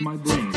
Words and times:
My 0.00 0.14
brain. 0.16 0.55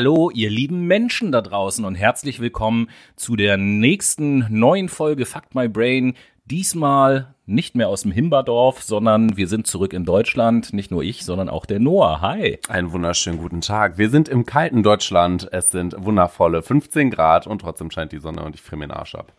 Hallo, 0.00 0.30
ihr 0.30 0.48
lieben 0.48 0.86
Menschen 0.86 1.30
da 1.30 1.42
draußen 1.42 1.84
und 1.84 1.94
herzlich 1.94 2.40
willkommen 2.40 2.88
zu 3.16 3.36
der 3.36 3.58
nächsten 3.58 4.46
neuen 4.48 4.88
Folge 4.88 5.26
Fuck 5.26 5.54
My 5.54 5.68
Brain. 5.68 6.14
Diesmal 6.46 7.34
nicht 7.44 7.76
mehr 7.76 7.90
aus 7.90 8.00
dem 8.00 8.10
Himberdorf, 8.10 8.82
sondern 8.82 9.36
wir 9.36 9.46
sind 9.46 9.66
zurück 9.66 9.92
in 9.92 10.06
Deutschland. 10.06 10.72
Nicht 10.72 10.90
nur 10.90 11.02
ich, 11.02 11.26
sondern 11.26 11.50
auch 11.50 11.66
der 11.66 11.80
Noah. 11.80 12.22
Hi. 12.22 12.58
Einen 12.70 12.92
wunderschönen 12.92 13.36
guten 13.36 13.60
Tag. 13.60 13.98
Wir 13.98 14.08
sind 14.08 14.30
im 14.30 14.46
kalten 14.46 14.82
Deutschland. 14.82 15.50
Es 15.52 15.68
sind 15.68 15.94
wundervolle 15.98 16.62
15 16.62 17.10
Grad 17.10 17.46
und 17.46 17.60
trotzdem 17.60 17.90
scheint 17.90 18.12
die 18.12 18.20
Sonne 18.20 18.42
und 18.42 18.54
ich 18.54 18.62
friere 18.62 18.78
mir 18.78 18.86
den 18.86 18.92
Arsch 18.92 19.14
ab. 19.14 19.34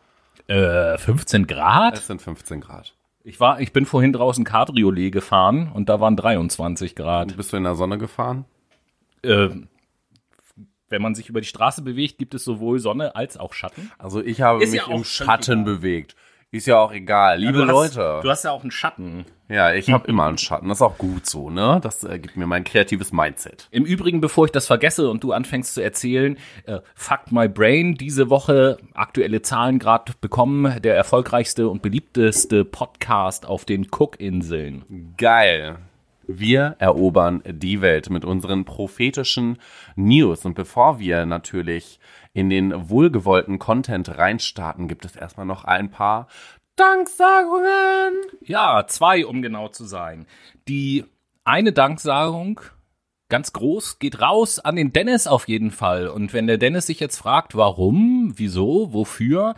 Äh, 0.46 0.96
15 1.00 1.48
Grad? 1.48 1.96
Es 1.98 2.06
sind 2.06 2.22
15 2.22 2.62
Grad. 2.62 2.94
Ich 3.24 3.40
war, 3.40 3.62
ich 3.62 3.74
bin 3.74 3.88
vorhin 3.88 4.14
draußen 4.14 4.44
Cabriolet 4.44 5.12
gefahren 5.12 5.72
und 5.74 5.90
da 5.90 6.00
waren 6.00 6.16
23 6.16 6.94
Grad. 6.94 7.36
Bist 7.36 7.52
du 7.52 7.58
in 7.58 7.64
der 7.64 7.74
Sonne 7.74 7.98
gefahren? 7.98 8.46
Äh, 9.24 9.50
wenn 10.92 11.02
man 11.02 11.16
sich 11.16 11.30
über 11.30 11.42
die 11.42 11.48
Straße 11.48 11.82
bewegt, 11.82 12.18
gibt 12.18 12.34
es 12.34 12.44
sowohl 12.44 12.80
Sonne 12.80 13.16
als 13.16 13.38
auch 13.38 13.54
Schatten. 13.54 13.92
Also 13.98 14.22
ich 14.22 14.42
habe 14.42 14.64
Ist 14.64 14.72
mich 14.72 14.82
ja 14.88 14.94
im 14.94 15.04
Schatten 15.04 15.62
egal. 15.62 15.76
bewegt. 15.76 16.16
Ist 16.54 16.68
ja 16.68 16.80
auch 16.80 16.92
egal. 16.92 17.40
Liebe 17.40 17.60
du 17.60 17.64
Leute. 17.64 18.04
Hast, 18.16 18.24
du 18.26 18.30
hast 18.30 18.44
ja 18.44 18.52
auch 18.52 18.62
einen 18.62 18.72
Schatten. 18.72 19.24
ja, 19.48 19.72
ich 19.74 19.90
habe 19.90 20.06
immer 20.10 20.26
einen 20.26 20.38
Schatten. 20.38 20.68
Das 20.68 20.80
ist 20.80 20.82
auch 20.82 20.98
gut 20.98 21.26
so, 21.26 21.50
ne? 21.50 21.80
Das 21.82 22.04
äh, 22.04 22.20
gibt 22.20 22.36
mir 22.36 22.46
mein 22.46 22.66
kreatives 22.66 23.14
Mindset. 23.14 23.70
Im 23.72 23.86
Übrigen, 23.86 24.20
bevor 24.20 24.44
ich 24.46 24.52
das 24.52 24.68
vergesse 24.68 25.10
und 25.10 25.24
du 25.24 25.32
anfängst 25.32 25.74
zu 25.76 25.82
erzählen, 25.82 26.38
äh, 26.66 26.80
Fuck 26.94 27.32
My 27.32 27.48
Brain, 27.48 27.96
diese 27.96 28.30
Woche 28.30 28.80
aktuelle 28.94 29.42
Zahlen 29.42 29.80
gerade 29.80 30.12
bekommen, 30.20 30.82
der 30.82 30.98
erfolgreichste 30.98 31.70
und 31.70 31.82
beliebteste 31.82 32.66
Podcast 32.66 33.46
auf 33.46 33.64
den 33.64 33.88
Cookinseln. 33.90 35.14
Geil. 35.18 35.78
Wir 36.40 36.76
erobern 36.80 37.42
die 37.46 37.82
Welt 37.82 38.10
mit 38.10 38.26
unseren 38.26 38.66
prophetischen 38.66 39.58
News. 39.96 40.46
Und 40.46 40.54
bevor 40.54 41.00
wir 41.00 41.26
natürlich 41.26 42.00
in 42.34 42.50
den 42.50 42.90
wohlgewollten 42.90 43.60
Content 43.60 44.18
reinstarten, 44.18 44.88
gibt 44.88 45.06
es 45.06 45.16
erstmal 45.16 45.46
noch 45.46 45.66
ein 45.66 45.90
paar 45.90 46.28
Danksagungen. 46.76 48.14
Ja, 48.42 48.86
zwei, 48.88 49.26
um 49.26 49.42
genau 49.42 49.68
zu 49.68 49.86
sein. 49.86 50.26
Die 50.68 51.06
eine 51.44 51.74
Danksagung, 51.74 52.62
ganz 53.30 53.54
groß, 53.54 54.00
geht 54.00 54.22
raus 54.22 54.60
an 54.60 54.76
den 54.76 54.94
Dennis 54.94 55.28
auf 55.28 55.48
jeden 55.48 55.72
Fall. 55.72 56.08
Und 56.08 56.34
wenn 56.34 56.48
der 56.48 56.58
Dennis 56.58 56.88
sich 56.88 57.00
jetzt 57.00 57.18
fragt, 57.18 57.56
warum, 57.56 58.34
wieso, 58.36 58.94
wofür, 58.94 59.56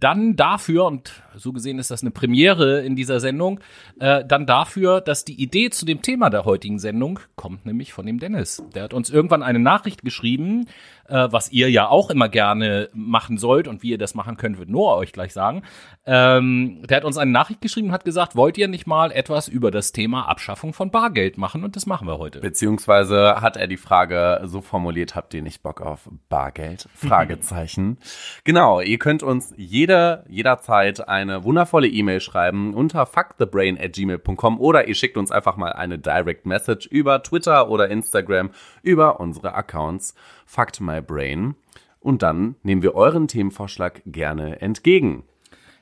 dann 0.00 0.36
dafür, 0.36 0.86
und 0.86 1.22
so 1.34 1.52
gesehen 1.52 1.78
ist 1.78 1.90
das 1.90 2.02
eine 2.02 2.10
Premiere 2.10 2.80
in 2.80 2.96
dieser 2.96 3.20
Sendung, 3.20 3.60
äh, 3.98 4.24
dann 4.24 4.46
dafür, 4.46 5.00
dass 5.00 5.24
die 5.24 5.40
Idee 5.40 5.70
zu 5.70 5.86
dem 5.86 6.02
Thema 6.02 6.30
der 6.30 6.44
heutigen 6.44 6.78
Sendung 6.78 7.20
kommt 7.36 7.66
nämlich 7.66 7.92
von 7.92 8.06
dem 8.06 8.18
Dennis. 8.18 8.62
Der 8.74 8.84
hat 8.84 8.94
uns 8.94 9.10
irgendwann 9.10 9.42
eine 9.42 9.58
Nachricht 9.58 10.02
geschrieben, 10.02 10.66
äh, 11.10 11.28
was 11.30 11.50
ihr 11.52 11.70
ja 11.70 11.88
auch 11.88 12.10
immer 12.10 12.28
gerne 12.28 12.88
machen 12.92 13.36
sollt 13.36 13.68
und 13.68 13.82
wie 13.82 13.90
ihr 13.90 13.98
das 13.98 14.14
machen 14.14 14.36
könnt, 14.36 14.58
wird 14.58 14.68
Noah 14.68 14.96
euch 14.96 15.12
gleich 15.12 15.32
sagen. 15.32 15.62
Ähm, 16.06 16.82
der 16.88 16.98
hat 16.98 17.04
uns 17.04 17.18
eine 17.18 17.30
Nachricht 17.30 17.60
geschrieben 17.60 17.88
und 17.88 17.92
hat 17.92 18.04
gesagt, 18.04 18.36
wollt 18.36 18.56
ihr 18.58 18.68
nicht 18.68 18.86
mal 18.86 19.12
etwas 19.12 19.48
über 19.48 19.70
das 19.70 19.92
Thema 19.92 20.28
Abschaffung 20.28 20.72
von 20.72 20.90
Bargeld 20.90 21.36
machen? 21.36 21.64
Und 21.64 21.76
das 21.76 21.86
machen 21.86 22.06
wir 22.06 22.18
heute. 22.18 22.40
Beziehungsweise 22.40 23.40
hat 23.40 23.56
er 23.56 23.66
die 23.66 23.76
Frage 23.76 24.40
so 24.44 24.60
formuliert, 24.60 25.14
habt 25.14 25.34
ihr 25.34 25.42
nicht 25.42 25.62
Bock 25.62 25.80
auf 25.80 26.08
Bargeld? 26.28 26.88
Fragezeichen. 26.94 27.98
genau, 28.44 28.80
ihr 28.80 28.98
könnt 28.98 29.22
uns 29.22 29.52
jede, 29.56 29.89
jederzeit 30.28 31.08
eine 31.08 31.44
wundervolle 31.44 31.88
E-Mail 31.88 32.20
schreiben 32.20 32.74
unter 32.74 33.06
fuckthebrain 33.06 33.78
at 33.78 33.92
gmail.com 33.92 34.60
oder 34.60 34.88
ihr 34.88 34.94
schickt 34.94 35.16
uns 35.16 35.30
einfach 35.30 35.56
mal 35.56 35.72
eine 35.72 35.98
Direct 35.98 36.46
Message 36.46 36.86
über 36.86 37.22
Twitter 37.22 37.68
oder 37.68 37.88
Instagram 37.88 38.50
über 38.82 39.20
unsere 39.20 39.54
Accounts 39.54 40.14
Fucked 40.46 40.80
My 40.80 41.00
Brain. 41.00 41.54
Und 42.00 42.22
dann 42.22 42.56
nehmen 42.62 42.82
wir 42.82 42.94
euren 42.94 43.28
Themenvorschlag 43.28 44.02
gerne 44.06 44.60
entgegen. 44.60 45.24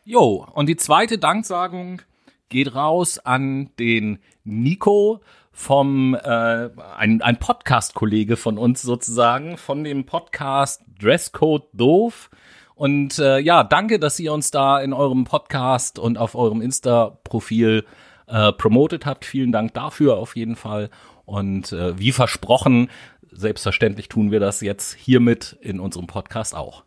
Jo, 0.04 0.46
und 0.54 0.68
die 0.68 0.76
zweite 0.76 1.18
Danksagung 1.18 2.02
geht 2.48 2.74
raus 2.74 3.18
an 3.18 3.70
den 3.78 4.18
Nico 4.44 5.20
vom 5.52 6.14
äh, 6.14 6.70
ein, 6.96 7.20
ein 7.20 7.38
Podcast-Kollege 7.38 8.36
von 8.36 8.58
uns 8.58 8.80
sozusagen, 8.80 9.56
von 9.56 9.82
dem 9.82 10.06
Podcast 10.06 10.82
Dresscode 11.00 11.68
Doof. 11.72 12.30
Und 12.78 13.18
äh, 13.18 13.40
ja, 13.40 13.64
danke, 13.64 13.98
dass 13.98 14.20
ihr 14.20 14.32
uns 14.32 14.52
da 14.52 14.78
in 14.78 14.92
eurem 14.92 15.24
Podcast 15.24 15.98
und 15.98 16.16
auf 16.16 16.36
eurem 16.36 16.60
Insta-Profil 16.60 17.84
äh, 18.28 18.52
promotet 18.52 19.04
habt. 19.04 19.24
Vielen 19.24 19.50
Dank 19.50 19.74
dafür 19.74 20.16
auf 20.16 20.36
jeden 20.36 20.54
Fall. 20.54 20.88
Und 21.24 21.72
äh, 21.72 21.98
wie 21.98 22.12
versprochen, 22.12 22.88
selbstverständlich 23.32 24.08
tun 24.08 24.30
wir 24.30 24.38
das 24.38 24.60
jetzt 24.60 24.94
hiermit 24.94 25.56
in 25.60 25.80
unserem 25.80 26.06
Podcast 26.06 26.54
auch. 26.54 26.84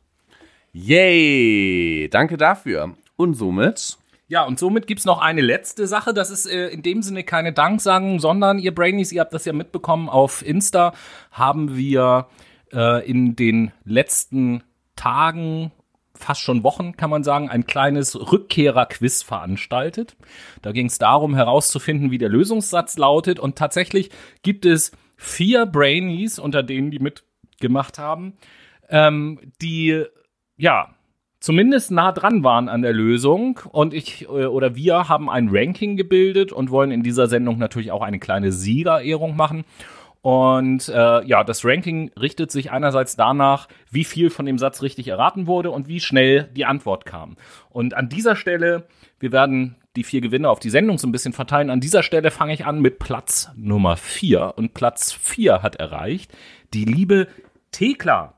Yay! 0.71 2.07
Danke 2.09 2.37
dafür. 2.37 2.95
Und 3.17 3.33
somit 3.33 3.97
Ja, 4.29 4.45
und 4.45 4.59
somit 4.59 4.87
gibt's 4.87 5.03
noch 5.03 5.19
eine 5.19 5.41
letzte 5.41 5.87
Sache. 5.87 6.13
Das 6.13 6.31
ist 6.31 6.45
äh, 6.45 6.69
in 6.69 6.83
dem 6.83 7.01
Sinne 7.01 7.25
keine 7.25 7.51
Danksagung, 7.51 8.21
sondern 8.21 8.59
ihr 8.59 8.73
Brainies, 8.73 9.11
ihr 9.11 9.19
habt 9.19 9.33
das 9.33 9.43
ja 9.43 9.51
mitbekommen, 9.51 10.07
auf 10.07 10.41
Insta 10.41 10.93
haben 11.31 11.75
wir 11.75 12.27
äh, 12.71 13.05
in 13.05 13.35
den 13.35 13.73
letzten 13.83 14.63
Tagen, 14.95 15.73
fast 16.21 16.41
schon 16.41 16.63
Wochen, 16.63 16.95
kann 16.97 17.09
man 17.09 17.23
sagen, 17.23 17.49
ein 17.49 17.65
kleines 17.65 18.15
Rückkehrer-Quiz 18.31 19.23
veranstaltet. 19.23 20.15
Da 20.61 20.71
ging 20.71 20.87
es 20.87 20.97
darum, 20.97 21.35
herauszufinden, 21.35 22.11
wie 22.11 22.17
der 22.17 22.29
Lösungssatz 22.29 22.97
lautet. 22.97 23.39
Und 23.39 23.57
tatsächlich 23.57 24.09
gibt 24.41 24.65
es 24.65 24.91
vier 25.17 25.65
Brainies, 25.65 26.39
unter 26.39 26.63
denen 26.63 26.91
die 26.91 26.99
mitgemacht 26.99 27.99
haben, 27.99 28.33
ähm, 28.89 29.39
die 29.61 30.03
ja 30.57 30.95
zumindest 31.41 31.91
nah 31.91 32.11
dran 32.11 32.43
waren 32.43 32.69
an 32.69 32.83
der 32.83 32.93
Lösung 32.93 33.59
und 33.71 33.93
ich 33.93 34.23
äh, 34.23 34.45
oder 34.45 34.75
wir 34.75 35.09
haben 35.09 35.29
ein 35.29 35.49
Ranking 35.51 35.97
gebildet 35.97 36.53
und 36.53 36.69
wollen 36.69 36.91
in 36.91 37.03
dieser 37.03 37.27
Sendung 37.27 37.57
natürlich 37.57 37.91
auch 37.91 38.01
eine 38.01 38.19
kleine 38.19 38.51
Siegerehrung 38.51 39.35
machen. 39.35 39.65
Und 40.21 40.87
äh, 40.87 41.25
ja, 41.25 41.43
das 41.43 41.65
Ranking 41.65 42.11
richtet 42.19 42.51
sich 42.51 42.71
einerseits 42.71 43.15
danach, 43.15 43.67
wie 43.89 44.03
viel 44.03 44.29
von 44.29 44.45
dem 44.45 44.59
Satz 44.59 44.83
richtig 44.83 45.07
erraten 45.07 45.47
wurde 45.47 45.71
und 45.71 45.87
wie 45.87 45.99
schnell 45.99 46.43
die 46.55 46.65
Antwort 46.65 47.05
kam. 47.05 47.37
Und 47.69 47.95
an 47.95 48.07
dieser 48.07 48.35
Stelle, 48.35 48.87
wir 49.19 49.31
werden 49.31 49.77
die 49.95 50.03
vier 50.03 50.21
Gewinner 50.21 50.51
auf 50.51 50.59
die 50.59 50.69
Sendung 50.69 50.97
so 50.99 51.07
ein 51.07 51.11
bisschen 51.11 51.33
verteilen. 51.33 51.69
An 51.69 51.79
dieser 51.79 52.03
Stelle 52.03 52.31
fange 52.31 52.53
ich 52.53 52.65
an 52.65 52.81
mit 52.81 52.99
Platz 52.99 53.49
Nummer 53.55 53.97
vier 53.97 54.53
Und 54.57 54.73
Platz 54.73 55.11
vier 55.11 55.63
hat 55.63 55.77
erreicht 55.77 56.31
die 56.73 56.85
liebe 56.85 57.27
Thekla. 57.71 58.35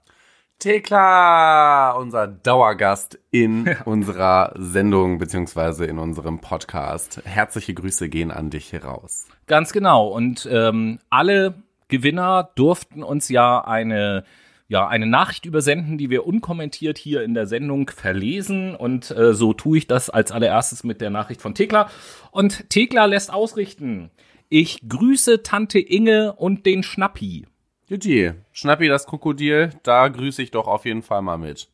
Thekla, 0.59 1.91
unser 1.91 2.27
Dauergast 2.27 3.19
in 3.31 3.75
unserer 3.85 4.53
Sendung 4.57 5.17
beziehungsweise 5.17 5.85
in 5.85 5.99
unserem 5.99 6.39
Podcast. 6.39 7.21
Herzliche 7.25 7.73
Grüße 7.73 8.07
gehen 8.07 8.31
an 8.31 8.49
dich 8.49 8.71
heraus. 8.71 9.27
Ganz 9.45 9.73
genau. 9.73 10.07
Und 10.07 10.47
ähm, 10.49 10.99
alle 11.09 11.55
Gewinner 11.87 12.51
durften 12.55 13.03
uns 13.03 13.29
ja 13.29 13.63
eine 13.63 14.23
ja, 14.69 14.87
eine 14.87 15.05
Nachricht 15.05 15.45
übersenden, 15.45 15.99
die 15.99 16.09
wir 16.09 16.25
unkommentiert 16.25 16.97
hier 16.97 17.21
in 17.21 17.35
der 17.35 17.45
Sendung 17.45 17.89
verlesen. 17.89 18.75
Und 18.75 19.11
äh, 19.11 19.33
so 19.33 19.53
tue 19.53 19.77
ich 19.77 19.87
das 19.87 20.09
als 20.09 20.31
allererstes 20.31 20.83
mit 20.83 20.99
der 20.99 21.11
Nachricht 21.11 21.41
von 21.41 21.53
Thekla. 21.53 21.89
Und 22.31 22.69
Thekla 22.71 23.05
lässt 23.05 23.31
ausrichten. 23.31 24.09
Ich 24.49 24.87
grüße 24.87 25.43
Tante 25.43 25.79
Inge 25.79 26.33
und 26.33 26.65
den 26.65 26.81
Schnappi. 26.81 27.45
Jutti, 27.87 28.31
Schnappi 28.51 28.87
das 28.87 29.05
Krokodil, 29.05 29.71
da 29.83 30.07
grüße 30.07 30.41
ich 30.41 30.51
doch 30.51 30.67
auf 30.67 30.85
jeden 30.85 31.03
Fall 31.03 31.21
mal 31.21 31.37
mit. 31.37 31.69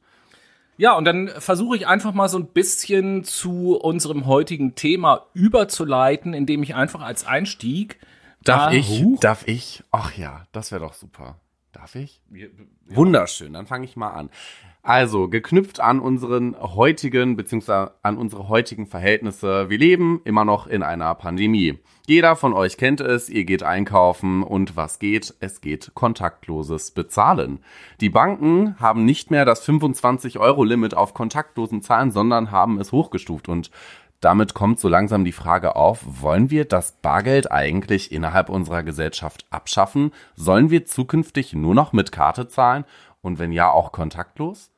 Ja, 0.77 0.97
und 0.97 1.05
dann 1.05 1.27
versuche 1.27 1.75
ich 1.75 1.87
einfach 1.87 2.13
mal 2.13 2.29
so 2.29 2.39
ein 2.39 2.47
bisschen 2.47 3.23
zu 3.23 3.77
unserem 3.77 4.25
heutigen 4.25 4.75
Thema 4.75 5.27
überzuleiten, 5.33 6.33
indem 6.33 6.63
ich 6.63 6.73
einfach 6.73 7.01
als 7.01 7.27
Einstieg 7.27 7.99
Darf 8.43 8.65
da- 8.65 8.71
ich? 8.71 9.03
Huch. 9.03 9.19
Darf 9.19 9.47
ich? 9.47 9.83
Ach 9.91 10.15
ja, 10.17 10.45
das 10.51 10.71
wäre 10.71 10.81
doch 10.81 10.93
super. 10.93 11.39
Darf 11.71 11.95
ich? 11.95 12.21
Wunderschön, 12.87 13.53
dann 13.53 13.67
fange 13.67 13.85
ich 13.85 13.95
mal 13.95 14.09
an. 14.09 14.29
Also, 14.81 15.27
geknüpft 15.27 15.79
an 15.81 15.99
unseren 15.99 16.55
heutigen, 16.59 17.35
beziehungsweise 17.35 17.91
an 18.01 18.17
unsere 18.17 18.47
heutigen 18.47 18.87
Verhältnisse. 18.87 19.69
Wir 19.69 19.77
leben 19.77 20.21
immer 20.23 20.45
noch 20.45 20.65
in 20.65 20.81
einer 20.81 21.13
Pandemie. 21.15 21.77
Jeder 22.07 22.35
von 22.35 22.53
euch 22.53 22.77
kennt 22.77 23.01
es, 23.01 23.29
ihr 23.29 23.43
geht 23.43 23.61
einkaufen 23.61 24.41
und 24.41 24.75
was 24.75 24.97
geht? 24.97 25.35
Es 25.41 25.61
geht 25.61 25.91
kontaktloses 25.93 26.91
Bezahlen. 26.91 27.59
Die 28.01 28.09
Banken 28.09 28.79
haben 28.79 29.05
nicht 29.05 29.29
mehr 29.29 29.45
das 29.45 29.63
25-Euro-Limit 29.67 30.95
auf 30.95 31.13
kontaktlosen 31.13 31.83
Zahlen, 31.83 32.09
sondern 32.09 32.49
haben 32.49 32.79
es 32.79 32.91
hochgestuft 32.91 33.47
und 33.47 33.69
damit 34.21 34.53
kommt 34.53 34.79
so 34.79 34.89
langsam 34.89 35.23
die 35.23 35.31
Frage 35.31 35.75
auf, 35.75 36.03
wollen 36.05 36.49
wir 36.49 36.65
das 36.65 36.93
Bargeld 36.93 37.51
eigentlich 37.51 38.11
innerhalb 38.11 38.49
unserer 38.49 38.83
Gesellschaft 38.83 39.45
abschaffen? 39.49 40.11
Sollen 40.35 40.69
wir 40.69 40.85
zukünftig 40.85 41.53
nur 41.53 41.73
noch 41.73 41.93
mit 41.93 42.11
Karte 42.11 42.47
zahlen? 42.47 42.85
Und 43.21 43.39
wenn 43.39 43.51
ja, 43.51 43.69
auch 43.71 43.91
kontaktlos? 43.91 44.71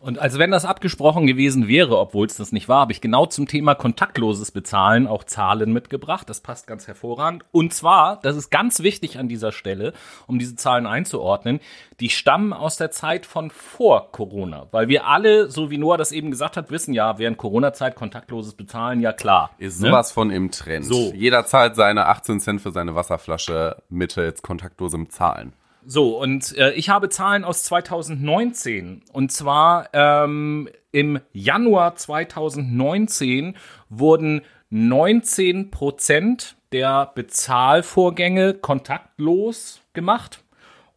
Und 0.00 0.20
als 0.20 0.38
wenn 0.38 0.52
das 0.52 0.64
abgesprochen 0.64 1.26
gewesen 1.26 1.66
wäre, 1.66 1.98
obwohl 1.98 2.26
es 2.26 2.36
das 2.36 2.52
nicht 2.52 2.68
war, 2.68 2.82
habe 2.82 2.92
ich 2.92 3.00
genau 3.00 3.26
zum 3.26 3.48
Thema 3.48 3.74
kontaktloses 3.74 4.52
Bezahlen 4.52 5.08
auch 5.08 5.24
Zahlen 5.24 5.72
mitgebracht. 5.72 6.30
Das 6.30 6.40
passt 6.40 6.68
ganz 6.68 6.86
hervorragend. 6.86 7.44
Und 7.50 7.74
zwar, 7.74 8.20
das 8.22 8.36
ist 8.36 8.50
ganz 8.50 8.80
wichtig 8.80 9.18
an 9.18 9.28
dieser 9.28 9.50
Stelle, 9.50 9.92
um 10.28 10.38
diese 10.38 10.54
Zahlen 10.54 10.86
einzuordnen, 10.86 11.58
die 11.98 12.10
stammen 12.10 12.52
aus 12.52 12.76
der 12.76 12.92
Zeit 12.92 13.26
von 13.26 13.50
vor 13.50 14.12
Corona. 14.12 14.68
Weil 14.70 14.86
wir 14.86 15.04
alle, 15.04 15.50
so 15.50 15.68
wie 15.72 15.78
Noah 15.78 15.98
das 15.98 16.12
eben 16.12 16.30
gesagt 16.30 16.56
hat, 16.56 16.70
wissen 16.70 16.94
ja, 16.94 17.18
während 17.18 17.36
Corona-Zeit 17.36 17.96
kontaktloses 17.96 18.54
Bezahlen, 18.54 19.00
ja 19.00 19.12
klar. 19.12 19.50
Ist 19.58 19.80
ne? 19.80 19.88
sowas 19.88 20.12
von 20.12 20.30
im 20.30 20.52
Trend. 20.52 20.84
So. 20.86 21.12
Jeder 21.12 21.44
zahlt 21.44 21.74
seine 21.74 22.06
18 22.06 22.38
Cent 22.38 22.60
für 22.60 22.70
seine 22.70 22.94
Wasserflasche 22.94 23.82
mittels 23.88 24.42
kontaktlosem 24.42 25.10
Zahlen. 25.10 25.54
So, 25.90 26.20
und 26.20 26.54
äh, 26.58 26.72
ich 26.72 26.90
habe 26.90 27.08
Zahlen 27.08 27.44
aus 27.44 27.62
2019. 27.62 29.04
Und 29.10 29.32
zwar 29.32 29.88
ähm, 29.94 30.68
im 30.92 31.18
Januar 31.32 31.96
2019 31.96 33.56
wurden 33.88 34.42
19 34.68 35.70
Prozent 35.70 36.56
der 36.72 37.10
Bezahlvorgänge 37.14 38.52
kontaktlos 38.52 39.80
gemacht. 39.94 40.44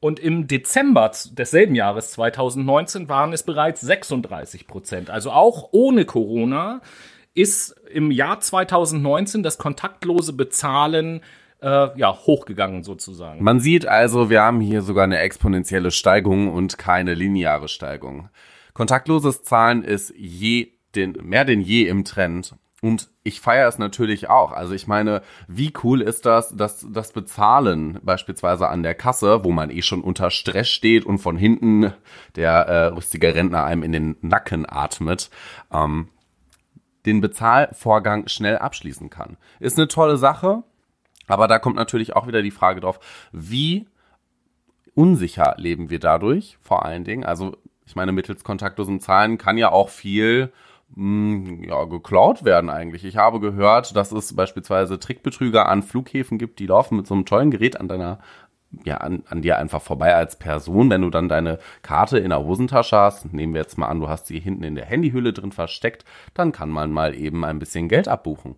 Und 0.01 0.19
im 0.19 0.47
Dezember 0.47 1.09
desselben 1.31 1.75
Jahres 1.75 2.11
2019 2.11 3.07
waren 3.07 3.31
es 3.31 3.43
bereits 3.43 3.79
36 3.79 4.67
Prozent. 4.67 5.09
Also 5.09 5.31
auch 5.31 5.69
ohne 5.71 6.03
Corona 6.03 6.81
ist 7.33 7.79
im 7.89 8.11
Jahr 8.11 8.41
2019 8.41 9.41
das 9.41 9.57
kontaktlose 9.57 10.33
Bezahlen 10.33 11.21
äh, 11.61 11.97
ja, 11.97 12.13
hochgegangen 12.13 12.83
sozusagen. 12.83 13.43
Man 13.43 13.59
sieht 13.59 13.85
also, 13.85 14.29
wir 14.29 14.41
haben 14.41 14.59
hier 14.61 14.81
sogar 14.81 15.03
eine 15.03 15.19
exponentielle 15.19 15.91
Steigung 15.91 16.51
und 16.51 16.77
keine 16.77 17.13
lineare 17.13 17.67
Steigung. 17.67 18.29
Kontaktloses 18.73 19.43
Zahlen 19.43 19.83
ist 19.83 20.13
je 20.17 20.73
den, 20.95 21.17
mehr 21.21 21.45
denn 21.45 21.61
je 21.61 21.87
im 21.87 22.03
Trend. 22.03 22.55
Und 22.81 23.11
ich 23.23 23.41
feiere 23.41 23.67
es 23.67 23.77
natürlich 23.77 24.27
auch. 24.29 24.51
Also 24.51 24.73
ich 24.73 24.87
meine, 24.87 25.21
wie 25.47 25.71
cool 25.83 26.01
ist 26.01 26.25
das, 26.25 26.55
dass 26.55 26.87
das 26.89 27.11
Bezahlen 27.11 27.99
beispielsweise 28.01 28.69
an 28.69 28.81
der 28.81 28.95
Kasse, 28.95 29.43
wo 29.43 29.51
man 29.51 29.69
eh 29.69 29.83
schon 29.83 30.01
unter 30.01 30.31
Stress 30.31 30.67
steht 30.67 31.05
und 31.05 31.19
von 31.19 31.37
hinten 31.37 31.93
der 32.35 32.51
äh, 32.51 32.85
rüstige 32.87 33.35
Rentner 33.35 33.63
einem 33.65 33.83
in 33.83 33.91
den 33.91 34.15
Nacken 34.21 34.65
atmet, 34.67 35.29
ähm, 35.71 36.09
den 37.05 37.21
Bezahlvorgang 37.21 38.27
schnell 38.27 38.57
abschließen 38.57 39.11
kann. 39.11 39.37
Ist 39.59 39.77
eine 39.77 39.87
tolle 39.87 40.17
Sache. 40.17 40.63
Aber 41.31 41.47
da 41.47 41.59
kommt 41.59 41.77
natürlich 41.77 42.15
auch 42.15 42.27
wieder 42.27 42.41
die 42.41 42.51
Frage 42.51 42.81
drauf, 42.81 42.99
wie 43.31 43.87
unsicher 44.95 45.55
leben 45.57 45.89
wir 45.89 45.99
dadurch, 45.99 46.57
vor 46.61 46.85
allen 46.85 47.05
Dingen. 47.05 47.23
Also 47.23 47.55
ich 47.85 47.95
meine, 47.95 48.11
mittels 48.11 48.43
kontaktlosen 48.43 48.99
Zahlen 48.99 49.37
kann 49.37 49.57
ja 49.57 49.71
auch 49.71 49.87
viel 49.87 50.51
mh, 50.95 51.47
hm, 51.47 51.63
ja, 51.63 51.85
geklaut 51.85 52.43
werden 52.43 52.69
eigentlich. 52.69 53.05
Ich 53.05 53.15
habe 53.15 53.39
gehört, 53.39 53.95
dass 53.95 54.11
es 54.11 54.35
beispielsweise 54.35 54.99
Trickbetrüger 54.99 55.69
an 55.69 55.83
Flughäfen 55.83 56.37
gibt, 56.37 56.59
die 56.59 56.67
laufen 56.67 56.97
mit 56.97 57.07
so 57.07 57.13
einem 57.13 57.25
tollen 57.25 57.49
Gerät 57.49 57.79
an 57.79 57.87
deiner 57.87 58.19
ja, 58.85 58.97
an, 58.97 59.23
an 59.27 59.41
dir 59.41 59.57
einfach 59.57 59.81
vorbei 59.81 60.15
als 60.15 60.37
Person. 60.37 60.89
Wenn 60.89 61.01
du 61.01 61.09
dann 61.09 61.29
deine 61.29 61.59
Karte 61.81 62.19
in 62.19 62.29
der 62.29 62.43
Hosentasche 62.43 62.97
hast, 62.97 63.33
nehmen 63.33 63.53
wir 63.53 63.61
jetzt 63.61 63.77
mal 63.77 63.87
an, 63.87 63.99
du 63.99 64.07
hast 64.09 64.27
sie 64.27 64.39
hinten 64.39 64.63
in 64.63 64.75
der 64.75 64.85
Handyhülle 64.85 65.33
drin 65.33 65.51
versteckt, 65.51 66.05
dann 66.33 66.51
kann 66.51 66.69
man 66.69 66.91
mal 66.91 67.15
eben 67.15 67.43
ein 67.43 67.59
bisschen 67.59 67.89
Geld 67.89 68.07
abbuchen. 68.07 68.55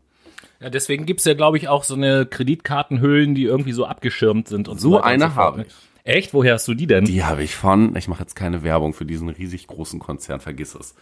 Ja, 0.63 0.69
deswegen 0.69 1.05
gibt's 1.05 1.25
ja, 1.25 1.33
glaube 1.33 1.57
ich, 1.57 1.67
auch 1.67 1.83
so 1.83 1.93
eine 1.93 2.25
Kreditkartenhüllen, 2.25 3.35
die 3.35 3.43
irgendwie 3.43 3.73
so 3.73 3.85
abgeschirmt 3.85 4.47
sind 4.47 4.69
und 4.69 4.79
so, 4.79 4.91
so 4.91 5.01
eine 5.01 5.25
so 5.25 5.35
habe 5.35 5.65
ich. 5.67 5.73
Echt? 6.05 6.33
Woher 6.33 6.53
hast 6.53 6.67
du 6.69 6.73
die 6.73 6.87
denn? 6.87 7.03
Die 7.03 7.25
habe 7.25 7.43
ich 7.43 7.53
von, 7.53 7.93
ich 7.97 8.07
mache 8.07 8.21
jetzt 8.21 8.35
keine 8.35 8.63
Werbung 8.63 8.93
für 8.93 9.05
diesen 9.05 9.27
riesig 9.27 9.67
großen 9.67 9.99
Konzern, 9.99 10.39
vergiss 10.39 10.73
es. 10.73 10.95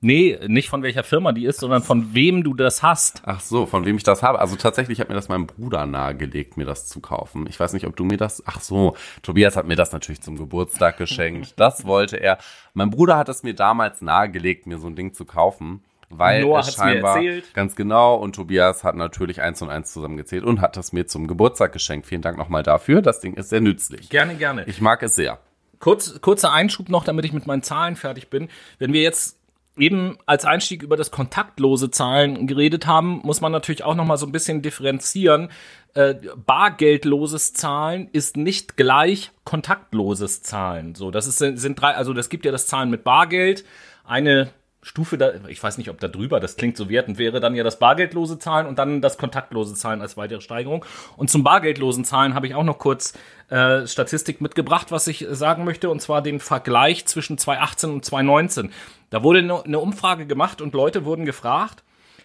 Nee, 0.00 0.40
nicht 0.48 0.68
von 0.68 0.82
welcher 0.82 1.04
Firma 1.04 1.30
die 1.30 1.44
ist, 1.44 1.60
sondern 1.60 1.84
von 1.84 2.14
wem 2.14 2.42
du 2.42 2.54
das 2.54 2.82
hast. 2.82 3.22
Ach 3.24 3.38
so, 3.38 3.66
von 3.66 3.84
wem 3.84 3.96
ich 3.96 4.02
das 4.02 4.24
habe. 4.24 4.40
Also 4.40 4.56
tatsächlich 4.56 4.98
hat 4.98 5.08
mir 5.08 5.14
das 5.14 5.28
mein 5.28 5.46
Bruder 5.46 5.86
nahegelegt, 5.86 6.56
mir 6.56 6.64
das 6.64 6.88
zu 6.88 6.98
kaufen. 6.98 7.46
Ich 7.48 7.60
weiß 7.60 7.72
nicht, 7.74 7.86
ob 7.86 7.94
du 7.94 8.02
mir 8.02 8.16
das. 8.16 8.42
Ach 8.44 8.60
so, 8.60 8.96
Tobias 9.22 9.54
hat 9.54 9.68
mir 9.68 9.76
das 9.76 9.92
natürlich 9.92 10.20
zum 10.20 10.36
Geburtstag 10.36 10.96
geschenkt. 10.96 11.54
Das 11.56 11.84
wollte 11.84 12.16
er. 12.16 12.38
Mein 12.74 12.90
Bruder 12.90 13.16
hat 13.16 13.28
es 13.28 13.44
mir 13.44 13.54
damals 13.54 14.02
nahegelegt, 14.02 14.66
mir 14.66 14.78
so 14.78 14.88
ein 14.88 14.96
Ding 14.96 15.14
zu 15.14 15.24
kaufen 15.24 15.84
weil 16.18 16.42
Noah 16.42 16.60
es 16.60 16.74
scheinbar 16.74 17.18
mir 17.18 17.28
erzählt. 17.28 17.54
ganz 17.54 17.76
genau 17.76 18.16
und 18.16 18.34
Tobias 18.34 18.84
hat 18.84 18.94
natürlich 18.94 19.40
eins 19.40 19.62
und 19.62 19.70
eins 19.70 19.92
zusammengezählt 19.92 20.44
und 20.44 20.60
hat 20.60 20.76
das 20.76 20.92
mir 20.92 21.06
zum 21.06 21.26
Geburtstag 21.26 21.72
geschenkt. 21.72 22.06
Vielen 22.06 22.22
Dank 22.22 22.38
nochmal 22.38 22.62
dafür. 22.62 23.02
Das 23.02 23.20
Ding 23.20 23.34
ist 23.34 23.50
sehr 23.50 23.60
nützlich. 23.60 24.08
Gerne, 24.08 24.34
gerne. 24.36 24.64
Ich 24.66 24.80
mag 24.80 25.02
es 25.02 25.14
sehr. 25.14 25.38
Kurz, 25.78 26.20
kurzer 26.20 26.52
Einschub 26.52 26.88
noch, 26.88 27.04
damit 27.04 27.24
ich 27.24 27.32
mit 27.32 27.46
meinen 27.46 27.62
Zahlen 27.62 27.96
fertig 27.96 28.30
bin. 28.30 28.48
Wenn 28.78 28.92
wir 28.92 29.02
jetzt 29.02 29.38
eben 29.76 30.18
als 30.26 30.44
Einstieg 30.44 30.82
über 30.82 30.96
das 30.96 31.10
kontaktlose 31.10 31.90
Zahlen 31.90 32.46
geredet 32.46 32.86
haben, 32.86 33.20
muss 33.24 33.40
man 33.40 33.52
natürlich 33.52 33.84
auch 33.84 33.94
noch 33.94 34.04
mal 34.04 34.16
so 34.16 34.26
ein 34.26 34.32
bisschen 34.32 34.62
differenzieren. 34.62 35.48
Äh, 35.94 36.14
bargeldloses 36.36 37.54
Zahlen 37.54 38.08
ist 38.12 38.36
nicht 38.36 38.76
gleich 38.76 39.30
kontaktloses 39.44 40.42
Zahlen. 40.42 40.94
So, 40.94 41.10
das 41.10 41.26
ist, 41.26 41.38
sind 41.38 41.80
drei, 41.80 41.94
also 41.94 42.12
das 42.12 42.28
gibt 42.28 42.44
ja 42.44 42.52
das 42.52 42.66
Zahlen 42.66 42.90
mit 42.90 43.04
Bargeld, 43.04 43.64
eine 44.04 44.50
Stufe 44.84 45.16
da, 45.16 45.32
ich 45.46 45.62
weiß 45.62 45.78
nicht, 45.78 45.90
ob 45.90 46.00
da 46.00 46.08
drüber, 46.08 46.40
das 46.40 46.56
klingt 46.56 46.76
so 46.76 46.88
wertend, 46.88 47.16
wäre 47.16 47.38
dann 47.38 47.54
ja 47.54 47.62
das 47.62 47.78
bargeldlose 47.78 48.40
Zahlen 48.40 48.66
und 48.66 48.80
dann 48.80 49.00
das 49.00 49.16
kontaktlose 49.16 49.74
Zahlen 49.74 50.00
als 50.00 50.16
weitere 50.16 50.40
Steigerung. 50.40 50.84
Und 51.16 51.30
zum 51.30 51.44
bargeldlosen 51.44 52.04
Zahlen 52.04 52.34
habe 52.34 52.48
ich 52.48 52.56
auch 52.56 52.64
noch 52.64 52.78
kurz 52.78 53.12
äh, 53.48 53.86
Statistik 53.86 54.40
mitgebracht, 54.40 54.90
was 54.90 55.06
ich 55.06 55.24
sagen 55.30 55.64
möchte, 55.64 55.88
und 55.88 56.02
zwar 56.02 56.20
den 56.20 56.40
Vergleich 56.40 57.06
zwischen 57.06 57.38
2018 57.38 57.90
und 57.90 58.04
2019. 58.04 58.72
Da 59.10 59.22
wurde 59.22 59.38
eine, 59.38 59.64
eine 59.64 59.78
Umfrage 59.78 60.26
gemacht 60.26 60.60
und 60.60 60.74
Leute 60.74 61.04
wurden 61.04 61.26
gefragt, 61.26 61.84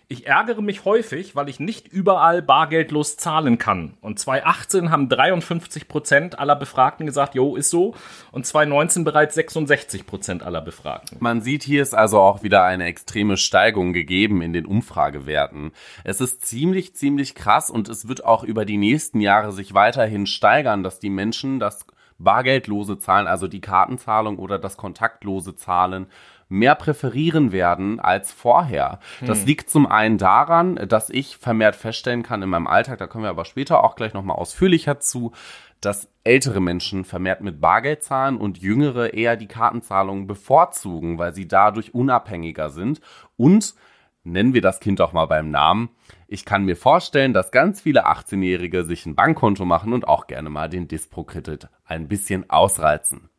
ich 0.09 0.25
ärgere 0.25 0.61
mich 0.61 0.85
häufig, 0.85 1.35
weil 1.35 1.49
ich 1.49 1.59
nicht 1.59 1.87
überall 1.89 2.41
bargeldlos 2.41 3.17
zahlen 3.17 3.57
kann. 3.57 3.97
Und 3.99 4.19
2018 4.19 4.89
haben 4.89 5.09
53 5.09 5.89
Prozent 5.89 6.39
aller 6.39 6.55
Befragten 6.55 7.05
gesagt, 7.05 7.35
jo, 7.35 7.57
ist 7.57 7.69
so. 7.69 7.93
Und 8.31 8.45
2019 8.45 9.03
bereits 9.03 9.35
66 9.35 10.05
Prozent 10.05 10.43
aller 10.43 10.61
Befragten. 10.61 11.17
Man 11.19 11.41
sieht, 11.41 11.63
hier 11.63 11.81
ist 11.81 11.93
also 11.93 12.19
auch 12.21 12.41
wieder 12.41 12.63
eine 12.63 12.85
extreme 12.85 13.35
Steigung 13.35 13.91
gegeben 13.91 14.41
in 14.41 14.53
den 14.53 14.65
Umfragewerten. 14.65 15.71
Es 16.05 16.21
ist 16.21 16.45
ziemlich, 16.45 16.95
ziemlich 16.95 17.35
krass 17.35 17.69
und 17.69 17.89
es 17.89 18.07
wird 18.07 18.23
auch 18.23 18.43
über 18.45 18.63
die 18.63 18.77
nächsten 18.77 19.19
Jahre 19.19 19.51
sich 19.51 19.73
weiterhin 19.73 20.25
steigern, 20.25 20.83
dass 20.83 20.99
die 20.99 21.09
Menschen 21.09 21.59
das 21.59 21.85
bargeldlose 22.19 22.97
Zahlen, 22.97 23.27
also 23.27 23.47
die 23.47 23.61
Kartenzahlung 23.61 24.39
oder 24.39 24.57
das 24.57 24.77
kontaktlose 24.77 25.55
Zahlen, 25.55 26.07
mehr 26.49 26.75
präferieren 26.75 27.51
werden 27.51 27.99
als 27.99 28.31
vorher. 28.31 28.99
Hm. 29.19 29.27
Das 29.27 29.45
liegt 29.45 29.69
zum 29.69 29.85
einen 29.85 30.17
daran, 30.17 30.75
dass 30.87 31.09
ich 31.09 31.37
vermehrt 31.37 31.75
feststellen 31.75 32.23
kann 32.23 32.41
in 32.41 32.49
meinem 32.49 32.67
Alltag, 32.67 32.99
da 32.99 33.07
kommen 33.07 33.23
wir 33.23 33.29
aber 33.29 33.45
später 33.45 33.83
auch 33.83 33.95
gleich 33.95 34.13
nochmal 34.13 34.37
ausführlicher 34.37 34.99
zu, 34.99 35.33
dass 35.81 36.09
ältere 36.23 36.59
Menschen 36.59 37.05
vermehrt 37.05 37.41
mit 37.41 37.61
Bargeld 37.61 38.03
zahlen 38.03 38.37
und 38.37 38.57
jüngere 38.57 39.13
eher 39.13 39.35
die 39.35 39.47
Kartenzahlungen 39.47 40.27
bevorzugen, 40.27 41.17
weil 41.17 41.33
sie 41.33 41.47
dadurch 41.47 41.93
unabhängiger 41.93 42.69
sind 42.69 42.99
und 43.35 43.75
nennen 44.23 44.53
wir 44.53 44.61
das 44.61 44.79
Kind 44.79 44.99
auch 45.01 45.13
mal 45.13 45.25
beim 45.25 45.51
Namen. 45.51 45.89
Ich 46.27 46.45
kann 46.45 46.65
mir 46.65 46.75
vorstellen, 46.75 47.33
dass 47.33 47.51
ganz 47.51 47.81
viele 47.81 48.07
18-Jährige 48.07 48.83
sich 48.83 49.05
ein 49.05 49.15
Bankkonto 49.15 49.65
machen 49.65 49.93
und 49.93 50.07
auch 50.07 50.27
gerne 50.27 50.49
mal 50.49 50.67
den 50.67 50.87
Dispo-Kredit 50.87 51.69
ein 51.85 52.07
bisschen 52.07 52.49
ausreizen. 52.49 53.29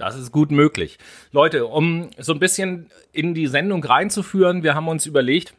Das 0.00 0.16
ist 0.16 0.32
gut 0.32 0.50
möglich. 0.50 0.96
Leute, 1.30 1.66
um 1.66 2.08
so 2.16 2.32
ein 2.32 2.38
bisschen 2.38 2.90
in 3.12 3.34
die 3.34 3.46
Sendung 3.46 3.84
reinzuführen, 3.84 4.62
wir 4.62 4.74
haben 4.74 4.88
uns 4.88 5.04
überlegt, 5.04 5.52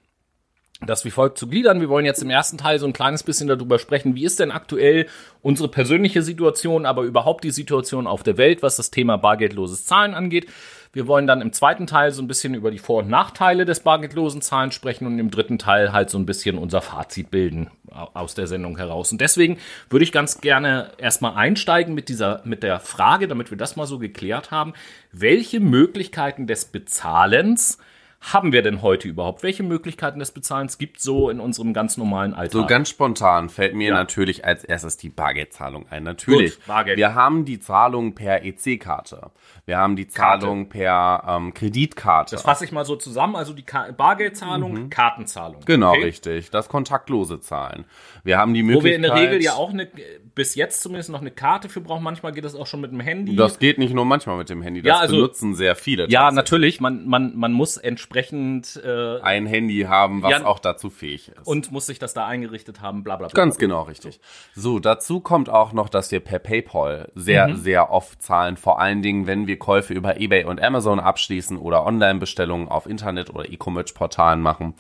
das 0.84 1.06
wie 1.06 1.12
folgt 1.12 1.38
zu 1.38 1.46
gliedern. 1.48 1.80
Wir 1.80 1.90
wollen 1.90 2.08
jetzt 2.08 2.24
im 2.24 2.32
ersten 2.32 2.58
Teil 2.58 2.80
so 2.80 2.88
ein 2.88 2.94
kleines 2.94 3.22
bisschen 3.22 3.48
darüber 3.48 3.78
sprechen, 3.78 4.16
wie 4.16 4.26
ist 4.26 4.40
denn 4.40 4.50
aktuell 4.50 5.06
unsere 5.44 5.70
persönliche 5.70 6.24
Situation, 6.24 6.88
aber 6.88 7.04
überhaupt 7.04 7.44
die 7.44 7.52
Situation 7.52 8.08
auf 8.08 8.24
der 8.24 8.38
Welt, 8.38 8.64
was 8.64 8.78
das 8.78 8.90
Thema 8.90 9.18
bargeldloses 9.18 9.86
Zahlen 9.86 10.16
angeht. 10.16 10.48
Wir 10.94 11.08
wollen 11.08 11.26
dann 11.26 11.42
im 11.42 11.54
zweiten 11.54 11.88
Teil 11.88 12.12
so 12.12 12.22
ein 12.22 12.28
bisschen 12.28 12.54
über 12.54 12.70
die 12.70 12.78
Vor- 12.78 13.04
und 13.04 13.10
Nachteile 13.10 13.64
des 13.64 13.80
bargeldlosen 13.80 14.42
Zahlen 14.42 14.74
sprechen 14.74 15.08
und 15.08 15.20
im 15.20 15.32
dritten 15.32 15.58
Teil 15.58 15.94
halt 15.94 16.10
so 16.10 16.18
ein 16.18 16.26
bisschen 16.26 16.58
unser 16.58 16.82
Fazit 16.82 17.32
bilden 17.32 17.70
aus 17.90 18.36
der 18.36 18.48
Sendung 18.48 18.78
heraus. 18.78 19.12
Und 19.12 19.22
deswegen 19.22 19.58
würde 19.90 20.04
ich 20.04 20.12
ganz 20.12 20.42
gerne 20.42 20.92
erstmal 20.98 21.36
einsteigen 21.36 21.94
mit 21.94 22.10
dieser, 22.10 22.42
mit 22.44 22.62
der 22.62 22.82
Frage, 22.82 23.30
damit 23.30 23.52
wir 23.52 23.58
das 23.58 23.78
mal 23.78 23.88
so 23.88 24.00
geklärt 24.00 24.52
haben. 24.52 24.74
Welche 25.14 25.62
Möglichkeiten 25.62 26.46
des 26.46 26.66
Bezahlens 26.66 27.78
haben 28.22 28.52
wir 28.54 28.62
denn 28.62 28.84
heute 28.84 29.08
überhaupt? 29.08 29.42
Welche 29.42 29.64
Möglichkeiten 29.64 30.20
des 30.20 30.32
Bezahlens 30.32 30.78
gibt 30.78 30.98
es 30.98 31.04
so 31.04 31.30
in 31.32 31.40
unserem 31.40 31.74
ganz 31.74 31.98
normalen 31.98 32.36
Alltag? 32.36 32.52
So 32.54 32.66
ganz 32.68 32.90
spontan 32.90 33.50
fällt 33.50 33.74
mir 33.74 33.90
Ja. 33.90 33.94
natürlich 33.96 34.46
als 34.46 34.64
erstes 34.64 34.98
die 34.98 35.10
Bargeldzahlung 35.10 35.88
ein. 35.90 36.04
Natürlich. 36.04 36.56
Gut, 36.58 36.68
Bargeld. 36.68 36.98
Wir 36.98 37.16
haben 37.16 37.46
die 37.46 37.60
Zahlung 37.60 38.14
per 38.14 38.44
EC-Karte. 38.46 39.32
Wir 39.66 39.78
haben 39.80 39.96
die 39.96 40.06
Karte. 40.06 40.42
Zahlung 40.46 40.70
per 40.70 41.24
ähm, 41.28 41.54
Kreditkarte. 41.56 42.36
das 42.36 42.44
fasse 42.44 42.64
ich 42.64 42.72
mal 42.72 42.86
so 42.86 42.96
zusammen. 42.96 43.36
Also 43.36 43.54
die 43.54 43.64
Ka 43.64 43.92
Bargeldzahlung, 43.92 44.90
Kartenzahlung. 44.90 45.62
Genau, 45.66 45.92
Okay? 45.92 46.04
richtig. 46.04 46.52
Das 46.52 46.70
kontaktlose 46.70 47.40
Zahlen. 47.40 47.86
Wir 48.24 48.38
haben 48.38 48.54
die 48.54 48.62
Wo 48.64 48.68
Möglichkeit. 48.68 48.90
wir 48.92 48.96
in 48.96 49.02
der 49.02 49.16
Regel 49.16 49.44
ja 49.44 49.54
auch 49.54 49.72
eine, 49.72 49.88
bis 50.36 50.56
jetzt 50.56 50.82
zumindest 50.82 51.10
noch 51.10 51.22
eine 51.22 51.32
Karte 51.32 51.70
für 51.70 51.82
brauchen. 51.82 52.04
Manchmal 52.04 52.32
geht 52.32 52.46
das 52.46 52.56
auch 52.56 52.68
schon 52.68 52.80
mit 52.82 52.92
dem 52.92 53.00
Handy. 53.00 53.36
Das 53.36 53.60
geht 53.60 53.78
nicht 53.78 53.94
nur 53.94 54.06
manchmal 54.06 54.38
mit 54.38 54.50
dem 54.50 54.62
Handy. 54.62 54.82
Das 54.82 54.88
Ja, 54.90 55.00
also- 55.00 55.16
benutzen 55.16 55.56
sehr 55.56 55.76
viele. 55.76 56.10
ja, 56.10 56.32
natürlich. 56.32 56.80
Man, 56.80 57.08
man, 57.08 57.36
man 57.36 57.52
muss 57.54 57.78
entsprechend 57.78 58.82
äh, 58.86 59.20
Ein 59.22 59.46
Handy 59.46 59.82
haben, 59.88 60.22
was 60.24 60.32
Ja. 60.32 60.46
auch 60.46 60.60
dazu 60.60 60.90
fähig 60.90 61.30
ist. 61.30 61.48
und 61.48 61.72
muss 61.72 61.86
sich 61.88 62.00
das 62.00 62.14
da 62.14 62.28
eingerichtet 62.28 62.82
haben, 62.82 63.04
bla 63.04 63.16
bla 63.16 63.28
bla. 63.28 63.34
Ganz 63.34 63.58
genau, 63.58 63.84
richtig. 63.84 64.20
So, 64.54 64.80
dazu 64.80 65.20
kommt 65.20 65.50
auch 65.50 65.74
noch, 65.74 65.90
dass 65.90 66.12
wir 66.12 66.20
per 66.20 66.40
PayPal 66.40 67.12
sehr, 67.16 67.48
Mhm. 67.50 67.56
sehr 67.58 67.92
oft 67.92 68.22
zahlen. 68.22 68.58
Vor 68.58 68.80
allen 68.80 69.02
Dingen, 69.02 69.28
wenn 69.28 69.48
wir 69.48 69.58
Käufe 69.60 69.94
über 69.94 70.20
eBay 70.20 70.46
und 70.46 70.62
Amazon 70.62 71.00
abschließen 71.00 71.58
oder 71.58 71.86
Online-Bestellungen 71.86 72.68
auf 72.70 72.86
Internet- 72.86 73.30
oder 73.30 73.50
E-Commerce-Portalen 73.52 74.42
machen. 74.42 74.76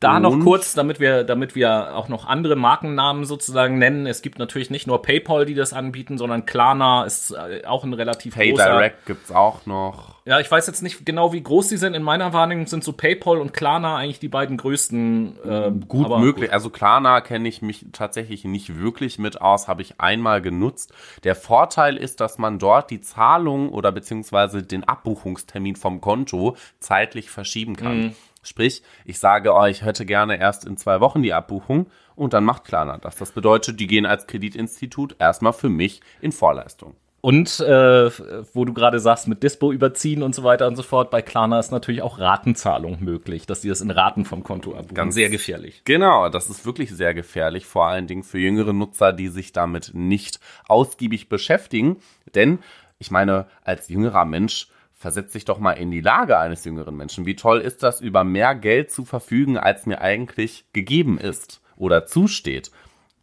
Da 0.00 0.20
noch 0.20 0.34
Und- 0.34 0.44
kurz, 0.44 0.74
damit 0.74 1.00
wir, 1.00 1.24
damit 1.24 1.56
wir 1.56 1.96
auch 1.96 2.08
noch 2.08 2.24
andere 2.26 2.54
Markennamen 2.54 3.24
sozusagen 3.24 3.78
nennen. 3.78 4.06
Es 4.06 4.22
gibt 4.22 4.38
natürlich 4.38 4.70
nicht 4.70 4.86
nur 4.86 5.02
PayPal, 5.02 5.44
die 5.44 5.54
das 5.54 5.72
anbieten, 5.72 6.18
sondern 6.18 6.46
Klarna 6.46 7.04
ist 7.04 7.32
äh, 7.32 7.64
auch 7.66 7.82
ein 7.82 7.92
relativ 7.94 8.34
großer. 8.36 8.44
PayDirect 8.64 9.06
gibt's 9.06 9.32
auch 9.32 9.66
noch. 9.66 10.14
Ja, 10.24 10.38
ich 10.40 10.50
weiß 10.50 10.66
jetzt 10.68 10.82
nicht 10.82 11.04
genau, 11.04 11.32
wie 11.32 11.42
groß 11.42 11.68
die 11.68 11.78
sind. 11.78 11.94
In 11.94 12.02
meiner 12.02 12.32
Wahrnehmung 12.32 12.66
sind 12.66 12.84
so 12.84 12.92
PayPal 12.92 13.38
und 13.38 13.52
Klarna 13.54 13.96
eigentlich 13.96 14.20
die 14.20 14.28
beiden 14.28 14.56
größten. 14.56 15.38
Äh, 15.44 15.70
Gut 15.88 16.16
möglich. 16.20 16.52
Also 16.52 16.70
Klarna 16.70 17.20
kenne 17.20 17.48
ich 17.48 17.62
mich 17.62 17.86
tatsächlich 17.92 18.44
nicht 18.44 18.78
wirklich 18.78 19.18
mit 19.18 19.40
aus, 19.40 19.66
habe 19.66 19.82
ich 19.82 20.00
einmal 20.00 20.42
genutzt. 20.42 20.92
Der 21.24 21.34
Vorteil 21.34 21.96
ist, 21.96 22.20
dass 22.20 22.38
man 22.38 22.58
dort 22.60 22.90
die 22.90 23.00
Zahlung 23.00 23.70
oder 23.70 23.90
beziehungsweise 23.90 24.62
den 24.62 24.84
Abbuchungstermin 24.84 25.74
vom 25.76 26.00
Konto 26.00 26.56
zeitlich 26.78 27.30
verschieben 27.30 27.74
kann. 27.74 28.14
Sprich, 28.42 28.82
ich 29.04 29.18
sage, 29.18 29.52
oh, 29.52 29.64
ich 29.66 29.82
hätte 29.82 30.06
gerne 30.06 30.38
erst 30.38 30.64
in 30.64 30.76
zwei 30.76 31.00
Wochen 31.00 31.22
die 31.22 31.32
Abbuchung 31.32 31.86
und 32.14 32.32
dann 32.32 32.44
macht 32.44 32.64
Klarna 32.64 32.98
das. 32.98 33.16
Das 33.16 33.32
bedeutet, 33.32 33.80
die 33.80 33.86
gehen 33.86 34.06
als 34.06 34.26
Kreditinstitut 34.26 35.16
erstmal 35.18 35.52
für 35.52 35.68
mich 35.68 36.00
in 36.20 36.32
Vorleistung. 36.32 36.94
Und 37.20 37.58
äh, 37.60 38.10
wo 38.54 38.64
du 38.64 38.72
gerade 38.72 39.00
sagst, 39.00 39.26
mit 39.26 39.42
Dispo 39.42 39.72
überziehen 39.72 40.22
und 40.22 40.36
so 40.36 40.44
weiter 40.44 40.68
und 40.68 40.76
so 40.76 40.84
fort, 40.84 41.10
bei 41.10 41.20
Klarna 41.20 41.58
ist 41.58 41.72
natürlich 41.72 42.00
auch 42.00 42.20
Ratenzahlung 42.20 42.98
möglich, 43.00 43.44
dass 43.44 43.60
die 43.60 43.68
das 43.68 43.80
in 43.80 43.90
Raten 43.90 44.24
vom 44.24 44.44
Konto 44.44 44.70
abbuchen. 44.72 44.94
Ganz- 44.94 45.14
sehr 45.14 45.28
gefährlich. 45.28 45.82
Genau, 45.84 46.28
das 46.28 46.48
ist 46.48 46.64
wirklich 46.64 46.90
sehr 46.90 47.14
gefährlich, 47.14 47.66
vor 47.66 47.86
allen 47.86 48.06
Dingen 48.06 48.22
für 48.22 48.38
jüngere 48.38 48.72
Nutzer, 48.72 49.12
die 49.12 49.28
sich 49.28 49.52
damit 49.52 49.90
nicht 49.94 50.38
ausgiebig 50.68 51.28
beschäftigen. 51.28 51.96
Denn 52.36 52.60
ich 53.00 53.10
meine, 53.10 53.46
als 53.64 53.88
jüngerer 53.88 54.24
Mensch 54.24 54.68
versetz 54.98 55.32
dich 55.32 55.44
doch 55.44 55.60
mal 55.60 55.72
in 55.72 55.90
die 55.90 56.00
Lage 56.00 56.38
eines 56.38 56.64
jüngeren 56.64 56.96
Menschen. 56.96 57.24
Wie 57.24 57.36
toll 57.36 57.60
ist 57.60 57.82
das, 57.84 58.00
über 58.00 58.24
mehr 58.24 58.54
Geld 58.56 58.90
zu 58.90 59.04
verfügen, 59.04 59.56
als 59.56 59.86
mir 59.86 60.00
eigentlich 60.00 60.66
gegeben 60.72 61.18
ist 61.18 61.62
oder 61.76 62.04
zusteht? 62.04 62.72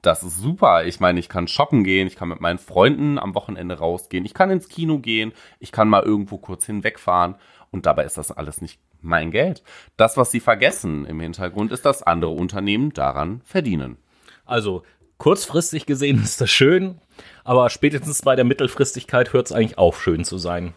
Das 0.02 0.24
ist 0.24 0.38
super. 0.38 0.86
Ich 0.86 1.00
meine, 1.00 1.20
ich 1.20 1.28
kann 1.28 1.48
shoppen 1.48 1.84
gehen, 1.84 2.08
ich 2.08 2.16
kann 2.16 2.30
mit 2.30 2.40
meinen 2.40 2.60
Freunden 2.60 3.20
am 3.20 3.36
Wochenende 3.36 3.78
rausgehen, 3.78 4.24
ich 4.24 4.34
kann 4.34 4.52
ins 4.52 4.70
Kino 4.70 5.00
gehen, 5.00 5.34
ich 5.60 5.72
kann 5.72 5.90
mal 5.90 6.04
irgendwo 6.04 6.38
kurz 6.38 6.66
hinwegfahren 6.66 7.36
und 7.72 7.86
dabei 7.86 8.06
ist 8.06 8.18
das 8.18 8.32
alles 8.32 8.62
nicht 8.62 8.80
mein 9.02 9.32
Geld. 9.32 9.62
Das, 9.98 10.16
was 10.16 10.32
sie 10.32 10.40
vergessen 10.40 11.06
im 11.06 11.20
Hintergrund, 11.20 11.72
ist, 11.72 11.86
dass 11.86 12.04
andere 12.04 12.32
Unternehmen 12.32 12.94
daran 12.94 13.42
verdienen. 13.44 13.98
Also 14.46 14.84
kurzfristig 15.18 15.86
gesehen 15.86 16.24
ist 16.24 16.40
das 16.40 16.50
schön, 16.50 17.02
aber 17.44 17.70
spätestens 17.70 18.22
bei 18.22 18.38
der 18.38 18.46
Mittelfristigkeit 18.46 19.34
hört 19.34 19.48
es 19.48 19.52
eigentlich 19.52 19.78
auf, 19.78 20.02
schön 20.02 20.24
zu 20.24 20.38
sein. 20.38 20.74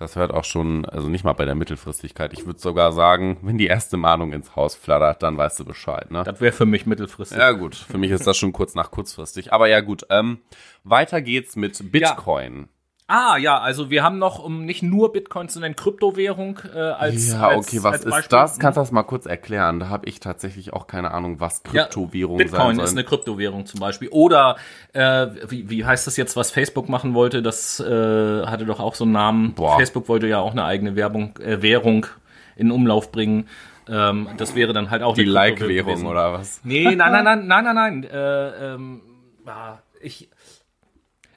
Das 0.00 0.16
hört 0.16 0.32
auch 0.32 0.44
schon, 0.44 0.86
also 0.86 1.10
nicht 1.10 1.24
mal 1.24 1.34
bei 1.34 1.44
der 1.44 1.54
Mittelfristigkeit. 1.54 2.32
Ich 2.32 2.46
würde 2.46 2.58
sogar 2.58 2.90
sagen, 2.92 3.36
wenn 3.42 3.58
die 3.58 3.66
erste 3.66 3.98
Mahnung 3.98 4.32
ins 4.32 4.56
Haus 4.56 4.74
flattert, 4.74 5.22
dann 5.22 5.36
weißt 5.36 5.60
du 5.60 5.66
Bescheid, 5.66 6.10
ne? 6.10 6.22
Das 6.24 6.40
wäre 6.40 6.54
für 6.54 6.64
mich 6.64 6.86
mittelfristig. 6.86 7.36
Ja 7.36 7.52
gut, 7.52 7.74
für 7.74 7.98
mich 7.98 8.10
ist 8.10 8.26
das 8.26 8.38
schon 8.38 8.54
kurz 8.54 8.74
nach 8.74 8.90
kurzfristig. 8.90 9.52
Aber 9.52 9.68
ja 9.68 9.80
gut, 9.80 10.06
ähm, 10.08 10.38
weiter 10.84 11.20
geht's 11.20 11.54
mit 11.54 11.92
Bitcoin. 11.92 12.70
Ah, 13.12 13.36
ja, 13.38 13.58
also 13.58 13.90
wir 13.90 14.04
haben 14.04 14.18
noch, 14.18 14.38
um 14.38 14.64
nicht 14.64 14.84
nur 14.84 15.12
Bitcoin 15.12 15.48
zu 15.48 15.58
nennen, 15.58 15.74
Kryptowährung 15.74 16.60
äh, 16.72 16.78
als 16.78 17.32
Ja, 17.32 17.48
als, 17.48 17.66
okay, 17.66 17.82
was 17.82 17.94
als 17.94 18.04
ist 18.04 18.10
Beispiel. 18.10 18.38
das? 18.38 18.58
Kannst 18.60 18.76
du 18.76 18.80
das 18.82 18.92
mal 18.92 19.02
kurz 19.02 19.26
erklären? 19.26 19.80
Da 19.80 19.88
habe 19.88 20.08
ich 20.08 20.20
tatsächlich 20.20 20.72
auch 20.72 20.86
keine 20.86 21.10
Ahnung, 21.10 21.40
was 21.40 21.60
Ja, 21.72 21.82
Kryptowährung 21.82 22.38
sein 22.38 22.46
Bitcoin 22.46 22.78
ist 22.78 22.92
eine 22.92 23.02
Kryptowährung 23.02 23.66
zum 23.66 23.80
Beispiel. 23.80 24.10
Oder 24.10 24.58
äh, 24.92 25.26
wie, 25.48 25.68
wie 25.68 25.84
heißt 25.84 26.06
das 26.06 26.16
jetzt, 26.16 26.36
was 26.36 26.52
Facebook 26.52 26.88
machen 26.88 27.12
wollte? 27.14 27.42
Das 27.42 27.80
äh, 27.80 28.46
hatte 28.46 28.64
doch 28.64 28.78
auch 28.78 28.94
so 28.94 29.02
einen 29.02 29.12
Namen. 29.12 29.54
Boah. 29.54 29.76
Facebook 29.76 30.08
wollte 30.08 30.28
ja 30.28 30.38
auch 30.38 30.52
eine 30.52 30.64
eigene 30.64 30.94
Werbung, 30.94 31.36
äh, 31.38 31.62
Währung 31.62 32.06
in 32.54 32.70
Umlauf 32.70 33.10
bringen. 33.10 33.48
Ähm, 33.88 34.28
das 34.36 34.54
wäre 34.54 34.72
dann 34.72 34.90
halt 34.90 35.02
auch 35.02 35.14
die 35.16 35.24
Like-Währung 35.24 36.06
oder 36.06 36.32
was? 36.32 36.60
Nee, 36.62 36.94
nein, 36.94 37.10
nein, 37.10 37.24
nein, 37.24 37.46
nein, 37.48 37.64
nein, 37.64 37.74
nein. 37.74 38.04
Äh, 38.04 38.74
ähm, 38.74 39.00
ah, 39.46 39.78
ich, 40.00 40.28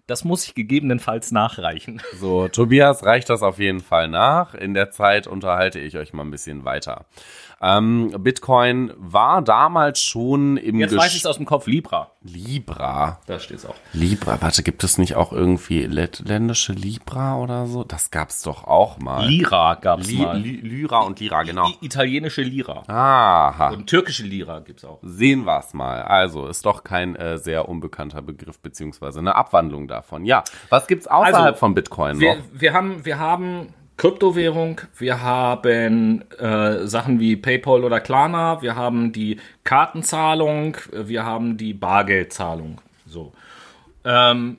das 0.08 0.24
muss 0.24 0.46
ich 0.46 0.56
gegebenenfalls 0.56 1.32
nachreichen. 1.32 2.02
So, 2.20 2.48
Tobias 2.48 3.04
reicht 3.04 3.30
das 3.30 3.42
auf 3.42 3.60
jeden 3.60 3.82
Fall 3.82 4.08
nach. 4.08 4.54
In 4.54 4.74
der 4.74 4.92
Zeit 4.92 5.28
unterhalte 5.28 5.80
ich 5.80 5.98
euch 5.98 6.14
mal 6.14 6.24
ein 6.24 6.32
bisschen 6.32 6.64
weiter. 6.64 7.06
Ähm, 7.66 8.14
Bitcoin 8.20 8.92
war 8.98 9.42
damals 9.42 10.02
schon 10.02 10.58
im 10.58 10.80
Jetzt 10.80 10.94
Gesch- 10.94 10.98
weiß 10.98 11.14
ich 11.14 11.20
es 11.22 11.26
aus 11.26 11.38
dem 11.38 11.46
Kopf. 11.46 11.66
Libra. 11.66 12.12
Libra. 12.22 13.20
Da 13.26 13.40
steht 13.40 13.58
es 13.60 13.66
auch. 13.66 13.76
Libra, 13.94 14.42
warte, 14.42 14.64
gibt 14.64 14.84
es 14.84 14.98
nicht 14.98 15.16
auch 15.16 15.32
irgendwie 15.32 15.84
lettländische 15.86 16.74
Libra 16.74 17.38
oder 17.38 17.66
so? 17.68 17.84
Das 17.84 18.12
gab's 18.12 18.42
doch 18.44 18.66
auch 18.66 18.98
mal. 19.00 19.26
Lira 19.26 19.76
gab 19.76 20.02
es 20.02 20.12
mal. 20.12 20.38
Li 20.38 20.58
Lyra 20.62 21.00
und 21.02 21.20
Lira, 21.20 21.44
genau. 21.44 21.68
I 21.68 21.78
italienische 21.86 22.42
Lira. 22.42 22.84
Aha. 22.88 23.70
Und 23.70 23.88
türkische 23.88 24.24
Lira 24.24 24.60
gibt's 24.60 24.84
auch. 24.84 25.00
Sehen 25.02 25.46
wir's 25.46 25.74
mal. 25.74 26.02
Also, 26.02 26.48
ist 26.48 26.66
doch 26.66 26.84
kein 26.84 27.16
äh, 27.16 27.38
sehr 27.38 27.70
unbekannter 27.70 28.22
Begriff, 28.22 28.60
beziehungsweise 28.60 29.20
eine 29.20 29.36
Abwandlung 29.36 29.88
davon. 29.88 30.26
Ja, 30.26 30.44
was 30.70 30.88
gibt's 30.88 31.08
außerhalb 31.08 31.36
Also, 31.46 31.58
von 31.60 31.74
Bitcoin 31.76 32.20
Wir, 32.20 32.36
noch? 32.36 32.44
wir 32.54 32.74
haben, 32.74 33.06
wir 33.06 33.20
haben 33.20 33.74
Kryptowährung, 33.98 34.82
wir 34.98 35.22
haben 35.22 36.24
äh, 36.40 36.88
Sachen 36.88 37.20
wie 37.20 37.36
PayPal 37.36 37.84
oder 37.84 38.00
Klarna, 38.00 38.62
wir 38.62 38.76
haben 38.76 39.12
die 39.12 39.40
Kartenzahlung, 39.64 40.78
wir 40.92 41.24
haben 41.24 41.58
die 41.58 41.74
Bargeldzahlung. 41.74 42.82
So. 43.06 43.34
Ähm, 44.04 44.58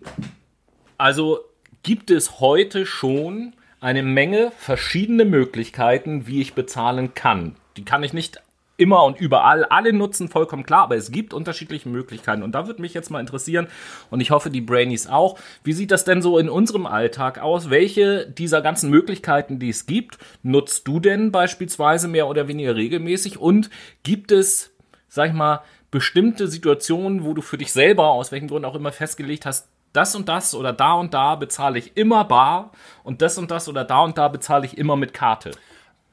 also 0.96 1.40
gibt 1.82 2.10
es 2.10 2.40
heute 2.40 2.86
schon 2.86 3.54
eine 3.80 4.02
Menge 4.02 4.52
verschiedene 4.56 5.24
Möglichkeiten, 5.24 6.26
wie 6.26 6.40
ich 6.40 6.54
bezahlen 6.54 7.14
kann. 7.14 7.56
Die 7.76 7.84
kann 7.84 8.02
ich 8.02 8.12
nicht 8.12 8.40
immer 8.76 9.04
und 9.04 9.20
überall 9.20 9.64
alle 9.64 9.92
nutzen, 9.92 10.28
vollkommen 10.28 10.64
klar, 10.64 10.82
aber 10.82 10.96
es 10.96 11.10
gibt 11.10 11.32
unterschiedliche 11.32 11.88
Möglichkeiten. 11.88 12.42
Und 12.42 12.52
da 12.52 12.66
würde 12.66 12.82
mich 12.82 12.94
jetzt 12.94 13.10
mal 13.10 13.20
interessieren, 13.20 13.68
und 14.10 14.20
ich 14.20 14.30
hoffe, 14.30 14.50
die 14.50 14.60
Brainies 14.60 15.06
auch, 15.06 15.38
wie 15.62 15.72
sieht 15.72 15.90
das 15.90 16.04
denn 16.04 16.22
so 16.22 16.38
in 16.38 16.48
unserem 16.48 16.86
Alltag 16.86 17.38
aus? 17.38 17.70
Welche 17.70 18.26
dieser 18.26 18.62
ganzen 18.62 18.90
Möglichkeiten, 18.90 19.58
die 19.58 19.70
es 19.70 19.86
gibt, 19.86 20.18
nutzt 20.42 20.88
du 20.88 21.00
denn 21.00 21.30
beispielsweise 21.30 22.08
mehr 22.08 22.28
oder 22.28 22.48
weniger 22.48 22.74
regelmäßig? 22.74 23.38
Und 23.38 23.70
gibt 24.02 24.32
es, 24.32 24.74
sag 25.08 25.28
ich 25.28 25.34
mal, 25.34 25.62
bestimmte 25.90 26.48
Situationen, 26.48 27.24
wo 27.24 27.34
du 27.34 27.42
für 27.42 27.58
dich 27.58 27.72
selber, 27.72 28.08
aus 28.08 28.32
welchem 28.32 28.48
Grund 28.48 28.64
auch 28.64 28.74
immer, 28.74 28.90
festgelegt 28.90 29.46
hast, 29.46 29.68
das 29.92 30.16
und 30.16 30.28
das 30.28 30.54
oder 30.56 30.72
da 30.72 30.94
und 30.94 31.14
da 31.14 31.36
bezahle 31.36 31.78
ich 31.78 31.96
immer 31.96 32.24
bar 32.24 32.72
und 33.04 33.22
das 33.22 33.38
und 33.38 33.50
das 33.52 33.68
oder 33.68 33.84
da 33.84 34.00
und 34.02 34.18
da 34.18 34.26
bezahle 34.26 34.66
ich 34.66 34.76
immer 34.76 34.96
mit 34.96 35.14
Karte. 35.14 35.52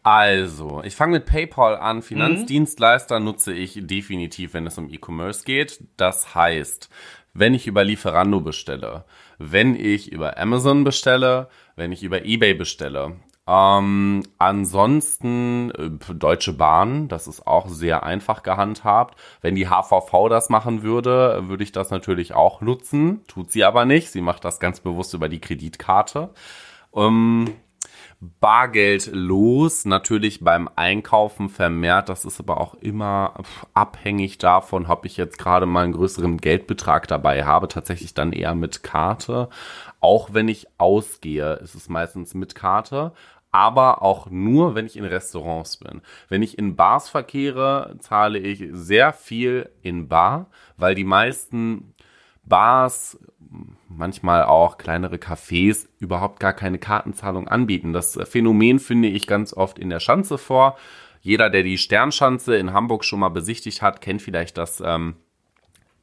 Also, 0.04 0.82
ich 0.84 0.96
fange 0.96 1.14
mit 1.14 1.26
PayPal 1.26 1.76
Mhm. 1.76 1.82
an. 1.82 2.02
Finanzdienstleister 2.02 3.20
nutze 3.20 3.54
ich 3.54 3.80
definitiv, 3.82 4.54
wenn 4.54 4.66
es 4.66 4.78
um 4.78 4.90
E-Commerce 4.90 5.44
geht. 5.44 5.84
Das 5.98 6.34
heißt, 6.34 6.90
wenn 7.34 7.54
ich 7.54 7.68
über 7.68 7.84
Lieferando 7.84 8.42
bestelle, 8.42 9.06
wenn 9.38 9.76
ich 9.76 10.12
über 10.12 10.38
Amazon 10.38 10.84
bestelle, 10.84 11.50
wenn 11.76 11.92
ich 11.92 12.04
über 12.04 12.26
eBay 12.26 12.54
bestelle, 12.54 13.18
Ähm, 13.48 14.22
ansonsten 14.38 15.72
äh, 15.72 15.90
Deutsche 16.14 16.54
Bahn, 16.54 17.08
das 17.08 17.28
ist 17.28 17.48
auch 17.48 17.68
sehr 17.68 18.04
einfach 18.04 18.44
gehandhabt. 18.44 19.20
Wenn 19.42 19.56
die 19.56 19.68
HVV 19.68 20.30
das 20.30 20.50
machen 20.50 20.84
würde, 20.84 21.48
würde 21.48 21.64
ich 21.64 21.72
das 21.72 21.90
natürlich 21.90 22.34
auch 22.36 22.62
nutzen. 22.62 23.22
Tut 23.28 23.52
sie 23.52 23.64
aber 23.64 23.86
nicht. 23.86 24.12
Sie 24.12 24.22
macht 24.22 24.46
das 24.46 24.60
ganz 24.60 24.80
bewusst 24.80 25.16
über 25.16 25.28
die 25.28 25.42
Kreditkarte. 25.42 26.30
Ähm, 26.96 27.50
Bargeld 28.22 29.10
los, 29.12 29.86
natürlich 29.86 30.44
beim 30.44 30.70
Einkaufen 30.76 31.50
vermehrt. 31.50 32.08
Das 32.08 32.24
ist 32.24 32.40
aber 32.40 32.62
auch 32.62 32.76
immer 32.76 33.34
abhängig 33.74 34.38
davon, 34.38 34.86
ob 34.86 35.06
ich 35.06 35.18
jetzt 35.18 35.40
gerade 35.40 35.66
mal 35.66 35.86
einen 35.86 35.94
größeren 35.94 36.38
Geldbetrag 36.38 37.08
dabei 37.08 37.46
habe. 37.46 37.68
Tatsächlich 37.68 38.14
dann 38.14 38.32
eher 38.32 38.54
mit 38.54 38.84
Karte. 38.84 39.50
Auch 40.02 40.34
wenn 40.34 40.48
ich 40.48 40.68
ausgehe, 40.78 41.54
ist 41.56 41.74
es 41.74 41.90
meistens 41.90 42.36
mit 42.36 42.54
Karte. 42.54 43.14
Aber 43.52 44.04
auch 44.04 44.30
nur, 44.30 44.76
wenn 44.76 44.86
ich 44.86 44.98
in 44.98 45.04
Restaurants 45.06 45.78
bin. 45.78 46.02
Wenn 46.30 46.44
ich 46.44 46.60
in 46.60 46.76
Bars 46.76 47.10
verkehre, 47.10 47.96
zahle 48.00 48.38
ich 48.38 48.64
sehr 48.72 49.14
viel 49.14 49.70
in 49.82 50.08
Bar, 50.08 50.46
weil 50.78 50.94
die 50.94 51.04
meisten 51.04 51.96
Bars, 52.44 53.20
manchmal 53.88 54.44
auch 54.46 54.78
kleinere 54.78 55.18
Cafés 55.18 55.88
überhaupt 56.00 56.40
gar 56.40 56.54
keine 56.54 56.80
Kartenzahlung 56.80 57.48
anbieten. 57.48 57.94
Das 57.94 58.18
Phänomen 58.24 58.80
finde 58.80 59.08
ich 59.08 59.28
ganz 59.28 59.54
oft 59.54 59.80
in 59.80 59.90
der 59.90 60.00
Schanze 60.00 60.38
vor. 60.38 60.78
Jeder, 61.22 61.50
der 61.50 61.64
die 61.64 61.78
Sternschanze 61.78 62.56
in 62.56 62.74
Hamburg 62.74 63.06
schon 63.06 63.20
mal 63.20 63.30
besichtigt 63.30 63.82
hat, 63.82 64.02
kennt 64.02 64.22
vielleicht 64.22 64.58
das 64.58 64.82
ähm, 64.84 65.16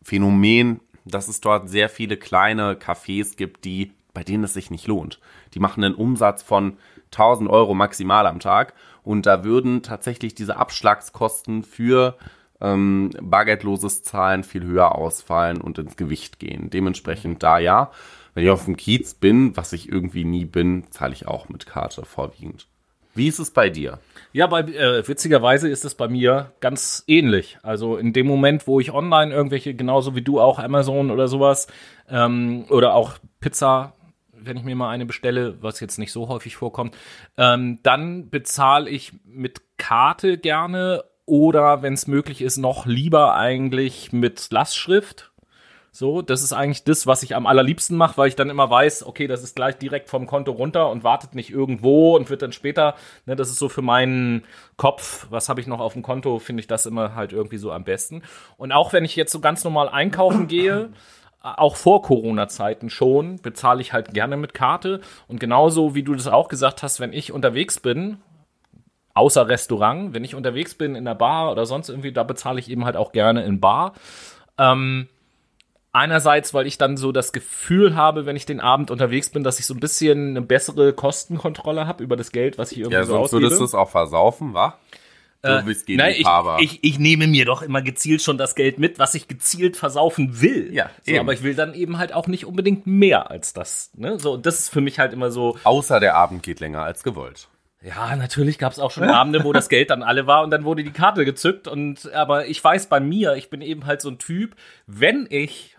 Phänomen, 0.03 0.81
dass 1.05 1.29
es 1.29 1.41
dort 1.41 1.69
sehr 1.69 1.89
viele 1.89 2.17
kleine 2.17 2.75
Cafés 2.75 3.37
gibt, 3.37 3.65
die 3.65 3.93
bei 4.19 4.25
denen 4.25 4.43
es 4.43 4.55
sich 4.55 4.73
nicht 4.73 4.89
lohnt. 4.89 5.21
Die 5.55 5.61
machen 5.61 5.85
einen 5.85 5.95
Umsatz 5.95 6.43
von 6.43 6.77
1000 7.13 7.49
Euro 7.49 7.75
maximal 7.75 8.27
am 8.27 8.41
Tag 8.41 8.75
und 9.05 9.27
da 9.27 9.45
würden 9.45 9.85
tatsächlich 9.85 10.35
diese 10.35 10.57
Abschlagskosten 10.57 11.63
für 11.63 12.17
ähm, 12.61 13.11
bargeldloses 13.21 14.03
Zahlen 14.03 14.45
viel 14.45 14.65
höher 14.65 14.95
ausfallen 14.95 15.61
und 15.61 15.79
ins 15.79 15.97
Gewicht 15.97 16.39
gehen. 16.39 16.71
Dementsprechend 16.71 17.43
da 17.43 17.59
ja. 17.59 17.91
Wenn 18.35 18.45
ich 18.45 18.51
auf 18.51 18.65
dem 18.65 18.77
Kiez 18.77 19.15
bin, 19.15 19.57
was 19.57 19.73
ich 19.73 19.89
irgendwie 19.89 20.25
nie 20.25 20.45
bin, 20.45 20.85
zahle 20.91 21.13
ich 21.13 21.27
auch 21.27 21.49
mit 21.49 21.67
Karte 21.67 22.05
vorwiegend. 22.05 22.67
Wie 23.15 23.27
ist 23.27 23.41
es 23.41 23.51
bei 23.51 23.69
dir? 23.69 23.99
Ja, 24.33 24.47
bei, 24.47 24.61
äh, 24.61 25.07
witzigerweise 25.09 25.69
ist 25.69 25.85
es 25.85 25.97
bei 25.97 26.07
mir 26.07 26.53
ganz 26.61 27.03
ähnlich. 27.09 27.59
Also 27.63 27.97
in 27.97 28.13
dem 28.13 28.29
Moment, 28.29 28.69
wo 28.69 28.79
ich 28.79 28.93
online 28.93 29.35
irgendwelche, 29.35 29.75
genauso 29.75 30.15
wie 30.15 30.23
du 30.23 30.41
auch 30.41 30.61
Amazon 30.61 31.11
oder 31.11 31.27
sowas, 31.27 31.67
ähm, 32.09 32.65
oder 32.69 32.95
auch 32.95 33.15
Pizza, 33.41 33.95
wenn 34.33 34.57
ich 34.57 34.63
mir 34.63 34.77
mal 34.77 34.91
eine 34.91 35.07
bestelle, 35.07 35.61
was 35.63 35.81
jetzt 35.81 35.99
nicht 35.99 36.13
so 36.13 36.29
häufig 36.29 36.55
vorkommt, 36.57 36.97
ähm, 37.37 37.81
dann 37.83 38.31
bezahle 38.31 38.89
ich 38.89 39.13
mit 39.25 39.63
Karte 39.79 40.39
gerne 40.39 41.03
oder 41.29 41.83
wenn 41.83 41.95
es 41.95 42.07
möglich 42.07 42.43
ist, 42.43 42.57
noch 42.57 42.87
lieber 42.87 43.35
eigentlich 43.35 44.13
mit 44.13 44.49
Lastschrift. 44.51 45.31
So, 45.91 46.23
das 46.23 46.43
ist 46.43 46.53
eigentlich 46.53 46.85
das, 46.85 47.07
was 47.07 47.23
ich 47.23 47.35
am 47.35 47.47
allerliebsten 47.47 47.97
mache, 47.97 48.17
weil 48.19 48.29
ich 48.29 48.37
dann 48.37 48.51
immer 48.51 48.71
weiß, 48.71 49.05
okay, 49.05 49.27
das 49.27 49.43
ist 49.43 49.57
gleich 49.57 49.79
direkt 49.79 50.09
vom 50.09 50.27
Konto 50.27 50.53
runter 50.53 50.91
und 50.91 51.03
wartet 51.03 51.35
nicht 51.35 51.51
irgendwo 51.51 52.15
und 52.15 52.31
wird 52.31 52.43
dann 52.43 52.53
später, 52.53 52.95
ne, 53.27 53.35
das 53.35 53.49
ist 53.49 53.59
so 53.59 53.69
für 53.69 53.83
meinen 53.83 54.45
Kopf, 54.77 55.27
was 55.31 55.49
habe 55.49 55.61
ich 55.61 55.67
noch 55.67 55.81
auf 55.81 55.95
dem 55.95 56.03
Konto, 56.03 56.39
finde 56.39 56.61
ich 56.61 56.67
das 56.67 56.87
immer 56.87 57.15
halt 57.15 57.33
irgendwie 57.33 57.57
so 57.57 57.73
am 57.73 57.85
besten. 57.85 58.23
Und 58.59 58.71
auch 58.71 58.93
wenn 58.93 59.05
ich 59.05 59.17
jetzt 59.17 59.33
so 59.33 59.41
ganz 59.41 59.65
normal 59.65 59.89
einkaufen 59.89 60.47
gehe, 60.47 60.91
auch 61.41 61.77
vor 61.77 62.03
Corona-Zeiten 62.03 62.91
schon, 62.91 63.41
bezahle 63.41 63.81
ich 63.81 63.93
halt 63.93 64.13
gerne 64.13 64.37
mit 64.37 64.55
Karte. 64.55 65.01
Und 65.27 65.41
genauso 65.41 65.95
wie 65.95 66.03
du 66.03 66.15
das 66.15 66.27
auch 66.27 66.49
gesagt 66.49 66.83
hast, 66.83 67.01
wenn 67.01 67.13
ich 67.13 67.33
unterwegs 67.33 67.81
bin, 67.81 68.19
außer 69.19 69.49
Restaurant. 69.49 70.15
Wenn 70.15 70.25
ich 70.25 70.35
unterwegs 70.35 70.75
bin 70.75 70.95
in 70.95 71.05
der 71.05 71.15
Bar 71.15 71.51
oder 71.53 71.67
sonst 71.67 71.89
irgendwie, 71.89 72.13
da 72.13 72.23
bezahle 72.23 72.61
ich 72.61 72.71
eben 72.71 72.85
halt 72.85 72.97
auch 72.97 73.13
gerne 73.13 73.45
in 73.45 73.61
Bar. 73.61 73.95
Ähm, 74.57 75.09
einerseits, 75.93 76.55
weil 76.55 76.67
ich 76.67 76.79
dann 76.79 76.97
so 76.97 77.13
das 77.13 77.33
Gefühl 77.33 77.97
habe, 77.97 78.27
wenn 78.27 78.37
ich 78.37 78.47
den 78.47 78.61
Abend 78.61 78.91
unterwegs 78.91 79.31
bin, 79.31 79.43
dass 79.43 79.59
ich 79.59 79.67
so 79.67 79.75
ein 79.75 79.81
bisschen 79.81 80.31
eine 80.31 80.43
bessere 80.43 80.93
Kostenkontrolle 80.93 81.87
habe 81.87 82.05
über 82.05 82.17
das 82.17 82.31
Geld, 82.31 82.59
was 82.59 82.73
ich 82.73 82.79
irgendwie 82.79 82.95
ja, 82.95 83.05
so 83.05 83.15
sonst 83.15 83.33
würdest 83.33 83.61
du 83.61 83.65
es 83.65 83.75
auch 83.75 83.91
versaufen, 83.91 84.55
wa? 84.55 84.79
So 85.41 85.51
äh, 85.51 85.63
wie 85.67 85.97
nein, 85.97 86.15
ich, 86.17 86.27
ich, 86.59 86.83
ich, 86.83 86.99
nehme 86.99 87.29
mir 87.29 87.45
doch 87.45 87.63
immer 87.63 87.81
gezielt 87.81 88.23
schon 88.23 88.39
das 88.39 88.57
Geld 88.57 88.81
mit, 88.81 88.99
was 88.99 89.15
ich 89.15 89.29
gezielt 89.29 89.77
versaufen 89.77 90.41
will. 90.41 90.75
Ja, 90.75 90.91
so, 91.07 91.17
aber 91.17 91.33
ich 91.33 91.45
will 91.45 91.55
dann 91.55 91.75
eben 91.75 91.99
halt 91.99 92.13
auch 92.13 92.27
nicht 92.27 92.45
unbedingt 92.45 92.89
mehr 92.89 93.31
als 93.31 93.53
das. 93.53 93.93
Ne? 93.95 94.19
So, 94.19 94.37
das 94.37 94.59
ist 94.59 94.69
für 94.71 94.81
mich 94.81 94.99
halt 94.99 95.13
immer 95.13 95.31
so. 95.31 95.57
Außer 95.63 96.01
der 96.01 96.17
Abend 96.17 96.43
geht 96.43 96.59
länger 96.59 96.83
als 96.83 97.05
gewollt. 97.05 97.47
Ja, 97.81 98.17
natürlich 98.17 98.59
gab 98.59 98.73
es 98.73 98.81
auch 98.81 98.91
schon 98.91 99.05
Abende, 99.05 99.45
wo 99.45 99.53
das 99.53 99.69
Geld 99.69 99.91
dann 99.91 100.03
alle 100.03 100.27
war 100.27 100.43
und 100.43 100.51
dann 100.51 100.65
wurde 100.65 100.83
die 100.83 100.93
Karte 100.93 101.25
gezückt. 101.25 101.69
Und 101.69 102.13
aber 102.13 102.47
ich 102.47 102.63
weiß 102.63 102.89
bei 102.89 102.99
mir, 102.99 103.35
ich 103.35 103.51
bin 103.51 103.61
eben 103.61 103.87
halt 103.87 104.01
so 104.01 104.09
ein 104.09 104.19
Typ, 104.19 104.57
wenn 104.87 105.27
ich 105.31 105.77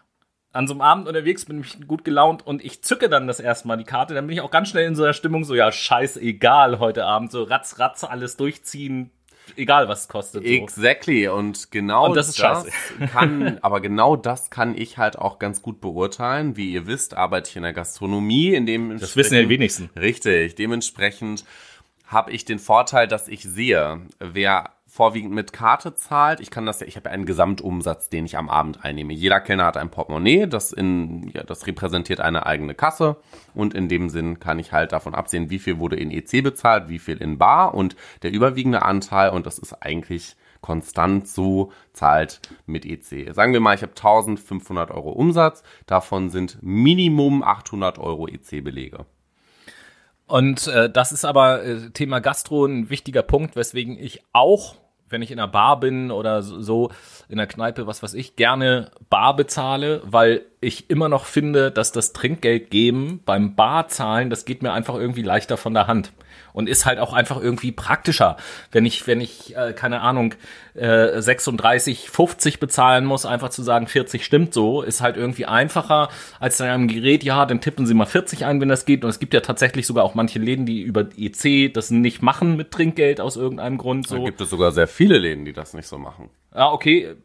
an 0.52 0.67
so 0.67 0.73
einem 0.73 0.82
Abend 0.82 1.08
unterwegs 1.08 1.45
bin, 1.45 1.60
mich 1.60 1.78
gut 1.88 2.04
gelaunt 2.04 2.45
und 2.45 2.63
ich 2.63 2.82
zücke 2.84 3.10
dann 3.10 3.28
das 3.28 3.39
erste 3.39 3.67
Mal 3.67 3.78
die 3.78 3.84
Karte, 3.84 4.13
dann 4.13 4.26
bin 4.26 4.36
ich 4.36 4.41
auch 4.41 4.50
ganz 4.50 4.69
schnell 4.69 4.88
in 4.88 4.95
so 4.95 5.04
einer 5.04 5.13
Stimmung, 5.13 5.43
so 5.43 5.54
ja, 5.54 5.71
scheißegal 5.71 6.80
heute 6.80 7.06
Abend, 7.06 7.32
so 7.32 7.43
ratz, 7.43 7.78
ratz, 7.78 8.04
alles 8.04 8.36
durchziehen, 8.36 9.12
egal 9.58 9.88
was 9.88 10.02
es 10.02 10.08
kostet. 10.08 10.43
So. 10.43 10.50
Exactly. 10.50 11.28
Und 11.28 11.69
genau 11.69 12.08
und 12.08 12.15
das, 12.15 12.34
das 12.34 12.65
kann, 13.12 13.60
aber 13.62 13.80
genau 13.80 14.15
das 14.15 14.50
kann 14.50 14.76
ich 14.76 14.97
halt 14.97 15.19
auch 15.19 15.38
ganz 15.38 15.62
gut 15.62 15.82
beurteilen. 15.82 16.58
Wie 16.58 16.71
ihr 16.71 16.88
wisst, 16.88 17.15
arbeite 17.15 17.50
ich 17.50 17.56
in 17.56 17.63
der 17.63 17.73
Gastronomie, 17.73 18.56
in 18.56 18.65
dem 18.65 18.97
Das 18.97 19.15
wissen 19.15 19.36
ja 19.36 19.41
die 19.41 19.50
wenigsten. 19.50 19.89
Richtig. 19.95 20.56
Dementsprechend 20.56 21.45
habe 22.10 22.32
ich 22.32 22.43
den 22.43 22.58
Vorteil, 22.58 23.08
dass 23.08 23.28
ich 23.28 23.43
sehe, 23.43 24.02
wer 24.19 24.72
vorwiegend 24.88 25.32
mit 25.32 25.54
Karte 25.54 25.93
zahlt. 25.93 26.39
Ich 26.39 26.50
kann 26.50 26.65
das 26.65 26.80
ja, 26.80 26.88
ich 26.88 26.95
habe 26.95 27.12
einen 27.12 27.28
Gesamtumsatz, 27.28 28.10
den 28.10 28.26
ich 28.26 28.36
am 28.36 28.50
Abend 28.50 28.84
einnehme. 28.84 29.13
Jeder 29.13 29.39
Kellner 29.39 29.65
hat 29.65 29.78
ein 29.78 29.91
Portemonnaie, 29.91 30.48
das 30.48 30.74
in, 30.74 31.30
ja, 31.30 31.43
das 31.43 31.67
repräsentiert 31.67 32.19
eine 32.19 32.48
eigene 32.48 32.74
Kasse 32.74 33.17
und 33.54 33.76
in 33.76 33.88
dem 33.88 34.10
Sinn 34.10 34.39
kann 34.39 34.58
ich 34.58 34.72
halt 34.72 34.91
davon 34.91 35.13
absehen, 35.13 35.52
wie 35.52 35.60
viel 35.60 35.78
wurde 35.78 35.98
in 35.98 36.10
EC 36.10 36.43
bezahlt, 36.43 36.89
wie 36.89 36.98
viel 36.98 37.17
in 37.17 37.38
Bar 37.38 37.76
und 37.76 37.95
der 38.24 38.32
überwiegende 38.32 38.82
Anteil 38.82 39.30
und 39.30 39.45
das 39.45 39.60
ist 39.60 39.74
eigentlich 39.74 40.36
konstant 40.62 41.28
so 41.28 41.72
zahlt 41.93 42.41
mit 42.65 42.86
EC. 42.86 43.34
Sagen 43.36 43.54
wir 43.54 43.60
mal, 43.60 43.76
ich 43.76 43.84
habe 43.84 43.93
1500 43.95 44.89
Euro 44.89 45.12
Umsatz, 45.12 45.62
davon 45.86 46.32
sind 46.32 46.58
Minimum 46.62 47.43
800 47.43 48.00
Euro 48.00 48.28
EC-Belege. 48.28 49.06
Und 50.30 50.68
äh, 50.68 50.92
das 50.92 51.12
ist 51.12 51.26
aber 51.26 51.63
äh, 51.63 51.89
Thema 51.89 52.20
Gastro 52.20 52.63
ein 52.63 52.92
wichtiger 52.92 53.24
Punkt, 53.24 53.56
weswegen 53.56 53.98
ich 53.98 54.22
auch, 54.32 54.76
wenn 55.10 55.24
ich 55.24 55.32
in 55.32 55.39
einer 55.39 55.48
Bar 55.48 55.80
bin 55.80 56.12
oder 56.12 56.44
so, 56.44 56.92
in 57.30 57.38
der 57.38 57.48
Kneipe, 57.48 57.88
was 57.88 58.04
weiß 58.04 58.13
ich, 58.13 58.36
gerne 58.36 58.92
Bar 59.10 59.36
bezahle, 59.36 60.04
weil 60.06 60.46
ich 60.62 60.88
immer 60.92 61.10
noch 61.10 61.26
finde, 61.26 61.72
dass 61.72 61.92
das 61.92 62.13
Trinkgeld 62.13 62.70
geben 62.70 63.22
beim 63.26 63.56
Barzahlen, 63.56 64.30
das 64.30 64.46
geht 64.46 64.62
mir 64.62 64.72
einfach 64.72 64.94
irgendwie 64.94 65.24
leichter 65.24 65.58
von 65.58 65.74
der 65.74 65.88
Hand 65.88 66.12
und 66.60 66.67
ist 66.67 66.86
halt 66.86 67.00
auch 67.00 67.13
einfach 67.13 67.41
irgendwie 67.41 67.72
praktischer. 67.72 68.36
Wenn 68.72 68.86
ich, 68.86 69.08
wenn 69.08 69.22
ich, 69.22 69.56
äh, 69.56 69.72
keine 69.74 70.02
Ahnung, 70.02 70.36
äh, 70.76 71.22
36, 71.22 72.10
50 72.10 72.60
bezahlen 72.60 73.06
muss, 73.06 73.26
einfach 73.26 73.50
zu 73.50 73.63
sagen, 73.63 73.88
40 73.88 74.26
stimmt 74.26 74.54
so, 74.54 74.82
ist 74.82 75.00
halt 75.02 75.15
irgendwie 75.15 75.45
einfacher 75.45 76.10
als 76.39 76.58
dann 76.58 76.67
einem 76.67 76.88
Gerät, 76.89 77.24
ja, 77.24 77.45
dann 77.45 77.62
tippen 77.62 77.86
Sie 77.86 77.93
mal 77.93 78.06
40 78.06 78.45
ein, 78.45 78.60
wenn 78.60 78.67
das 78.67 78.86
geht. 78.86 79.06
Und 79.06 79.10
es 79.10 79.19
gibt 79.19 79.34
ja 79.34 79.39
tatsächlich 79.39 79.88
sogar 79.88 80.04
auch 80.04 80.15
manche 80.15 80.38
Läden, 80.38 80.65
die 80.65 80.82
über 80.82 81.08
EC 81.17 81.74
das 81.74 81.91
nicht 81.91 82.22
machen 82.22 82.58
mit 82.58 82.72
Trinkgeld 82.72 83.22
aus 83.22 83.38
irgendeinem 83.38 83.78
Grund. 83.78 84.08
So. 84.08 84.17
Da 84.17 84.26
gibt 84.26 84.41
es 84.41 84.50
sogar 84.50 84.74
sehr 84.74 84.88
viele 84.88 85.17
Läden, 85.17 85.45
die 85.45 85.54
das 85.54 85.74
nicht 85.74 85.88
so 85.88 85.98
machen. 85.98 86.30
Ah, 86.52 86.72
okay. 86.72 87.15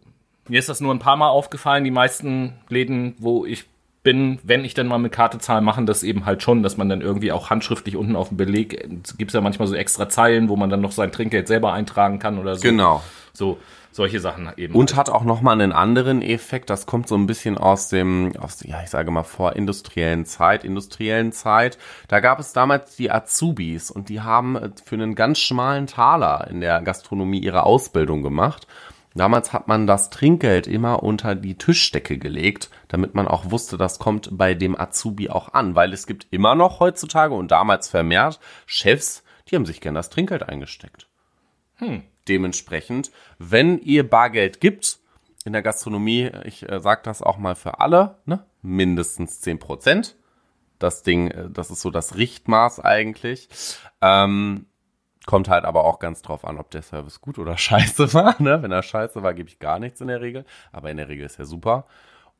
Mir 0.48 0.60
ist 0.60 0.68
das 0.68 0.80
nur 0.80 0.94
ein 0.94 1.00
paar 1.00 1.16
Mal 1.16 1.28
aufgefallen. 1.28 1.82
Die 1.82 1.90
meisten 1.90 2.54
Läden, 2.68 3.16
wo 3.18 3.44
ich 3.44 3.64
bin, 4.04 4.38
wenn 4.44 4.64
ich 4.64 4.74
dann 4.74 4.86
mal 4.86 4.98
mit 4.98 5.10
Karte 5.10 5.38
zahle, 5.38 5.62
machen 5.62 5.86
das 5.86 6.04
eben 6.04 6.26
halt 6.26 6.42
schon, 6.42 6.62
dass 6.62 6.76
man 6.76 6.88
dann 6.88 7.00
irgendwie 7.00 7.32
auch 7.32 7.50
handschriftlich 7.50 7.96
unten 7.96 8.14
auf 8.14 8.28
dem 8.28 8.36
Beleg, 8.36 8.86
gibt 9.18 9.30
es 9.30 9.32
ja 9.32 9.40
manchmal 9.40 9.66
so 9.66 9.74
extra 9.74 10.08
Zeilen, 10.08 10.48
wo 10.48 10.56
man 10.56 10.70
dann 10.70 10.82
noch 10.82 10.92
sein 10.92 11.10
Trinkgeld 11.10 11.48
selber 11.48 11.72
eintragen 11.72 12.20
kann 12.20 12.38
oder 12.38 12.54
so. 12.54 12.62
Genau. 12.62 13.02
So, 13.32 13.58
solche 13.90 14.20
Sachen 14.20 14.52
eben. 14.56 14.74
Und 14.74 14.90
halt. 14.90 15.08
hat 15.08 15.14
auch 15.14 15.24
nochmal 15.24 15.54
einen 15.54 15.72
anderen 15.72 16.20
Effekt, 16.20 16.68
das 16.68 16.84
kommt 16.84 17.08
so 17.08 17.14
ein 17.14 17.26
bisschen 17.26 17.56
aus 17.56 17.88
dem, 17.88 18.32
aus, 18.38 18.62
ja, 18.62 18.82
ich 18.82 18.90
sage 18.90 19.10
mal, 19.10 19.22
vor 19.22 19.56
industriellen 19.56 20.26
Zeit, 20.26 20.64
industriellen 20.64 21.32
Zeit. 21.32 21.78
Da 22.08 22.20
gab 22.20 22.38
es 22.38 22.52
damals 22.52 22.96
die 22.96 23.10
Azubis 23.10 23.90
und 23.90 24.10
die 24.10 24.20
haben 24.20 24.74
für 24.84 24.96
einen 24.96 25.14
ganz 25.14 25.38
schmalen 25.38 25.86
Taler 25.86 26.46
in 26.50 26.60
der 26.60 26.82
Gastronomie 26.82 27.38
ihre 27.38 27.64
Ausbildung 27.64 28.22
gemacht. 28.22 28.66
Damals 29.14 29.52
hat 29.52 29.68
man 29.68 29.86
das 29.86 30.10
Trinkgeld 30.10 30.66
immer 30.66 31.02
unter 31.02 31.36
die 31.36 31.56
Tischdecke 31.56 32.18
gelegt, 32.18 32.70
damit 32.88 33.14
man 33.14 33.28
auch 33.28 33.50
wusste, 33.50 33.76
das 33.76 34.00
kommt 34.00 34.28
bei 34.32 34.54
dem 34.54 34.78
Azubi 34.78 35.30
auch 35.30 35.54
an, 35.54 35.76
weil 35.76 35.92
es 35.92 36.06
gibt 36.06 36.26
immer 36.30 36.56
noch 36.56 36.80
heutzutage 36.80 37.34
und 37.34 37.50
damals 37.50 37.88
vermehrt 37.88 38.40
Chefs, 38.66 39.22
die 39.48 39.54
haben 39.54 39.66
sich 39.66 39.80
gern 39.80 39.94
das 39.94 40.10
Trinkgeld 40.10 40.42
eingesteckt. 40.42 41.08
Hm. 41.76 42.02
Dementsprechend, 42.26 43.12
wenn 43.38 43.78
ihr 43.78 44.08
Bargeld 44.08 44.60
gibt 44.60 44.98
in 45.44 45.52
der 45.52 45.62
Gastronomie, 45.62 46.30
ich 46.44 46.68
äh, 46.68 46.80
sage 46.80 47.02
das 47.04 47.22
auch 47.22 47.38
mal 47.38 47.54
für 47.54 47.80
alle, 47.80 48.16
ne, 48.24 48.44
mindestens 48.62 49.40
zehn 49.40 49.58
Prozent 49.58 50.16
das 50.78 51.02
Ding, 51.02 51.28
äh, 51.28 51.50
das 51.50 51.70
ist 51.70 51.80
so 51.80 51.90
das 51.90 52.16
Richtmaß 52.16 52.80
eigentlich. 52.80 53.48
Ähm, 54.00 54.66
kommt 55.26 55.48
halt 55.48 55.64
aber 55.64 55.84
auch 55.84 55.98
ganz 55.98 56.22
drauf 56.22 56.44
an, 56.44 56.58
ob 56.58 56.70
der 56.70 56.82
Service 56.82 57.20
gut 57.20 57.38
oder 57.38 57.56
scheiße 57.58 58.12
war. 58.14 58.40
Ne? 58.40 58.62
Wenn 58.62 58.72
er 58.72 58.82
scheiße 58.82 59.22
war, 59.22 59.34
gebe 59.34 59.48
ich 59.48 59.58
gar 59.58 59.78
nichts 59.78 60.00
in 60.00 60.08
der 60.08 60.20
Regel. 60.20 60.44
Aber 60.72 60.90
in 60.90 60.96
der 60.96 61.08
Regel 61.08 61.26
ist 61.26 61.38
er 61.38 61.46
super. 61.46 61.86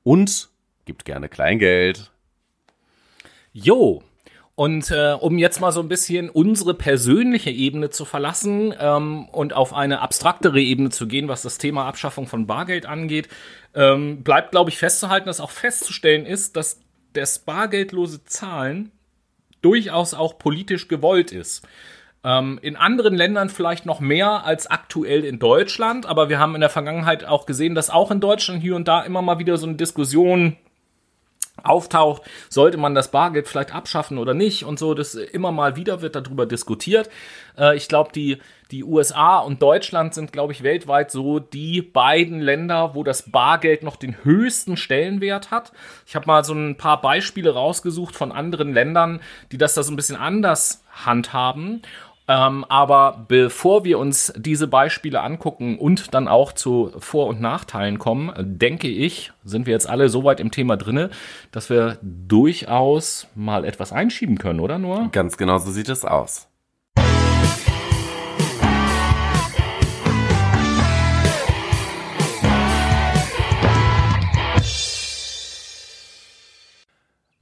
Und 0.03 0.51
gibt 0.85 1.05
gerne 1.05 1.29
Kleingeld. 1.29 2.11
Jo. 3.53 4.03
Und 4.57 4.93
äh, 4.93 5.17
um 5.19 5.39
jetzt 5.39 5.61
mal 5.61 5.73
so 5.73 5.81
ein 5.81 5.89
bisschen 5.89 6.31
unsere 6.31 6.75
persönliche 6.75 7.51
Ebene 7.51 7.91
zu 7.91 8.05
verlassen 8.05 8.73
ähm, 8.79 9.29
und 9.31 9.53
auf 9.53 9.73
eine 9.73 10.01
abstraktere 10.01 10.61
Ebene 10.61 10.91
zu 10.91 11.09
gehen, 11.09 11.27
was 11.27 11.43
das 11.43 11.59
Thema 11.59 11.87
Abschaffung 11.87 12.29
von 12.29 12.47
Bargeld 12.47 12.87
angeht, 12.87 13.29
ähm, 13.75 14.23
bleibt, 14.23 14.53
glaube 14.53 14.71
ich, 14.71 14.79
festzuhalten, 14.79 15.27
dass 15.27 15.41
auch 15.41 15.51
festzustellen 15.51 16.25
ist, 16.25 16.55
dass 16.55 16.81
das 17.15 17.41
bargeldlose 17.41 18.25
Zahlen 18.25 18.93
durchaus 19.61 20.15
auch 20.15 20.39
politisch 20.39 20.87
gewollt 20.87 21.33
ist. 21.33 21.67
Ähm, 22.25 22.59
in 22.63 22.77
anderen 22.77 23.15
Ländern 23.15 23.51
vielleicht 23.51 23.85
noch 23.85 24.01
mehr 24.01 24.45
als 24.45 24.67
aktuell 24.67 25.25
in 25.25 25.39
Deutschland, 25.39 26.07
aber 26.07 26.31
wir 26.31 26.39
haben 26.39 26.55
in 26.55 26.63
der 26.63 26.71
Vergangenheit 26.71 27.25
auch 27.25 27.45
gesehen, 27.45 27.75
dass 27.75 27.91
auch 27.91 28.11
in 28.11 28.21
Deutschland 28.21 28.63
hier 28.63 28.77
und 28.77 28.89
da 28.89 29.03
immer 29.03 29.21
mal 29.21 29.39
wieder 29.39 29.59
so 29.59 29.67
eine 29.67 29.77
Diskussion 29.77 30.57
auftaucht, 31.63 32.23
sollte 32.49 32.79
man 32.79 32.95
das 32.95 33.11
Bargeld 33.11 33.47
vielleicht 33.47 33.75
abschaffen 33.75 34.19
oder 34.19 34.35
nicht 34.35 34.65
und 34.65 34.79
so, 34.79 34.95
das 34.95 35.15
immer 35.15 35.53
mal 35.53 35.77
wieder 35.77 36.03
wird 36.03 36.17
darüber 36.17 36.47
diskutiert. 36.47 37.09
Äh, 37.57 37.77
ich 37.77 37.89
glaube, 37.89 38.11
die, 38.13 38.39
die 38.71 38.83
USA 38.83 39.39
und 39.39 39.63
Deutschland 39.63 40.15
sind, 40.15 40.33
glaube 40.33 40.53
ich, 40.53 40.63
weltweit 40.63 41.11
so 41.11 41.39
die 41.39 41.81
beiden 41.81 42.41
Länder, 42.41 42.95
wo 42.95 43.05
das 43.05 43.31
Bargeld 43.31 43.83
noch 43.83 43.97
den 43.97 44.17
höchsten 44.25 44.77
Stellenwert 44.77 45.53
hat. 45.53 45.73
Ich 46.07 46.17
habe 46.17 46.27
mal 46.27 46.45
so 46.45 46.55
ein 46.55 46.77
paar 46.77 47.01
Beispiele 47.01 47.55
rausgesucht 47.55 48.17
von 48.17 48.33
anderen 48.33 48.73
Ländern, 48.73 49.21
die 49.53 49.59
das 49.59 49.75
da 49.75 49.83
so 49.83 49.93
ein 49.93 49.97
bisschen 49.97 50.17
anders 50.17 50.83
handhaben. 51.05 51.83
Ähm, 52.27 52.65
aber 52.69 53.25
bevor 53.29 53.85
wir 53.85 53.99
uns 53.99 54.33
diese 54.37 54.67
Beispiele 54.67 55.21
angucken 55.21 55.79
und 55.79 56.15
dann 56.15 56.27
auch 56.27 56.53
zu 56.53 56.93
Vor- 56.99 57.27
und 57.27 57.41
Nachteilen 57.41 57.99
kommen, 57.99 58.33
denke 58.39 58.89
ich, 58.89 59.33
sind 59.45 59.67
wir 59.67 59.73
jetzt 59.75 59.89
alle 59.89 60.09
so 60.09 60.25
weit 60.25 60.41
im 60.41 60.51
Thema 60.51 60.77
drinne, 60.77 61.11
dass 61.53 61.69
wir 61.69 61.99
durchaus 62.03 63.27
mal 63.35 63.65
etwas 63.65 63.93
einschieben 63.93 64.39
können, 64.39 64.61
oder 64.61 64.79
Noah? 64.79 65.09
Ganz 65.13 65.37
genau 65.37 65.59
so 65.59 65.71
sieht 65.71 65.89
es 65.91 66.05
aus. 66.05 66.49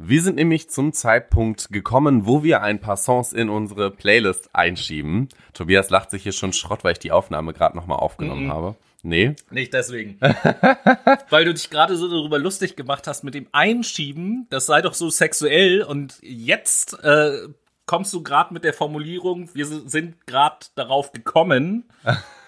Wir 0.05 0.21
sind 0.23 0.37
nämlich 0.37 0.69
zum 0.69 0.93
Zeitpunkt 0.93 1.69
gekommen, 1.71 2.27
wo 2.27 2.43
wir 2.43 2.63
ein 2.63 2.81
paar 2.81 2.97
Songs 2.97 3.33
in 3.33 3.49
unsere 3.49 3.91
Playlist 3.91 4.51
einschieben. 4.53 5.29
Tobias 5.53 5.91
lacht 5.91 6.11
sich 6.11 6.25
hier 6.25 6.33
schon 6.33 6.53
Schrott, 6.53 6.83
weil 6.83 6.93
ich 6.93 6.99
die 6.99 7.13
Aufnahme 7.13 7.53
gerade 7.53 7.77
nochmal 7.77 7.99
aufgenommen 7.99 8.47
Mhm. 8.47 8.53
habe. 8.53 8.75
Nee. 9.05 9.35
Nicht 9.51 9.73
deswegen. 9.75 10.19
Weil 11.31 11.45
du 11.45 11.53
dich 11.55 11.71
gerade 11.71 11.97
so 11.97 12.09
darüber 12.09 12.39
lustig 12.39 12.77
gemacht 12.77 13.09
hast 13.09 13.25
mit 13.25 13.35
dem 13.35 13.49
Einschieben, 13.51 14.47
das 14.51 14.67
sei 14.67 14.81
doch 14.81 14.95
so 14.95 15.11
sexuell 15.11 15.83
und 15.83 16.19
jetzt 16.23 17.03
äh, 17.03 17.49
kommst 17.87 18.13
du 18.15 18.23
gerade 18.23 18.55
mit 18.55 18.63
der 18.63 18.73
Formulierung, 18.73 19.51
wir 19.55 19.67
sind 19.67 20.25
gerade 20.29 20.67
darauf 20.77 21.11
gekommen. 21.13 21.85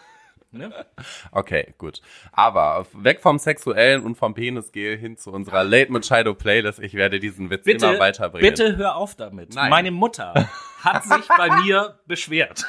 ne? 0.54 0.86
Okay, 1.32 1.74
gut. 1.78 2.00
Aber 2.32 2.86
weg 2.92 3.20
vom 3.20 3.38
Sexuellen 3.38 4.02
und 4.02 4.16
vom 4.16 4.34
Penisgel 4.34 4.96
hin 4.96 5.16
zu 5.16 5.32
unserer 5.32 5.64
Late 5.64 5.92
Machado 5.92 6.34
Playlist. 6.34 6.78
Ich 6.78 6.94
werde 6.94 7.20
diesen 7.20 7.50
Witz 7.50 7.64
Bitte, 7.64 7.86
immer 7.86 7.98
weiterbringen. 7.98 8.48
bitte 8.48 8.76
hör 8.76 8.96
auf 8.96 9.14
damit. 9.14 9.54
Nein. 9.54 9.70
Meine 9.70 9.90
Mutter 9.90 10.48
hat 10.82 11.04
sich 11.04 11.28
bei 11.36 11.50
mir 11.62 11.98
beschwert 12.06 12.66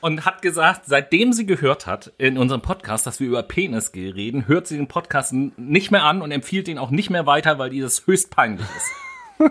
und 0.00 0.24
hat 0.24 0.42
gesagt, 0.42 0.82
seitdem 0.86 1.32
sie 1.32 1.46
gehört 1.46 1.86
hat 1.86 2.12
in 2.18 2.38
unserem 2.38 2.62
Podcast, 2.62 3.06
dass 3.06 3.18
wir 3.20 3.26
über 3.28 3.42
Penisgel 3.42 4.12
reden, 4.12 4.46
hört 4.46 4.66
sie 4.66 4.76
den 4.76 4.88
Podcast 4.88 5.32
nicht 5.32 5.90
mehr 5.90 6.04
an 6.04 6.22
und 6.22 6.30
empfiehlt 6.30 6.68
ihn 6.68 6.78
auch 6.78 6.90
nicht 6.90 7.10
mehr 7.10 7.26
weiter, 7.26 7.58
weil 7.58 7.70
dieses 7.70 8.06
höchst 8.06 8.30
peinlich 8.30 8.66
ist. 8.76 8.92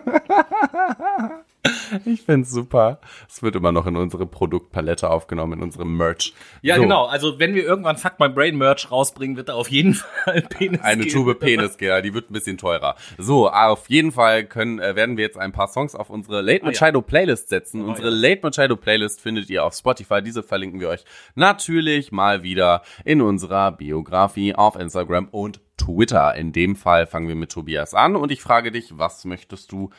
Ich 2.05 2.21
find's 2.21 2.51
super. 2.51 2.99
Es 3.29 3.41
wird 3.41 3.55
immer 3.55 3.71
noch 3.71 3.87
in 3.87 3.95
unsere 3.95 4.25
Produktpalette 4.25 5.09
aufgenommen, 5.09 5.53
in 5.53 5.63
unserem 5.63 5.95
Merch. 5.97 6.33
Ja, 6.61 6.75
So, 6.75 6.81
genau. 6.81 7.05
Also 7.05 7.39
wenn 7.39 7.55
wir 7.55 7.63
irgendwann 7.63 7.97
Fuck 7.97 8.19
My 8.19 8.29
Brain 8.29 8.57
Merch 8.57 8.91
rausbringen, 8.91 9.37
wird 9.37 9.49
da 9.49 9.53
auf 9.53 9.69
jeden 9.69 9.93
Fall 10.23 10.41
Penisgel. 10.41 10.85
Eine 10.85 11.07
Tube 11.07 11.39
Penisgel, 11.39 12.01
die 12.01 12.13
wird 12.13 12.29
ein 12.29 12.33
bisschen 12.33 12.57
teurer. 12.57 12.95
So, 13.17 13.49
auf 13.49 13.89
jeden 13.89 14.11
Fall 14.11 14.45
können, 14.45 14.79
äh, 14.79 14.95
werden 14.95 15.17
wir 15.17 15.23
jetzt 15.23 15.37
ein 15.37 15.51
paar 15.51 15.67
Songs 15.67 15.95
auf 15.95 16.09
unsere 16.09 16.41
Late 16.41 16.59
ja. 16.59 16.71
Machado 16.71 17.01
Playlist 17.01 17.49
setzen. 17.49 17.83
Oh, 17.83 17.89
unsere 17.89 18.09
ja. 18.09 18.15
Late 18.15 18.41
Machado 18.43 18.75
Playlist 18.75 19.21
findet 19.21 19.49
ihr 19.49 19.63
auf 19.63 19.73
Spotify. 19.73 20.21
Diese 20.21 20.43
verlinken 20.43 20.79
wir 20.79 20.89
euch 20.89 21.05
natürlich 21.35 22.11
mal 22.11 22.43
wieder 22.43 22.81
in 23.03 23.21
unserer 23.21 23.71
Biografie 23.71 24.55
auf 24.55 24.75
Instagram 24.75 25.27
und 25.29 25.61
Twitter. 25.77 26.35
In 26.35 26.51
dem 26.51 26.75
Fall 26.75 27.07
fangen 27.07 27.27
wir 27.27 27.35
mit 27.35 27.51
Tobias 27.51 27.93
an 27.93 28.15
und 28.15 28.31
ich 28.31 28.41
frage 28.41 28.71
dich, 28.71 28.97
was 28.97 29.25
möchtest 29.25 29.71
du 29.71 29.89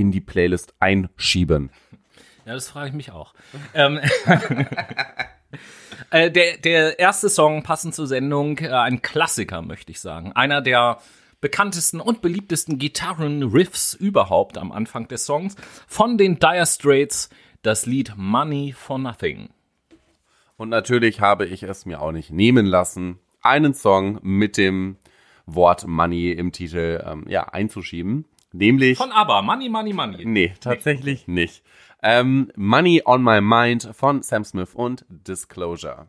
in 0.00 0.10
die 0.10 0.20
Playlist 0.20 0.74
einschieben? 0.80 1.70
Ja, 2.46 2.54
das 2.54 2.68
frage 2.68 2.88
ich 2.88 2.94
mich 2.94 3.12
auch. 3.12 3.34
ähm, 3.74 4.00
äh, 6.10 6.30
der, 6.30 6.56
der 6.58 6.98
erste 6.98 7.28
Song 7.28 7.62
passend 7.62 7.94
zur 7.94 8.06
Sendung, 8.06 8.58
äh, 8.58 8.70
ein 8.70 9.02
Klassiker, 9.02 9.62
möchte 9.62 9.92
ich 9.92 10.00
sagen. 10.00 10.32
Einer 10.32 10.62
der 10.62 10.98
bekanntesten 11.40 12.00
und 12.00 12.22
beliebtesten 12.22 12.78
Gitarren-Riffs 12.78 13.94
überhaupt 13.94 14.58
am 14.58 14.72
Anfang 14.72 15.08
des 15.08 15.24
Songs. 15.24 15.56
Von 15.86 16.18
den 16.18 16.38
Dire 16.38 16.66
Straits 16.66 17.30
das 17.62 17.86
Lied 17.86 18.14
Money 18.16 18.74
for 18.76 18.98
Nothing. 18.98 19.50
Und 20.56 20.68
natürlich 20.68 21.20
habe 21.20 21.46
ich 21.46 21.62
es 21.62 21.86
mir 21.86 22.00
auch 22.00 22.12
nicht 22.12 22.30
nehmen 22.30 22.66
lassen, 22.66 23.18
einen 23.42 23.74
Song 23.74 24.18
mit 24.22 24.56
dem 24.56 24.96
Wort 25.46 25.86
Money 25.86 26.32
im 26.32 26.52
Titel 26.52 27.02
ähm, 27.06 27.24
ja, 27.28 27.44
einzuschieben. 27.44 28.26
Nämlich. 28.52 28.98
Von 28.98 29.12
ABBA, 29.12 29.42
Money, 29.42 29.68
Money, 29.68 29.92
Money. 29.92 30.24
nee, 30.24 30.52
tatsächlich 30.60 31.28
nicht. 31.28 31.62
Ähm, 32.02 32.50
Money 32.56 33.02
on 33.04 33.22
My 33.22 33.40
Mind 33.40 33.90
von 33.92 34.22
Sam 34.22 34.44
Smith 34.44 34.74
und 34.74 35.04
Disclosure. 35.08 36.08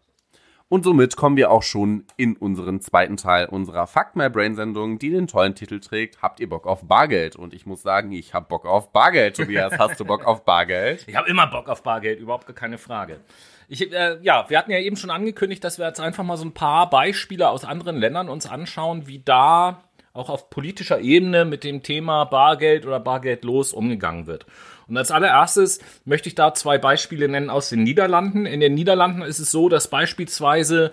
Und 0.72 0.86
somit 0.86 1.18
kommen 1.18 1.36
wir 1.36 1.52
auch 1.52 1.64
schon 1.64 2.06
in 2.16 2.38
unseren 2.38 2.80
zweiten 2.80 3.18
Teil 3.18 3.48
unserer 3.48 3.88
Fuck 3.88 4.16
My 4.16 4.30
Brain 4.30 4.56
Sendung, 4.56 5.00
die 5.00 5.10
den 5.10 5.28
tollen 5.28 5.54
Titel 5.54 5.82
trägt, 5.82 6.22
Habt 6.22 6.40
ihr 6.40 6.48
Bock 6.48 6.66
auf 6.66 6.88
Bargeld? 6.88 7.36
Und 7.36 7.54
ich 7.54 7.66
muss 7.66 7.82
sagen, 7.82 8.14
ich 8.14 8.34
hab 8.34 8.48
Bock 8.48 8.66
auf 8.66 8.94
Bargeld. 8.94 9.36
Tobias, 9.36 9.78
hast 9.78 10.00
du 10.00 10.06
Bock 10.06 10.24
auf 10.26 10.46
Bargeld? 10.46 11.04
Ich 11.10 11.16
habe 11.18 11.30
immer 11.30 11.48
Bock 11.48 11.68
auf 11.68 11.84
Bargeld, 11.84 12.22
überhaupt 12.22 12.48
gar 12.48 12.56
keine 12.56 12.78
Frage. 12.78 13.20
Ich, 13.68 13.92
äh, 13.92 14.18
ja, 14.22 14.50
wir 14.50 14.58
hatten 14.58 14.72
ja 14.72 14.80
eben 14.80 14.96
schon 14.96 15.10
angekündigt, 15.10 15.62
dass 15.62 15.78
wir 15.78 15.88
jetzt 15.88 16.00
einfach 16.00 16.24
mal 16.24 16.38
so 16.38 16.46
ein 16.46 16.54
paar 16.54 16.90
Beispiele 16.90 17.50
aus 17.50 17.66
anderen 17.66 17.98
Ländern 17.98 18.30
uns 18.30 18.46
anschauen, 18.46 19.08
wie 19.08 19.20
da 19.20 19.84
auch 20.14 20.30
auf 20.30 20.50
politischer 20.50 21.00
Ebene 21.00 21.46
mit 21.46 21.64
dem 21.64 21.84
Thema 21.84 22.26
Bargeld 22.26 22.86
oder 22.86 23.00
Bargeldlos 23.00 23.74
umgegangen 23.74 24.28
wird. 24.28 24.46
Und 24.88 24.98
als 24.98 25.12
allererstes 25.12 25.80
möchte 26.04 26.28
ich 26.28 26.36
da 26.36 26.54
zwei 26.54 26.78
Beispiele 26.78 27.30
nennen 27.30 27.50
aus 27.50 27.70
den 27.70 27.84
Niederlanden. 27.84 28.46
In 28.46 28.60
den 28.60 28.74
Niederlanden 28.74 29.22
ist 29.22 29.40
es 29.40 29.52
so, 29.52 29.70
dass 29.70 29.88
beispielsweise 29.88 30.92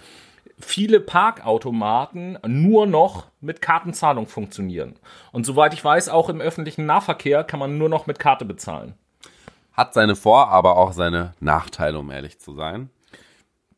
viele 0.60 1.00
Parkautomaten 1.00 2.38
nur 2.46 2.86
noch 2.86 3.26
mit 3.40 3.62
Kartenzahlung 3.62 4.26
funktionieren. 4.26 4.94
Und 5.32 5.46
soweit 5.46 5.74
ich 5.74 5.84
weiß, 5.84 6.08
auch 6.08 6.28
im 6.28 6.40
öffentlichen 6.40 6.86
Nahverkehr 6.86 7.44
kann 7.44 7.60
man 7.60 7.78
nur 7.78 7.88
noch 7.88 8.06
mit 8.06 8.18
Karte 8.18 8.44
bezahlen. 8.44 8.94
Hat 9.72 9.94
seine 9.94 10.16
Vor-, 10.16 10.48
aber 10.48 10.76
auch 10.76 10.92
seine 10.92 11.34
Nachteile, 11.40 11.98
um 11.98 12.10
ehrlich 12.10 12.38
zu 12.38 12.54
sein. 12.54 12.90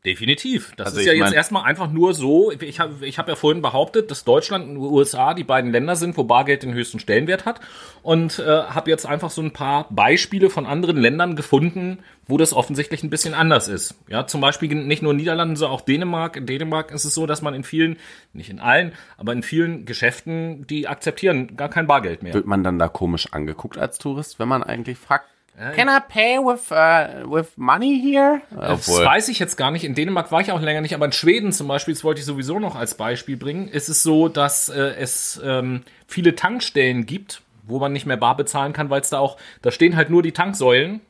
Definitiv. 0.05 0.73
Das 0.77 0.89
Also 0.89 1.01
ist 1.01 1.07
ja 1.07 1.13
jetzt 1.13 1.35
erstmal 1.35 1.65
einfach 1.65 1.91
nur 1.91 2.15
so. 2.15 2.51
Ich 2.53 2.81
habe 2.81 3.07
ich 3.07 3.19
hab 3.19 3.29
ja 3.29 3.35
vorhin 3.37 3.61
behauptet, 3.61 4.11
dass 4.11 4.25
Deutschland 4.25 4.67
und 4.71 4.79
USA 4.79 5.35
die 5.35 5.45
beiden 5.45 5.73
Länder 5.73 5.95
sind, 5.95 6.17
wo 6.17 6.25
Bargeld 6.25 6.63
den 6.63 6.73
höchsten 6.73 7.01
Stellenwert 7.01 7.45
hat. 7.45 7.61
Und 8.03 8.39
äh, 8.39 8.45
habe 8.45 8.89
jetzt 8.89 9.05
einfach 9.05 9.29
so 9.29 9.43
ein 9.43 9.53
paar 9.53 9.89
Beispiele 9.91 10.49
von 10.49 10.65
anderen 10.65 10.97
Ländern 10.97 11.37
gefunden, 11.37 11.99
wo 12.27 12.39
das 12.39 12.55
offensichtlich 12.55 13.03
ein 13.03 13.11
bisschen 13.11 13.35
anders 13.35 13.69
ist. 13.69 13.95
Ja, 14.09 14.27
zum 14.27 14.41
Beispiel 14.41 14.75
nicht 14.75 15.03
nur 15.03 15.13
Niederlande, 15.13 15.57
sondern 15.57 15.77
auch 15.77 15.83
Dänemark. 15.83 16.37
In 16.37 16.47
Dänemark 16.47 16.93
ist 16.93 17.05
es 17.05 17.13
so, 17.13 17.27
dass 17.27 17.43
man 17.43 17.53
in 17.53 17.63
vielen, 17.65 17.99
nicht 18.33 18.49
in 18.49 18.59
allen, 18.59 18.93
aber 19.19 19.35
in 19.35 19.43
vielen 19.43 19.85
Geschäften, 19.85 20.67
die 20.67 20.89
akzeptieren 20.89 21.59
gar 21.59 21.69
kein 21.69 21.87
Bargeld 21.87 22.23
mehr. 22.23 22.33
Wird 22.33 22.47
man 22.47 22.65
dann 22.65 22.79
da 22.79 22.89
komisch 22.89 23.33
angeguckt 23.33 23.77
als 23.77 23.99
Tourist, 23.99 24.39
wenn 24.39 24.49
man 24.49 24.63
eigentlich 24.63 24.97
fragt, 24.97 25.27
can 25.57 25.89
I 25.89 26.01
pay 26.01 26.39
with, 26.39 26.71
uh, 26.71 27.31
with 27.31 27.57
money 27.57 28.01
here? 28.01 28.41
Das 28.51 28.89
Obwohl, 28.89 29.05
weiß 29.05 29.29
ich 29.29 29.39
jetzt 29.39 29.57
gar 29.57 29.71
nicht. 29.71 29.85
In 29.85 29.95
Dänemark 29.95 30.33
war 30.33 30.41
ich 30.41 30.53
auch 30.53 30.61
länger 30.61 30.81
nicht, 30.81 30.95
aber 30.95 31.07
in 31.07 31.13
Schweden 31.13 31.53
zum 31.53 31.69
Beispiel, 31.69 31.95
das 31.95 32.05
wollte 32.05 32.21
ich 32.21 32.27
sowieso 32.27 32.59
noch 32.59 32.77
als 32.77 32.95
Beispiel 32.95 33.37
bringen, 33.37 33.69
ist 33.69 33.89
es 33.89 34.03
so, 34.03 34.29
dass 34.29 34.69
äh, 34.69 34.95
es 34.99 35.41
ähm, 35.45 35.83
viele 36.07 36.35
Tankstellen 36.35 37.07
gibt, 37.07 37.43
wo 37.65 37.79
man 37.79 37.93
nicht 37.93 38.07
mehr 38.07 38.17
bar 38.17 38.37
bezahlen 38.37 38.73
kann, 38.73 38.91
weil 38.91 39.01
es 39.01 39.11
da 39.11 39.19
auch, 39.19 39.37
da 39.63 39.71
stehen 39.71 39.97
halt 39.97 40.11
nur 40.11 40.23
die 40.23 40.33
Tanksäulen 40.33 41.01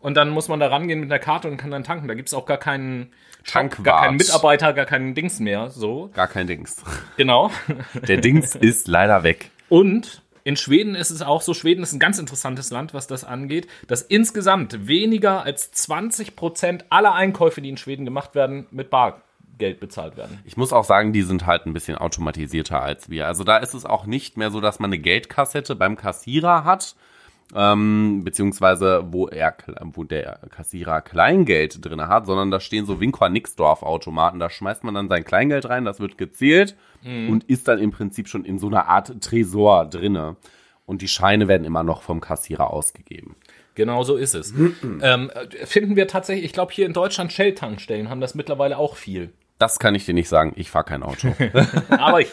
und 0.00 0.14
dann 0.14 0.28
muss 0.28 0.48
man 0.48 0.60
da 0.60 0.66
rangehen 0.66 1.00
mit 1.00 1.10
einer 1.10 1.18
Karte 1.18 1.48
und 1.48 1.56
kann 1.56 1.70
dann 1.70 1.82
tanken. 1.82 2.08
Da 2.08 2.14
gibt 2.14 2.28
es 2.28 2.34
auch 2.34 2.46
gar 2.46 2.58
keinen 2.58 3.12
Tankwart. 3.46 3.84
gar 3.84 4.02
keinen 4.02 4.16
Mitarbeiter, 4.16 4.72
gar 4.72 4.86
keinen 4.86 5.14
Dings 5.14 5.40
mehr. 5.40 5.70
So, 5.70 6.10
gar 6.14 6.28
kein 6.28 6.46
Dings. 6.46 6.82
genau. 7.16 7.50
Der 8.06 8.18
Dings 8.18 8.54
ist 8.60 8.88
leider 8.88 9.22
weg. 9.22 9.50
Und 9.68 10.22
In 10.46 10.56
Schweden 10.56 10.94
ist 10.94 11.10
es 11.10 11.22
auch 11.22 11.40
so, 11.40 11.54
Schweden 11.54 11.82
ist 11.82 11.94
ein 11.94 11.98
ganz 11.98 12.18
interessantes 12.18 12.70
Land, 12.70 12.92
was 12.92 13.06
das 13.06 13.24
angeht, 13.24 13.66
dass 13.88 14.02
insgesamt 14.02 14.86
weniger 14.86 15.42
als 15.42 15.72
20 15.72 16.36
Prozent 16.36 16.84
aller 16.90 17.14
Einkäufe, 17.14 17.62
die 17.62 17.70
in 17.70 17.78
Schweden 17.78 18.04
gemacht 18.04 18.34
werden, 18.34 18.66
mit 18.70 18.90
Bargeld 18.90 19.80
bezahlt 19.80 20.18
werden. 20.18 20.38
Ich 20.44 20.58
muss 20.58 20.74
auch 20.74 20.84
sagen, 20.84 21.14
die 21.14 21.22
sind 21.22 21.46
halt 21.46 21.64
ein 21.64 21.72
bisschen 21.72 21.96
automatisierter 21.96 22.82
als 22.82 23.08
wir. 23.08 23.26
Also 23.26 23.42
da 23.42 23.56
ist 23.56 23.72
es 23.72 23.86
auch 23.86 24.04
nicht 24.04 24.36
mehr 24.36 24.50
so, 24.50 24.60
dass 24.60 24.78
man 24.80 24.88
eine 24.88 24.98
Geldkassette 24.98 25.76
beim 25.76 25.96
Kassierer 25.96 26.64
hat, 26.64 26.94
ähm, 27.54 28.22
beziehungsweise 28.24 29.04
wo 29.10 29.28
er, 29.28 29.54
wo 29.92 30.04
der 30.04 30.40
Kassierer 30.50 31.00
Kleingeld 31.00 31.84
drin 31.84 32.06
hat, 32.08 32.26
sondern 32.26 32.50
da 32.50 32.60
stehen 32.60 32.86
so 32.86 33.00
Winkler 33.00 33.28
Nixdorf 33.28 33.82
Automaten. 33.82 34.38
Da 34.38 34.50
schmeißt 34.50 34.84
man 34.84 34.94
dann 34.94 35.08
sein 35.08 35.24
Kleingeld 35.24 35.68
rein, 35.68 35.84
das 35.84 36.00
wird 36.00 36.18
gezählt 36.18 36.76
und 37.04 37.44
ist 37.44 37.68
dann 37.68 37.78
im 37.78 37.90
Prinzip 37.90 38.28
schon 38.28 38.44
in 38.44 38.58
so 38.58 38.66
einer 38.66 38.88
Art 38.88 39.20
Tresor 39.20 39.84
drinne. 39.86 40.36
Und 40.86 41.02
die 41.02 41.08
Scheine 41.08 41.48
werden 41.48 41.64
immer 41.64 41.82
noch 41.82 42.02
vom 42.02 42.20
Kassierer 42.20 42.70
ausgegeben. 42.70 43.36
Genau 43.74 44.04
so 44.04 44.16
ist 44.16 44.34
es. 44.34 44.52
ähm, 45.02 45.30
äh, 45.30 45.66
finden 45.66 45.96
wir 45.96 46.06
tatsächlich, 46.06 46.44
ich 46.44 46.52
glaube 46.52 46.72
hier 46.72 46.86
in 46.86 46.92
Deutschland 46.92 47.32
Shell-Tankstellen 47.32 48.08
haben 48.08 48.20
das 48.20 48.34
mittlerweile 48.34 48.78
auch 48.78 48.96
viel. 48.96 49.32
Das 49.58 49.78
kann 49.78 49.94
ich 49.94 50.04
dir 50.04 50.14
nicht 50.14 50.28
sagen. 50.28 50.52
Ich 50.56 50.70
fahre 50.70 50.84
kein 50.84 51.02
Auto. 51.02 51.34
Aber 51.88 52.20
ich. 52.20 52.32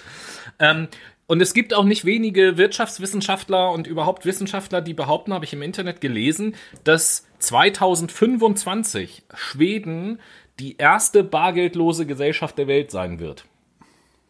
Ähm, 0.59 0.87
und 1.31 1.41
es 1.41 1.53
gibt 1.53 1.73
auch 1.73 1.85
nicht 1.85 2.03
wenige 2.03 2.57
Wirtschaftswissenschaftler 2.57 3.71
und 3.71 3.87
überhaupt 3.87 4.25
Wissenschaftler, 4.25 4.81
die 4.81 4.93
behaupten, 4.93 5.33
habe 5.33 5.45
ich 5.45 5.53
im 5.53 5.61
Internet 5.61 6.01
gelesen, 6.01 6.55
dass 6.83 7.25
2025 7.39 9.23
Schweden 9.33 10.19
die 10.59 10.75
erste 10.75 11.23
bargeldlose 11.23 12.05
Gesellschaft 12.05 12.57
der 12.57 12.67
Welt 12.67 12.91
sein 12.91 13.21
wird. 13.21 13.45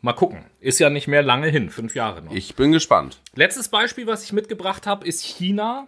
Mal 0.02 0.14
gucken. 0.14 0.46
Ist 0.60 0.78
ja 0.78 0.92
nicht 0.92 1.08
mehr 1.08 1.24
lange 1.24 1.48
hin, 1.48 1.72
fünf 1.72 1.96
Jahre 1.96 2.22
noch. 2.22 2.36
ich 2.36 2.54
bin 2.54 2.72
gespannt. 2.72 3.20
Letztes 3.34 3.70
Beispiel, 3.70 4.06
was 4.06 4.24
ich 4.24 4.32
mitgebracht 4.32 4.86
habe, 4.86 5.08
ist 5.08 5.24
China. 5.24 5.88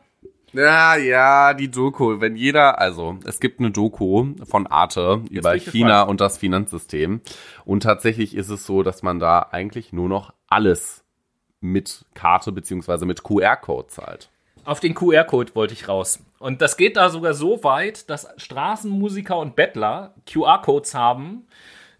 Ja, 0.52 0.96
ja, 0.96 1.54
die 1.54 1.70
Doku. 1.70 2.22
Wenn 2.22 2.36
jeder, 2.36 2.80
also 2.80 3.20
es 3.26 3.40
gibt 3.40 3.60
eine 3.60 3.70
Doku 3.70 4.34
von 4.46 4.66
Arte 4.66 5.22
über 5.30 5.54
China 5.60 6.02
und 6.02 6.22
das 6.22 6.40
Finanzsystem. 6.40 7.22
Und 7.66 7.84
tatsächlich 7.84 8.36
ist 8.36 8.50
es 8.50 8.66
so, 8.66 8.82
dass 8.82 9.04
man 9.04 9.20
da 9.20 9.48
eigentlich 9.52 9.94
nur 9.94 10.10
noch 10.10 10.34
alles 10.48 11.03
mit 11.64 12.06
Karte 12.14 12.52
beziehungsweise 12.52 13.06
mit 13.06 13.24
QR-Code 13.24 13.88
zahlt. 13.88 14.30
Auf 14.66 14.80
den 14.80 14.94
QR-Code 14.94 15.56
wollte 15.56 15.74
ich 15.74 15.88
raus. 15.88 16.20
Und 16.40 16.62
das 16.62 16.78
geht 16.78 16.98
da 16.98 17.10
sogar 17.10 17.34
so 17.34 17.64
weit, 17.64 18.10
dass 18.10 18.28
Straßenmusiker 18.38 19.38
und 19.38 19.56
Bettler 19.56 20.14
QR-Codes 20.26 20.94
haben, 20.94 21.48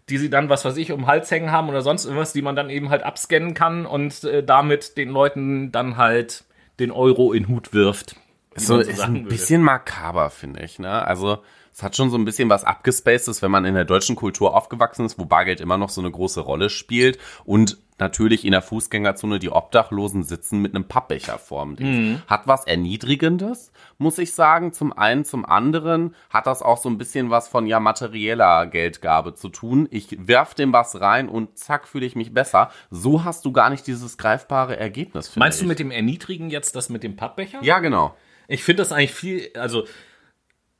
die 0.08 0.18
sie 0.18 0.30
dann, 0.30 0.48
was 0.48 0.64
weiß 0.64 0.76
ich, 0.76 0.92
um 0.92 1.00
den 1.00 1.06
Hals 1.06 1.30
hängen 1.30 1.50
haben 1.50 1.68
oder 1.68 1.82
sonst 1.82 2.04
irgendwas, 2.04 2.32
die 2.32 2.42
man 2.42 2.56
dann 2.56 2.70
eben 2.70 2.90
halt 2.90 3.02
abscannen 3.02 3.54
kann 3.54 3.86
und 3.86 4.24
äh, 4.24 4.42
damit 4.42 4.96
den 4.96 5.10
Leuten 5.10 5.72
dann 5.72 5.96
halt 5.96 6.44
den 6.78 6.90
Euro 6.90 7.32
in 7.32 7.44
den 7.44 7.54
Hut 7.54 7.72
wirft. 7.72 8.16
So, 8.56 8.76
man 8.76 8.82
ist 8.86 9.00
ein 9.00 9.14
würde. 9.14 9.28
bisschen 9.28 9.62
makaber, 9.62 10.30
finde 10.30 10.62
ich. 10.62 10.78
Ne? 10.78 11.04
Also 11.06 11.38
es 11.72 11.82
hat 11.82 11.96
schon 11.96 12.08
so 12.08 12.16
ein 12.16 12.24
bisschen 12.24 12.48
was 12.48 12.62
abgespacedes, 12.62 13.42
wenn 13.42 13.50
man 13.50 13.64
in 13.64 13.74
der 13.74 13.84
deutschen 13.84 14.14
Kultur 14.14 14.54
aufgewachsen 14.54 15.04
ist, 15.04 15.18
wo 15.18 15.24
Bargeld 15.24 15.60
immer 15.60 15.76
noch 15.76 15.88
so 15.88 16.00
eine 16.00 16.10
große 16.10 16.40
Rolle 16.40 16.70
spielt 16.70 17.18
und 17.44 17.78
natürlich 17.98 18.44
in 18.44 18.52
der 18.52 18.62
Fußgängerzone 18.62 19.38
die 19.38 19.50
Obdachlosen 19.50 20.22
sitzen 20.22 20.60
mit 20.60 20.74
einem 20.74 20.86
Pappbecher 20.86 21.38
vorm 21.38 21.76
Ding. 21.76 22.22
Hat 22.26 22.46
was 22.46 22.64
Erniedrigendes, 22.66 23.72
muss 23.98 24.18
ich 24.18 24.34
sagen. 24.34 24.72
Zum 24.72 24.92
einen, 24.92 25.24
zum 25.24 25.44
anderen 25.44 26.14
hat 26.30 26.46
das 26.46 26.62
auch 26.62 26.78
so 26.78 26.88
ein 26.88 26.98
bisschen 26.98 27.30
was 27.30 27.48
von 27.48 27.66
ja 27.66 27.80
materieller 27.80 28.66
Geldgabe 28.66 29.34
zu 29.34 29.48
tun. 29.48 29.88
Ich 29.90 30.16
werf 30.28 30.54
dem 30.54 30.72
was 30.72 31.00
rein 31.00 31.28
und 31.28 31.58
zack 31.58 31.88
fühle 31.88 32.06
ich 32.06 32.16
mich 32.16 32.32
besser. 32.32 32.70
So 32.90 33.24
hast 33.24 33.44
du 33.44 33.52
gar 33.52 33.70
nicht 33.70 33.86
dieses 33.86 34.16
greifbare 34.16 34.76
Ergebnis. 34.76 35.34
Meinst 35.36 35.60
du 35.60 35.64
ich. 35.64 35.68
mit 35.68 35.78
dem 35.78 35.90
Erniedrigen 35.90 36.50
jetzt 36.50 36.76
das 36.76 36.88
mit 36.88 37.02
dem 37.02 37.16
Pappbecher? 37.16 37.58
Ja, 37.62 37.78
genau. 37.78 38.14
Ich 38.48 38.64
finde 38.64 38.82
das 38.82 38.92
eigentlich 38.92 39.14
viel, 39.14 39.50
also 39.54 39.86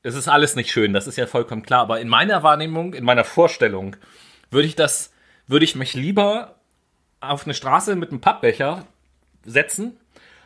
es 0.03 0.15
ist 0.15 0.27
alles 0.27 0.55
nicht 0.55 0.71
schön, 0.71 0.93
das 0.93 1.07
ist 1.07 1.17
ja 1.17 1.25
vollkommen 1.25 1.63
klar, 1.63 1.81
aber 1.81 1.99
in 1.99 2.07
meiner 2.07 2.43
Wahrnehmung, 2.43 2.93
in 2.93 3.03
meiner 3.03 3.23
Vorstellung, 3.23 3.95
würde 4.51 4.67
ich 4.67 4.75
das, 4.75 5.11
würde 5.47 5.65
ich 5.65 5.75
mich 5.75 5.93
lieber 5.93 6.55
auf 7.19 7.45
eine 7.45 7.53
Straße 7.53 7.95
mit 7.95 8.11
einem 8.11 8.21
Pappbecher 8.21 8.85
setzen, 9.43 9.97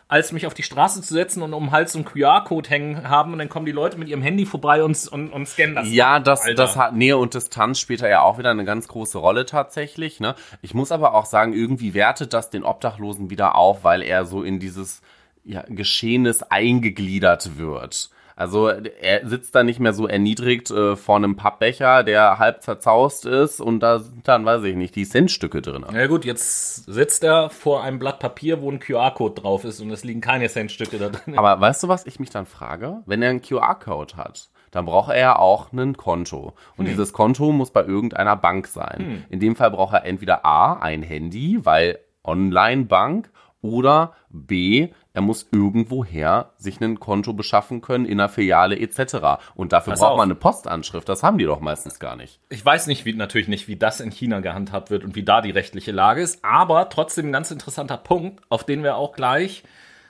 als 0.07 0.31
mich 0.31 0.47
auf 0.47 0.55
die 0.55 0.63
Straße 0.63 1.01
zu 1.01 1.13
setzen 1.13 1.43
und 1.43 1.53
um 1.53 1.65
den 1.65 1.71
Hals 1.71 1.91
so 1.91 1.99
einen 1.99 2.05
QR-Code 2.05 2.69
hängen 2.69 3.09
haben 3.09 3.31
und 3.31 3.39
dann 3.39 3.47
kommen 3.47 3.67
die 3.67 3.71
Leute 3.71 3.97
mit 3.97 4.07
ihrem 4.07 4.23
Handy 4.23 4.45
vorbei 4.45 4.83
und, 4.83 5.07
und, 5.07 5.29
und 5.29 5.45
scannen 5.47 5.75
das. 5.75 5.91
Ja, 5.91 6.19
das, 6.19 6.41
Alter. 6.41 6.55
das 6.55 6.75
hat 6.75 6.95
Nähe 6.95 7.17
und 7.17 7.35
Distanz 7.35 7.79
spielt 7.79 8.01
da 8.01 8.07
ja 8.07 8.21
auch 8.21 8.39
wieder 8.39 8.49
eine 8.49 8.65
ganz 8.65 8.87
große 8.87 9.19
Rolle 9.19 9.45
tatsächlich. 9.45 10.19
Ne? 10.19 10.35
Ich 10.63 10.73
muss 10.73 10.91
aber 10.91 11.13
auch 11.13 11.25
sagen, 11.25 11.53
irgendwie 11.53 11.93
wertet 11.93 12.33
das 12.33 12.49
den 12.49 12.63
Obdachlosen 12.63 13.29
wieder 13.29 13.55
auf, 13.55 13.83
weil 13.83 14.01
er 14.01 14.25
so 14.25 14.41
in 14.41 14.59
dieses 14.59 15.01
ja, 15.49 15.63
Geschehnis 15.67 16.43
eingegliedert 16.43 17.57
wird. 17.57 18.11
Also 18.35 18.69
er 18.69 19.27
sitzt 19.27 19.53
da 19.53 19.63
nicht 19.63 19.81
mehr 19.81 19.91
so 19.91 20.07
erniedrigt 20.07 20.71
äh, 20.71 20.95
vor 20.95 21.17
einem 21.17 21.35
Pappbecher, 21.35 22.03
der 22.03 22.39
halb 22.39 22.61
zerzaust 22.61 23.25
ist 23.25 23.59
und 23.59 23.81
da 23.81 23.99
sind 23.99 24.25
dann, 24.29 24.45
weiß 24.45 24.63
ich 24.63 24.77
nicht, 24.77 24.95
die 24.95 25.05
Centstücke 25.05 25.61
drin. 25.61 25.85
Ja 25.91 26.07
gut, 26.07 26.23
jetzt 26.23 26.85
sitzt 26.85 27.25
er 27.25 27.49
vor 27.49 27.83
einem 27.83 27.99
Blatt 27.99 28.19
Papier, 28.19 28.61
wo 28.61 28.71
ein 28.71 28.79
QR-Code 28.79 29.41
drauf 29.41 29.65
ist 29.65 29.81
und 29.81 29.91
es 29.91 30.05
liegen 30.05 30.21
keine 30.21 30.47
Centstücke 30.47 30.99
da 30.99 31.09
drin. 31.09 31.37
Aber 31.37 31.59
weißt 31.59 31.83
du, 31.83 31.89
was 31.89 32.05
ich 32.05 32.19
mich 32.19 32.29
dann 32.29 32.45
frage? 32.45 33.01
Wenn 33.05 33.21
er 33.21 33.31
einen 33.31 33.41
QR-Code 33.41 34.15
hat, 34.15 34.49
dann 34.71 34.85
braucht 34.85 35.09
er 35.09 35.19
ja 35.19 35.35
auch 35.37 35.73
ein 35.73 35.97
Konto. 35.97 36.53
Und 36.77 36.87
dieses 36.87 37.11
Konto 37.11 37.51
muss 37.51 37.71
bei 37.71 37.83
irgendeiner 37.83 38.37
Bank 38.37 38.67
sein. 38.67 39.25
In 39.29 39.39
dem 39.41 39.55
Fall 39.57 39.71
braucht 39.71 39.95
er 39.95 40.05
entweder 40.05 40.45
A, 40.45 40.73
ein 40.73 41.01
Handy, 41.01 41.59
weil 41.63 41.99
Online-Bank, 42.23 43.31
oder 43.61 44.13
B, 44.29 44.89
er 45.19 45.21
muss 45.21 45.49
irgendwoher 45.51 46.53
sich 46.57 46.79
ein 46.79 46.97
Konto 46.97 47.33
beschaffen 47.33 47.81
können 47.81 48.05
in 48.05 48.21
einer 48.21 48.29
Filiale 48.29 48.79
etc. 48.79 49.41
Und 49.53 49.73
dafür 49.73 49.91
Pass 49.91 49.99
braucht 49.99 50.11
auf. 50.11 50.17
man 50.17 50.27
eine 50.27 50.35
Postanschrift. 50.35 51.09
Das 51.09 51.23
haben 51.23 51.37
die 51.37 51.43
doch 51.43 51.59
meistens 51.59 51.99
gar 51.99 52.15
nicht. 52.15 52.39
Ich 52.47 52.65
weiß 52.65 52.87
nicht, 52.87 53.03
wie, 53.03 53.11
natürlich 53.11 53.49
nicht, 53.49 53.67
wie 53.67 53.75
das 53.75 53.99
in 53.99 54.11
China 54.11 54.39
gehandhabt 54.39 54.91
wird 54.91 55.03
und 55.03 55.15
wie 55.15 55.23
da 55.23 55.41
die 55.41 55.51
rechtliche 55.51 55.91
Lage 55.91 56.21
ist, 56.21 56.39
aber 56.45 56.87
trotzdem 56.87 57.27
ein 57.27 57.31
ganz 57.33 57.51
interessanter 57.51 57.97
Punkt, 57.97 58.41
auf 58.47 58.63
den 58.63 58.81
wir 58.81 58.95
auch 58.95 59.11
gleich 59.11 59.63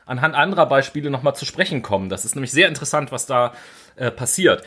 anhand 0.05 0.35
anderer 0.35 0.67
Beispiele 0.67 1.09
nochmal 1.09 1.33
zu 1.33 1.45
sprechen 1.45 1.81
kommen. 1.81 2.09
Das 2.09 2.23
ist 2.23 2.35
nämlich 2.35 2.51
sehr 2.51 2.67
interessant, 2.67 3.11
was 3.11 3.25
da 3.25 3.53
äh, 3.95 4.11
passiert. 4.11 4.61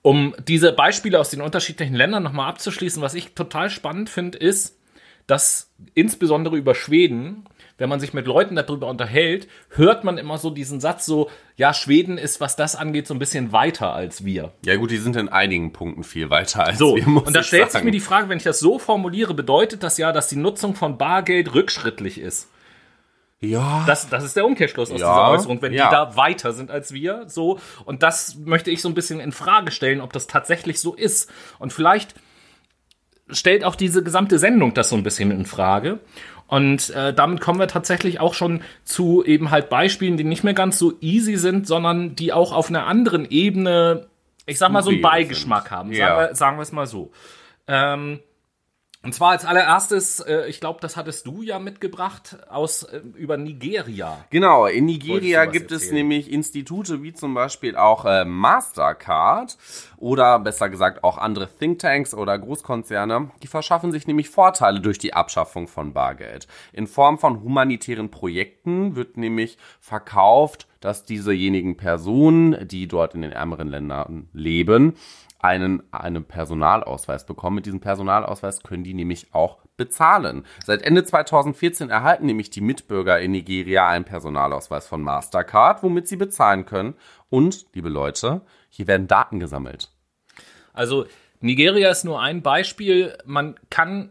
Um 0.00 0.32
diese 0.46 0.72
Beispiele 0.72 1.18
aus 1.18 1.30
den 1.30 1.40
unterschiedlichen 1.40 1.96
Ländern 1.96 2.22
nochmal 2.22 2.48
abzuschließen, 2.50 3.02
was 3.02 3.14
ich 3.14 3.34
total 3.34 3.68
spannend 3.68 4.10
finde, 4.10 4.38
ist, 4.38 4.78
dass 5.26 5.72
insbesondere 5.94 6.56
über 6.56 6.76
Schweden, 6.76 7.48
wenn 7.82 7.88
man 7.88 7.98
sich 7.98 8.14
mit 8.14 8.28
Leuten 8.28 8.54
darüber 8.54 8.86
unterhält, 8.86 9.48
hört 9.70 10.04
man 10.04 10.16
immer 10.16 10.38
so 10.38 10.50
diesen 10.50 10.80
Satz 10.80 11.04
so, 11.04 11.28
ja, 11.56 11.74
Schweden 11.74 12.16
ist, 12.16 12.40
was 12.40 12.54
das 12.54 12.76
angeht, 12.76 13.08
so 13.08 13.14
ein 13.14 13.18
bisschen 13.18 13.50
weiter 13.50 13.92
als 13.92 14.24
wir. 14.24 14.52
Ja 14.64 14.76
gut, 14.76 14.92
die 14.92 14.98
sind 14.98 15.16
in 15.16 15.28
einigen 15.28 15.72
Punkten 15.72 16.04
viel 16.04 16.30
weiter 16.30 16.64
als 16.64 16.78
So, 16.78 16.94
wir, 16.94 17.04
muss 17.08 17.24
und 17.26 17.34
da 17.34 17.42
stellt 17.42 17.64
sich 17.64 17.72
sagen. 17.72 17.84
mir 17.84 17.90
die 17.90 17.98
Frage, 17.98 18.28
wenn 18.28 18.36
ich 18.36 18.44
das 18.44 18.60
so 18.60 18.78
formuliere, 18.78 19.34
bedeutet 19.34 19.82
das 19.82 19.98
ja, 19.98 20.12
dass 20.12 20.28
die 20.28 20.36
Nutzung 20.36 20.76
von 20.76 20.96
Bargeld 20.96 21.54
rückschrittlich 21.54 22.20
ist. 22.20 22.48
Ja, 23.40 23.82
Das, 23.88 24.08
das 24.08 24.22
ist 24.22 24.36
der 24.36 24.46
Umkehrschluss 24.46 24.92
aus 24.92 25.00
Ja, 25.00 25.12
dieser 25.14 25.30
Äußerung, 25.30 25.60
wenn 25.60 25.72
ja. 25.72 25.88
die 25.88 25.90
da 25.92 26.16
weiter 26.16 26.52
sind 26.52 26.70
als 26.70 26.92
wir. 26.92 27.24
So, 27.26 27.58
und 27.84 28.04
das 28.04 28.36
möchte 28.36 28.70
ich 28.70 28.80
so 28.80 28.88
ein 28.88 28.94
bisschen 28.94 29.18
in 29.18 29.32
Frage 29.32 29.72
stellen, 29.72 30.00
ob 30.00 30.12
das 30.12 30.28
tatsächlich 30.28 30.78
so 30.78 30.94
ist. 30.94 31.28
Und 31.58 31.72
vielleicht 31.72 32.14
stellt 33.28 33.64
auch 33.64 33.74
diese 33.74 34.02
gesamte 34.04 34.38
Sendung 34.38 34.74
das 34.74 34.90
so 34.90 34.96
ein 34.96 35.02
bisschen 35.02 35.32
in 35.32 35.46
Frage. 35.46 35.98
Und 36.52 36.90
äh, 36.90 37.14
damit 37.14 37.40
kommen 37.40 37.58
wir 37.58 37.66
tatsächlich 37.66 38.20
auch 38.20 38.34
schon 38.34 38.60
zu 38.84 39.24
eben 39.24 39.50
halt 39.50 39.70
Beispielen, 39.70 40.18
die 40.18 40.24
nicht 40.24 40.44
mehr 40.44 40.52
ganz 40.52 40.78
so 40.78 40.92
easy 41.00 41.36
sind, 41.36 41.66
sondern 41.66 42.14
die 42.14 42.34
auch 42.34 42.52
auf 42.52 42.68
einer 42.68 42.86
anderen 42.86 43.24
Ebene, 43.30 44.08
ich 44.44 44.58
sag 44.58 44.70
mal, 44.70 44.82
so 44.82 44.90
einen 44.90 45.00
Beigeschmack 45.00 45.70
haben. 45.70 45.92
Ja. 45.92 46.08
Sagen 46.08 46.18
wir, 46.18 46.34
sagen 46.34 46.56
wir 46.58 46.62
es 46.62 46.72
mal 46.72 46.86
so. 46.86 47.10
Ähm, 47.66 48.20
und 49.04 49.14
zwar 49.14 49.30
als 49.30 49.44
allererstes, 49.44 50.20
äh, 50.20 50.46
ich 50.46 50.60
glaube, 50.60 50.78
das 50.80 50.96
hattest 50.96 51.26
du 51.26 51.42
ja 51.42 51.58
mitgebracht 51.58 52.38
aus 52.48 52.84
äh, 52.84 53.00
über 53.16 53.36
Nigeria. 53.36 54.24
Genau, 54.30 54.66
in 54.66 54.84
Nigeria 54.84 55.44
gibt 55.46 55.72
es 55.72 55.82
erzählen? 55.82 55.96
nämlich 55.96 56.30
Institute 56.30 57.02
wie 57.02 57.12
zum 57.12 57.34
Beispiel 57.34 57.76
auch 57.76 58.04
äh, 58.04 58.24
Mastercard 58.24 59.58
oder 59.96 60.38
besser 60.38 60.70
gesagt 60.70 61.02
auch 61.02 61.18
andere 61.18 61.48
Thinktanks 61.48 62.14
oder 62.14 62.38
Großkonzerne, 62.38 63.32
die 63.42 63.48
verschaffen 63.48 63.90
sich 63.90 64.06
nämlich 64.06 64.30
Vorteile 64.30 64.80
durch 64.80 64.98
die 64.98 65.14
Abschaffung 65.14 65.66
von 65.66 65.92
Bargeld. 65.92 66.46
In 66.72 66.86
Form 66.86 67.18
von 67.18 67.42
humanitären 67.42 68.10
Projekten 68.10 68.94
wird 68.94 69.16
nämlich 69.16 69.58
verkauft, 69.80 70.68
dass 70.78 71.04
diesejenigen 71.04 71.76
Personen, 71.76 72.68
die 72.68 72.86
dort 72.86 73.14
in 73.14 73.22
den 73.22 73.32
ärmeren 73.32 73.68
Ländern 73.68 74.28
leben, 74.32 74.94
einen, 75.42 75.82
einen 75.92 76.24
Personalausweis 76.24 77.26
bekommen. 77.26 77.56
Mit 77.56 77.66
diesem 77.66 77.80
Personalausweis 77.80 78.62
können 78.62 78.84
die 78.84 78.94
nämlich 78.94 79.34
auch 79.34 79.58
bezahlen. 79.76 80.46
Seit 80.64 80.82
Ende 80.82 81.04
2014 81.04 81.90
erhalten 81.90 82.26
nämlich 82.26 82.50
die 82.50 82.60
Mitbürger 82.60 83.20
in 83.20 83.32
Nigeria 83.32 83.88
einen 83.88 84.04
Personalausweis 84.04 84.86
von 84.86 85.02
Mastercard, 85.02 85.82
womit 85.82 86.08
sie 86.08 86.16
bezahlen 86.16 86.64
können. 86.64 86.94
Und, 87.28 87.66
liebe 87.74 87.88
Leute, 87.88 88.42
hier 88.68 88.86
werden 88.86 89.08
Daten 89.08 89.40
gesammelt. 89.40 89.90
Also 90.72 91.06
Nigeria 91.40 91.90
ist 91.90 92.04
nur 92.04 92.20
ein 92.20 92.42
Beispiel. 92.42 93.18
Man 93.24 93.56
kann 93.68 94.10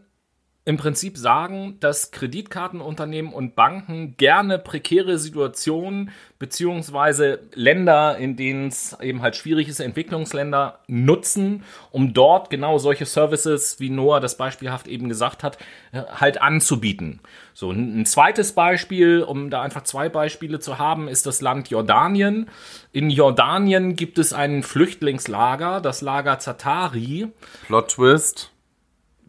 im 0.64 0.76
Prinzip 0.76 1.18
sagen, 1.18 1.76
dass 1.80 2.12
Kreditkartenunternehmen 2.12 3.32
und 3.32 3.56
Banken 3.56 4.16
gerne 4.16 4.60
prekäre 4.60 5.18
Situationen 5.18 6.10
beziehungsweise 6.38 7.40
Länder, 7.54 8.16
in 8.16 8.36
denen 8.36 8.68
es 8.68 8.96
eben 9.00 9.22
halt 9.22 9.34
schwierig 9.34 9.68
ist, 9.68 9.80
Entwicklungsländer 9.80 10.78
nutzen, 10.86 11.64
um 11.90 12.14
dort 12.14 12.48
genau 12.48 12.78
solche 12.78 13.06
Services, 13.06 13.80
wie 13.80 13.90
Noah 13.90 14.20
das 14.20 14.36
beispielhaft 14.36 14.86
eben 14.86 15.08
gesagt 15.08 15.42
hat, 15.42 15.58
äh, 15.90 16.02
halt 16.14 16.40
anzubieten. 16.40 17.18
So, 17.54 17.72
ein 17.72 18.06
zweites 18.06 18.52
Beispiel, 18.52 19.22
um 19.22 19.50
da 19.50 19.62
einfach 19.62 19.82
zwei 19.82 20.08
Beispiele 20.08 20.60
zu 20.60 20.78
haben, 20.78 21.08
ist 21.08 21.26
das 21.26 21.40
Land 21.40 21.70
Jordanien. 21.70 22.48
In 22.92 23.10
Jordanien 23.10 23.96
gibt 23.96 24.18
es 24.18 24.32
ein 24.32 24.62
Flüchtlingslager, 24.62 25.80
das 25.80 26.02
Lager 26.02 26.38
Zatari. 26.38 27.28
Plot 27.66 27.88
Twist. 27.88 28.51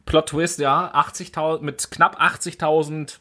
Plot 0.05 0.29
Twist, 0.29 0.59
ja, 0.59 0.91
80.000 0.93 1.61
mit 1.61 1.91
knapp 1.91 2.21
80.000 2.21 3.19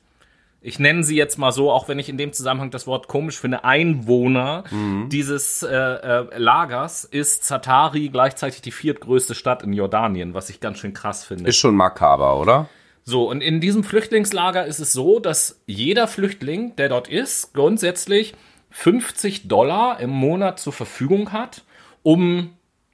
ich 0.64 0.78
nenne 0.78 1.02
sie 1.02 1.16
jetzt 1.16 1.38
mal 1.38 1.50
so, 1.50 1.72
auch 1.72 1.88
wenn 1.88 1.98
ich 1.98 2.08
in 2.08 2.16
dem 2.16 2.32
Zusammenhang 2.32 2.70
das 2.70 2.86
Wort 2.86 3.08
komisch 3.08 3.36
finde, 3.38 3.64
Einwohner 3.64 4.62
Mhm. 4.70 5.08
dieses 5.08 5.64
äh, 5.64 5.74
äh, 5.74 6.38
Lagers 6.38 7.02
ist 7.04 7.42
Zatari 7.44 8.10
gleichzeitig 8.10 8.62
die 8.62 8.70
viertgrößte 8.70 9.34
Stadt 9.34 9.64
in 9.64 9.72
Jordanien, 9.72 10.34
was 10.34 10.50
ich 10.50 10.60
ganz 10.60 10.78
schön 10.78 10.94
krass 10.94 11.24
finde. 11.24 11.48
Ist 11.48 11.56
schon 11.56 11.74
makaber, 11.74 12.38
oder? 12.38 12.68
So, 13.04 13.28
und 13.28 13.40
in 13.40 13.60
diesem 13.60 13.82
Flüchtlingslager 13.82 14.64
ist 14.64 14.78
es 14.78 14.92
so, 14.92 15.18
dass 15.18 15.60
jeder 15.66 16.06
Flüchtling, 16.06 16.76
der 16.76 16.88
dort 16.88 17.08
ist, 17.08 17.52
grundsätzlich 17.54 18.34
50 18.70 19.48
Dollar 19.48 19.98
im 19.98 20.10
Monat 20.10 20.60
zur 20.60 20.72
Verfügung 20.72 21.32
hat, 21.32 21.64
um 22.04 22.50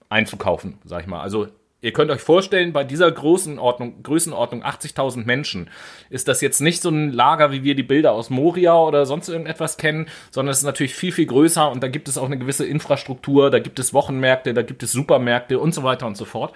einzukaufen, 0.09 0.79
sag 0.85 1.03
ich 1.03 1.07
mal. 1.07 1.21
Also 1.21 1.49
ihr 1.81 1.93
könnt 1.93 2.11
euch 2.11 2.21
vorstellen, 2.21 2.73
bei 2.73 2.85
dieser 2.85 3.11
Größenordnung, 3.11 4.03
Größenordnung 4.03 4.65
80.000 4.65 5.25
Menschen 5.25 5.71
ist 6.11 6.29
das 6.29 6.41
jetzt 6.41 6.61
nicht 6.61 6.83
so 6.83 6.91
ein 6.91 7.13
Lager, 7.13 7.53
wie 7.53 7.63
wir 7.63 7.75
die 7.75 7.83
Bilder 7.83 8.13
aus 8.13 8.31
Moria 8.31 8.77
oder 8.77 9.07
sonst 9.07 9.29
irgendetwas 9.29 9.77
kennen, 9.77 10.09
sondern 10.31 10.53
es 10.53 10.59
ist 10.59 10.65
natürlich 10.65 10.95
viel, 10.95 11.13
viel 11.13 11.27
größer 11.27 11.71
und 11.71 11.83
da 11.83 11.89
gibt 11.89 12.09
es 12.09 12.19
auch 12.19 12.27
eine 12.27 12.39
gewisse 12.39 12.67
Infrastruktur, 12.67 13.51
da 13.51 13.61
gibt 13.61 13.79
es 13.79 13.95
Wochenmärkte, 13.95 14.55
da 14.55 14.63
gibt 14.63 14.83
es 14.83 14.93
Supermärkte 14.93 15.59
und 15.59 15.73
so 15.73 15.85
weiter 15.85 16.07
und 16.07 16.17
so 16.17 16.25
fort. 16.25 16.53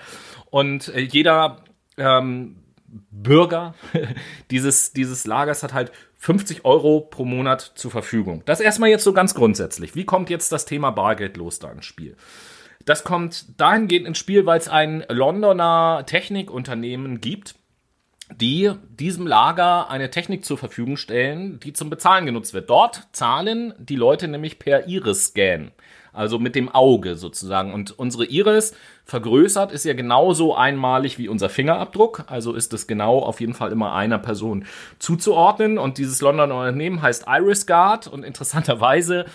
Und 0.51 0.89
äh, 0.89 1.01
jeder 1.01 1.65
ähm, 1.97 2.57
Bürger 3.11 3.75
dieses, 4.51 4.93
dieses 4.93 5.27
Lagers 5.27 5.63
hat 5.63 5.73
halt 5.73 5.93
50 6.19 6.65
Euro 6.65 7.01
pro 7.01 7.25
Monat 7.25 7.73
zur 7.75 7.91
Verfügung. 7.91 8.43
Das 8.45 8.61
erstmal 8.61 8.91
jetzt 8.91 9.05
so 9.05 9.13
ganz 9.13 9.35
grundsätzlich. 9.35 9.95
Wie 9.95 10.05
kommt 10.05 10.31
jetzt 10.31 10.53
das 10.53 10.67
Thema 10.67 10.91
Bargeld 10.91 11.37
los 11.37 11.59
da 11.59 11.71
ins 11.71 11.85
Spiel? 11.85 12.17
Das 12.85 13.05
kommt 13.05 13.61
dahingehend 13.61 14.07
ins 14.07 14.19
Spiel, 14.19 14.47
weil 14.47 14.59
es 14.59 14.69
ein 14.69 15.05
Londoner 15.09 16.05
Technikunternehmen 16.07 17.21
gibt, 17.21 17.55
die 18.41 18.73
diesem 18.99 19.27
Lager 19.27 19.91
eine 19.91 20.11
Technik 20.11 20.45
zur 20.45 20.59
Verfügung 20.59 20.97
stellen, 20.97 21.61
die 21.61 21.73
zum 21.73 21.91
Bezahlen 21.91 22.27
genutzt 22.27 22.55
wird. 22.55 22.71
Dort 22.71 23.09
zahlen 23.13 23.75
die 23.79 23.97
Leute 23.97 24.29
nämlich 24.29 24.59
per 24.59 24.89
Iris-Scan, 24.89 25.71
also 26.13 26.39
mit 26.39 26.55
dem 26.55 26.69
Auge 26.69 27.17
sozusagen. 27.17 27.73
Und 27.73 27.99
unsere 27.99 28.25
Iris 28.25 28.75
vergrößert 29.05 29.73
ist 29.73 29.85
ja 29.85 29.93
genauso 29.93 30.55
einmalig 30.55 31.19
wie 31.19 31.29
unser 31.29 31.51
Fingerabdruck, 31.51 32.25
also 32.29 32.55
ist 32.55 32.73
es 32.73 32.87
genau 32.87 33.19
auf 33.19 33.41
jeden 33.41 33.55
Fall 33.55 33.73
immer 33.73 33.95
einer 33.95 34.19
Person 34.19 34.65
zuzuordnen. 34.99 35.79
Und 35.79 35.99
dieses 35.99 36.21
Londoner 36.21 36.57
Unternehmen 36.57 37.03
heißt 37.03 37.27
IrisGuard 37.29 38.07
und 38.07 38.25
interessanterweise 38.25 39.27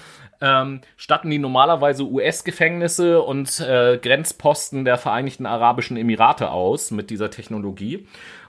ähm, 0.41 0.82
statten 0.95 1.30
die 1.30 1.39
normalerweise 1.39 2.04
US-Gefängnisse 2.04 3.21
und 3.21 3.60
äh, 3.60 3.97
Grenzposten 4.02 4.86
der 4.86 4.97
Vereinigten 4.97 5.45
Arabischen 5.45 5.97
Emirate 5.97 6.52
aus 6.52 6.91
mit 6.91 7.10
dieser 7.10 7.30
Technologie. 7.30 8.08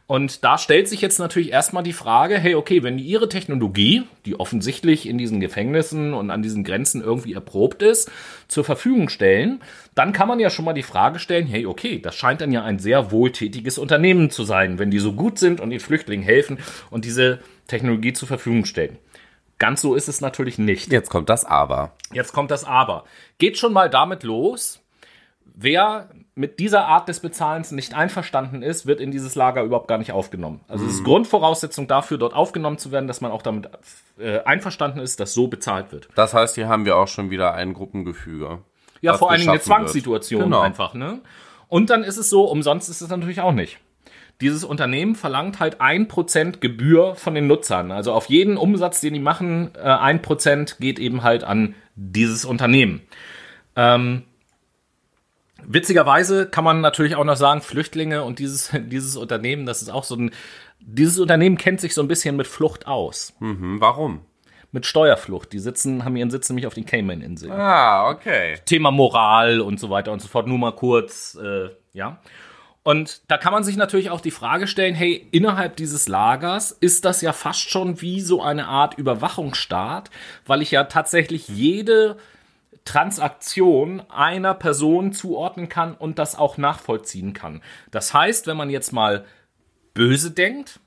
Und 0.09 0.42
da 0.42 0.57
stellt 0.57 0.88
sich 0.88 1.03
jetzt 1.03 1.18
natürlich 1.18 1.53
erstmal 1.53 1.83
die 1.83 1.92
Frage, 1.92 2.38
hey, 2.38 2.55
okay, 2.55 2.83
wenn 2.83 2.96
die 2.96 3.05
ihre 3.05 3.29
Technologie, 3.29 4.05
die 4.24 4.40
offensichtlich 4.40 5.07
in 5.07 5.18
diesen 5.18 5.38
Gefängnissen 5.38 6.14
und 6.14 6.31
an 6.31 6.40
diesen 6.40 6.64
Grenzen 6.64 7.03
irgendwie 7.03 7.35
erprobt 7.35 7.83
ist, 7.83 8.11
zur 8.48 8.64
Verfügung 8.64 9.11
stellen, 9.11 9.61
dann 9.94 10.14
kann 10.14 10.27
man 10.27 10.40
ja 10.40 10.48
schon 10.48 10.64
mal 10.64 10.72
die 10.72 10.83
Frage 10.83 11.18
stellen, 11.18 11.46
hey, 11.46 11.66
okay, 11.66 11.98
das 11.98 12.14
scheint 12.14 12.40
dann 12.40 12.53
ja 12.53 12.64
ein 12.64 12.79
sehr 12.79 13.12
wohltätiges 13.12 13.77
Unternehmen 13.77 14.31
zu 14.31 14.44
sein, 14.44 14.79
wenn 14.79 14.90
die 14.90 14.98
so 14.98 15.12
gut 15.12 15.38
sind 15.38 15.61
und 15.61 15.68
den 15.68 15.81
Flüchtlingen 15.81 16.24
helfen 16.24 16.57
und 16.88 17.05
diese 17.05 17.40
Technologie 17.66 18.14
zur 18.14 18.29
Verfügung 18.29 18.64
stellen. 18.64 18.96
Ganz 19.59 19.81
so 19.81 19.94
ist 19.94 20.09
es 20.09 20.21
natürlich 20.21 20.59
nicht. 20.59 20.92
Jetzt 20.92 21.11
kommt 21.11 21.29
das 21.29 21.44
Aber. 21.44 21.92
Jetzt 22.12 22.33
kommt 22.33 22.51
das 22.51 22.64
Aber. 22.64 23.05
Geht 23.38 23.59
schon 23.59 23.73
mal 23.73 23.90
damit 23.90 24.23
los. 24.23 24.81
Wer 25.44 26.09
mit 26.37 26.61
dieser 26.61 26.87
Art 26.87 27.09
des 27.09 27.18
Bezahlens 27.18 27.73
nicht 27.73 27.94
einverstanden 27.94 28.62
ist, 28.62 28.87
wird 28.87 29.01
in 29.01 29.11
dieses 29.11 29.35
Lager 29.35 29.62
überhaupt 29.64 29.88
gar 29.88 29.99
nicht 29.99 30.12
aufgenommen. 30.12 30.61
Also 30.68 30.87
es 30.87 30.92
ist 30.92 31.05
Grundvoraussetzung 31.05 31.88
dafür, 31.88 32.16
dort 32.16 32.33
aufgenommen 32.33 32.79
zu 32.79 32.92
werden, 32.92 33.09
dass 33.09 33.21
man 33.21 33.33
auch 33.33 33.42
damit 33.42 33.68
äh, 34.21 34.38
einverstanden 34.44 35.01
ist, 35.01 35.18
dass 35.18 35.35
so 35.35 35.49
bezahlt 35.49 35.90
wird. 35.90 36.09
Das 36.14 36.35
heißt, 36.35 36.55
hier 36.55 36.68
haben 36.68 36.85
wir 36.85 36.97
auch 36.97 37.09
schon 37.09 37.31
wieder 37.31 37.55
ein 37.55 37.75
Gruppengefüge. 37.75 38.61
Ja, 39.01 39.14
vor 39.14 39.31
allen 39.31 39.40
Dingen 39.40 39.51
eine. 39.51 39.61
Zwangssituation 39.61 40.42
Genau. 40.44 40.61
einfach, 40.61 40.94
ne? 40.94 41.21
Und 41.66 41.90
dann 41.90 42.05
ist 42.05 42.16
es 42.16 42.31
so, 42.31 42.44
umsonst 42.44 42.88
ist 42.88 43.01
es 43.01 43.09
natürlich 43.09 43.40
auch 43.40 43.53
nicht. 43.53 43.79
Dieses 44.40 44.62
Unternehmen 44.62 45.16
verlangt 45.16 45.59
halt 45.59 45.81
ein 45.81 46.07
Prozent 46.07 46.61
Gebühr 46.61 47.16
von 47.16 47.35
den 47.35 47.48
Nutzern. 47.48 47.90
Also 47.90 48.12
auf 48.12 48.27
jeden 48.27 48.57
Umsatz, 48.57 49.01
den 49.01 49.14
die 49.14 49.20
machen, 49.20 49.72
äh, 49.74 49.81
ein 49.81 50.22
Prozent 50.22 50.77
geht 50.79 51.01
eben 51.01 51.24
halt 51.24 51.42
an 51.42 51.74
dieses 51.96 52.44
Unternehmen. 52.44 53.03
Ähm, 53.74 54.22
witzigerweise 55.64 56.46
kann 56.46 56.62
man 56.62 56.81
natürlich 56.81 57.16
auch 57.16 57.24
noch 57.24 57.37
sagen, 57.37 57.62
Flüchtlinge 57.62 58.22
und 58.22 58.38
dieses, 58.38 58.70
dieses 58.74 59.16
Unternehmen, 59.16 59.66
das 59.66 59.83
ist 59.83 59.90
auch 59.90 60.05
so 60.05 60.14
ein, 60.14 60.31
dieses 60.81 61.18
Unternehmen 61.18 61.59
kennt 61.59 61.81
sich 61.81 61.94
so 61.94 62.03
ein 62.03 62.09
bisschen 62.09 62.37
mit 62.37 62.46
Flucht 62.46 62.87
aus. 62.87 63.35
Hm, 63.40 63.81
warum? 63.81 64.20
Mit 64.70 64.87
Steuerflucht. 64.87 65.53
Die 65.53 65.59
sitzen, 65.59 66.05
haben 66.05 66.14
ihren 66.14 66.31
Sitz 66.31 66.48
nämlich 66.48 66.66
auf 66.66 66.74
den 66.74 66.85
Cayman-Inseln. 66.85 67.51
Ah, 67.51 68.11
okay. 68.11 68.59
Thema 68.66 68.90
Moral 68.90 69.61
und 69.61 69.81
so 69.81 69.90
weiter 69.90 70.12
und 70.12 70.20
so 70.20 70.29
fort. 70.29 70.46
Nur 70.46 70.59
mal 70.59 70.72
kurz, 70.72 71.37
äh, 71.42 71.70
ja. 71.92 72.20
Und 72.88 73.20
da 73.29 73.37
kann 73.37 73.53
man 73.53 73.64
sich 73.64 73.77
natürlich 73.77 74.09
auch 74.09 74.22
die 74.22 74.31
Frage 74.31 74.66
stellen, 74.66 74.94
hey, 74.94 75.29
innerhalb 75.31 75.77
dieses 75.77 76.09
Lagers 76.09 76.72
ist 76.72 77.05
das 77.05 77.20
ja 77.20 77.35
fast 77.35 77.68
schon 77.68 78.01
wie 78.01 78.22
so 78.22 78.40
eine 78.40 78.66
Art 78.66 78.96
Überwachungsstaat, 78.96 80.09
weil 80.46 80.62
ich 80.62 80.70
ja 80.70 80.85
tatsächlich 80.85 81.48
jede 81.48 82.16
Transaktion 82.87 84.01
einer 84.09 84.55
Person 84.55 85.12
zuordnen 85.12 85.68
kann 85.68 85.92
und 85.96 86.18
das 86.18 86.38
auch 86.38 86.57
nachvollziehen 86.57 87.35
kann. 87.35 87.61
Das 87.90 88.14
heißt, 88.14 88.46
wenn 88.46 88.57
man 88.57 88.70
jetzt 88.70 88.94
mal 88.94 89.27
böse 89.92 90.31
denkt, 90.31 90.81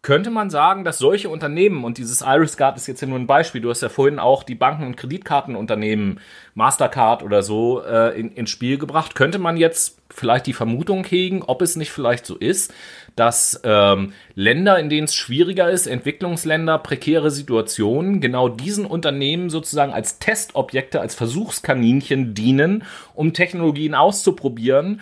könnte 0.00 0.30
man 0.30 0.48
sagen, 0.48 0.84
dass 0.84 0.98
solche 0.98 1.28
Unternehmen, 1.28 1.84
und 1.84 1.98
dieses 1.98 2.22
IrisGuard 2.22 2.76
ist 2.76 2.86
jetzt 2.86 3.00
ja 3.00 3.08
nur 3.08 3.18
ein 3.18 3.26
Beispiel, 3.26 3.60
du 3.60 3.70
hast 3.70 3.82
ja 3.82 3.88
vorhin 3.88 4.18
auch 4.20 4.44
die 4.44 4.54
Banken- 4.54 4.86
und 4.86 4.96
Kreditkartenunternehmen, 4.96 6.20
Mastercard 6.54 7.22
oder 7.24 7.42
so, 7.42 7.82
äh, 7.82 8.18
in, 8.18 8.32
ins 8.32 8.50
Spiel 8.50 8.78
gebracht, 8.78 9.16
könnte 9.16 9.38
man 9.38 9.56
jetzt 9.56 10.00
vielleicht 10.10 10.46
die 10.46 10.52
Vermutung 10.52 11.04
hegen, 11.04 11.42
ob 11.42 11.62
es 11.62 11.74
nicht 11.74 11.90
vielleicht 11.90 12.26
so 12.26 12.36
ist, 12.36 12.72
dass 13.16 13.60
ähm, 13.64 14.12
Länder, 14.34 14.78
in 14.78 14.88
denen 14.88 15.04
es 15.04 15.14
schwieriger 15.14 15.68
ist, 15.68 15.88
Entwicklungsländer, 15.88 16.78
prekäre 16.78 17.32
Situationen, 17.32 18.20
genau 18.20 18.48
diesen 18.48 18.86
Unternehmen 18.86 19.50
sozusagen 19.50 19.92
als 19.92 20.20
Testobjekte, 20.20 21.00
als 21.00 21.16
Versuchskaninchen 21.16 22.34
dienen, 22.34 22.84
um 23.14 23.32
Technologien 23.32 23.96
auszuprobieren, 23.96 25.00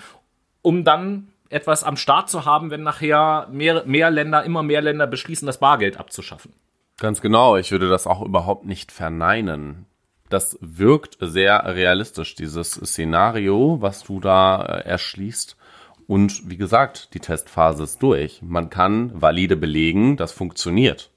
um 0.62 0.84
dann 0.84 1.28
etwas 1.50 1.84
am 1.84 1.96
Start 1.96 2.28
zu 2.30 2.44
haben, 2.44 2.70
wenn 2.70 2.82
nachher 2.82 3.48
mehr, 3.50 3.84
mehr 3.86 4.10
Länder, 4.10 4.44
immer 4.44 4.62
mehr 4.62 4.82
Länder 4.82 5.06
beschließen, 5.06 5.46
das 5.46 5.58
Bargeld 5.58 5.98
abzuschaffen. 5.98 6.52
Ganz 6.98 7.20
genau. 7.20 7.56
Ich 7.56 7.72
würde 7.72 7.88
das 7.88 8.06
auch 8.06 8.22
überhaupt 8.22 8.64
nicht 8.64 8.90
verneinen. 8.90 9.86
Das 10.28 10.58
wirkt 10.60 11.18
sehr 11.20 11.64
realistisch, 11.64 12.34
dieses 12.34 12.72
Szenario, 12.72 13.78
was 13.80 14.02
du 14.02 14.18
da 14.18 14.64
äh, 14.64 14.88
erschließt. 14.88 15.56
Und 16.06 16.48
wie 16.50 16.56
gesagt, 16.56 17.14
die 17.14 17.20
Testphase 17.20 17.84
ist 17.84 18.02
durch. 18.02 18.40
Man 18.42 18.70
kann 18.70 19.10
valide 19.20 19.56
belegen, 19.56 20.16
das 20.16 20.32
funktioniert. 20.32 21.10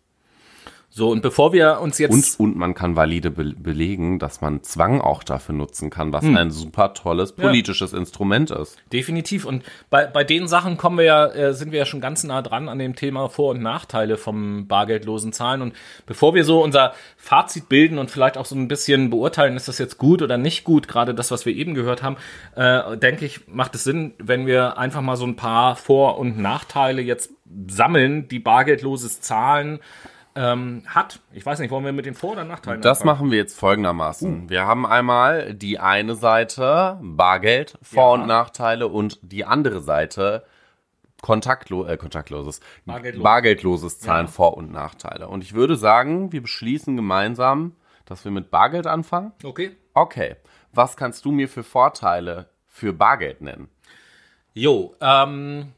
So, 1.00 1.12
und 1.12 1.22
bevor 1.22 1.54
wir 1.54 1.80
uns 1.80 1.98
jetzt. 1.98 2.38
Und, 2.42 2.52
und 2.52 2.58
man 2.58 2.74
kann 2.74 2.98
valide 2.98 3.32
be 3.32 3.54
belegen, 3.58 4.20
dass 4.20 4.42
man 4.42 4.64
Zwang 4.64 5.00
auch 5.00 5.24
dafür 5.24 5.56
nutzen 5.56 5.90
kann, 5.90 6.08
Hm. 6.08 6.14
was 6.14 6.26
ein 6.26 6.52
super 6.52 6.94
tolles 6.94 7.32
politisches 7.32 7.94
Instrument 7.94 8.52
ist. 8.52 8.76
Definitiv. 8.92 9.46
Und 9.46 9.64
bei, 9.90 10.08
bei 10.08 10.26
den 10.26 10.50
Sachen 10.50 10.76
kommen 10.76 10.98
wir 10.98 11.06
ja, 11.06 11.26
äh, 11.28 11.54
sind 11.54 11.72
wir 11.72 11.80
ja 11.80 11.86
schon 11.86 12.02
ganz 12.02 12.26
nah 12.26 12.42
dran 12.42 12.68
an 12.68 12.80
dem 12.80 12.98
Thema 12.98 13.30
Vor- 13.30 13.52
und 13.52 13.62
Nachteile 13.62 14.18
vom 14.18 14.68
bargeldlosen 14.68 15.32
Zahlen. 15.32 15.62
Und 15.62 15.74
bevor 16.06 16.36
wir 16.36 16.44
so 16.44 16.62
unser 16.62 16.94
Fazit 17.16 17.70
bilden 17.70 17.98
und 17.98 18.12
vielleicht 18.12 18.38
auch 18.38 18.46
so 18.46 18.56
ein 18.56 18.68
bisschen 18.68 19.10
beurteilen, 19.10 19.56
ist 19.56 19.70
das 19.70 19.78
jetzt 19.78 20.00
gut 20.00 20.22
oder 20.22 20.38
nicht 20.38 20.66
gut, 20.66 20.90
gerade 20.90 21.16
das, 21.16 21.32
was 21.32 21.46
wir 21.46 21.56
eben 21.56 21.76
gehört 21.76 22.04
haben, 22.04 22.18
äh, 22.58 22.98
denke 22.98 23.26
ich, 23.26 23.48
macht 23.48 23.74
es 23.74 23.86
Sinn, 23.86 24.16
wenn 24.18 24.46
wir 24.46 24.78
einfach 24.78 25.02
mal 25.02 25.16
so 25.16 25.26
ein 25.26 25.38
paar 25.38 25.78
Vor- 25.78 26.18
und 26.18 26.38
Nachteile 26.38 27.02
jetzt 27.02 27.32
sammeln, 27.70 28.28
die 28.28 28.40
bargeldloses 28.40 29.22
Zahlen 29.22 29.80
ähm, 30.40 30.84
hat. 30.88 31.20
Ich 31.34 31.46
weiß 31.46 31.60
nicht, 31.60 31.70
wollen 31.70 31.84
wir 31.84 31.92
mit 31.92 32.06
den 32.06 32.16
Vor- 32.16 32.32
oder 32.32 32.46
Nachteilen 32.46 32.82
Das 32.82 33.02
anfangen? 33.02 33.18
machen 33.20 33.32
wir 33.32 33.38
jetzt 33.40 33.60
folgendermaßen. 33.60 34.50
Wir 34.50 34.66
haben 34.66 34.86
einmal 34.86 35.54
die 35.54 35.80
eine 35.80 36.16
Seite 36.16 36.98
Bargeld, 37.02 37.78
Vor- 37.82 38.16
Ja. 38.16 38.22
und 38.22 38.28
Nachteile 38.28 38.88
und 38.88 39.20
die 39.22 39.44
andere 39.46 39.82
Seite 39.82 40.46
kontaktlo 41.22 41.86
äh, 41.86 41.98
kontaktloses, 41.98 42.62
Bargeldlos. 42.86 43.24
bargeldloses 43.24 44.00
Zahlen 44.00 44.28
Ja. 44.28 44.32
Vor- 44.32 44.56
und 44.56 44.72
Nachteile. 44.72 45.28
Und 45.28 45.44
ich 45.44 45.54
würde 45.54 45.76
sagen, 45.76 46.32
wir 46.32 46.42
beschließen 46.42 46.96
gemeinsam, 46.96 47.76
dass 48.06 48.24
wir 48.24 48.32
mit 48.32 48.50
Bargeld 48.50 48.88
anfangen. 48.88 49.34
Okay. 49.44 49.76
Okay, 49.94 50.38
was 50.72 50.96
kannst 50.96 51.26
du 51.26 51.32
mir 51.32 51.50
für 51.50 51.64
Vorteile 51.64 52.50
für 52.68 52.94
Bargeld 52.94 53.42
nennen? 53.42 53.68
Jo, 54.54 54.96
ähm, 55.02 55.74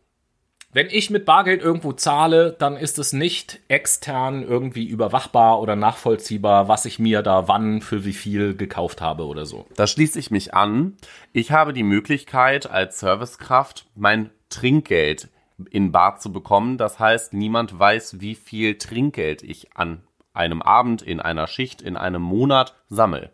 wenn 0.74 0.88
ich 0.90 1.10
mit 1.10 1.26
Bargeld 1.26 1.62
irgendwo 1.62 1.92
zahle, 1.92 2.56
dann 2.58 2.78
ist 2.78 2.98
es 2.98 3.12
nicht 3.12 3.60
extern 3.68 4.44
irgendwie 4.44 4.86
überwachbar 4.86 5.60
oder 5.60 5.76
nachvollziehbar, 5.76 6.68
was 6.68 6.86
ich 6.86 6.98
mir 6.98 7.22
da 7.22 7.48
wann 7.48 7.82
für 7.82 8.06
wie 8.06 8.14
viel 8.14 8.56
gekauft 8.56 9.02
habe 9.02 9.26
oder 9.26 9.46
so. 9.46 9.68
Da 9.76 9.86
schließe 9.88 10.18
ich 10.18 10.32
mich 10.32 10.54
an. 10.54 10.96
Ich 11.34 11.52
habe 11.52 11.74
die 11.74 11.84
Möglichkeit, 11.84 12.70
als 12.70 13.00
Servicekraft 13.00 13.86
mein 13.96 14.30
Trinkgeld 14.50 15.30
in 15.70 15.92
Bar 15.92 16.20
zu 16.20 16.32
bekommen. 16.32 16.78
Das 16.78 17.00
heißt, 17.00 17.34
niemand 17.34 17.78
weiß, 17.78 18.22
wie 18.22 18.36
viel 18.36 18.78
Trinkgeld 18.78 19.44
ich 19.44 19.76
an 19.76 20.04
einem 20.34 20.62
Abend, 20.62 21.02
in 21.02 21.20
einer 21.20 21.48
Schicht, 21.48 21.82
in 21.82 21.98
einem 21.98 22.22
Monat 22.22 22.76
sammle. 22.90 23.32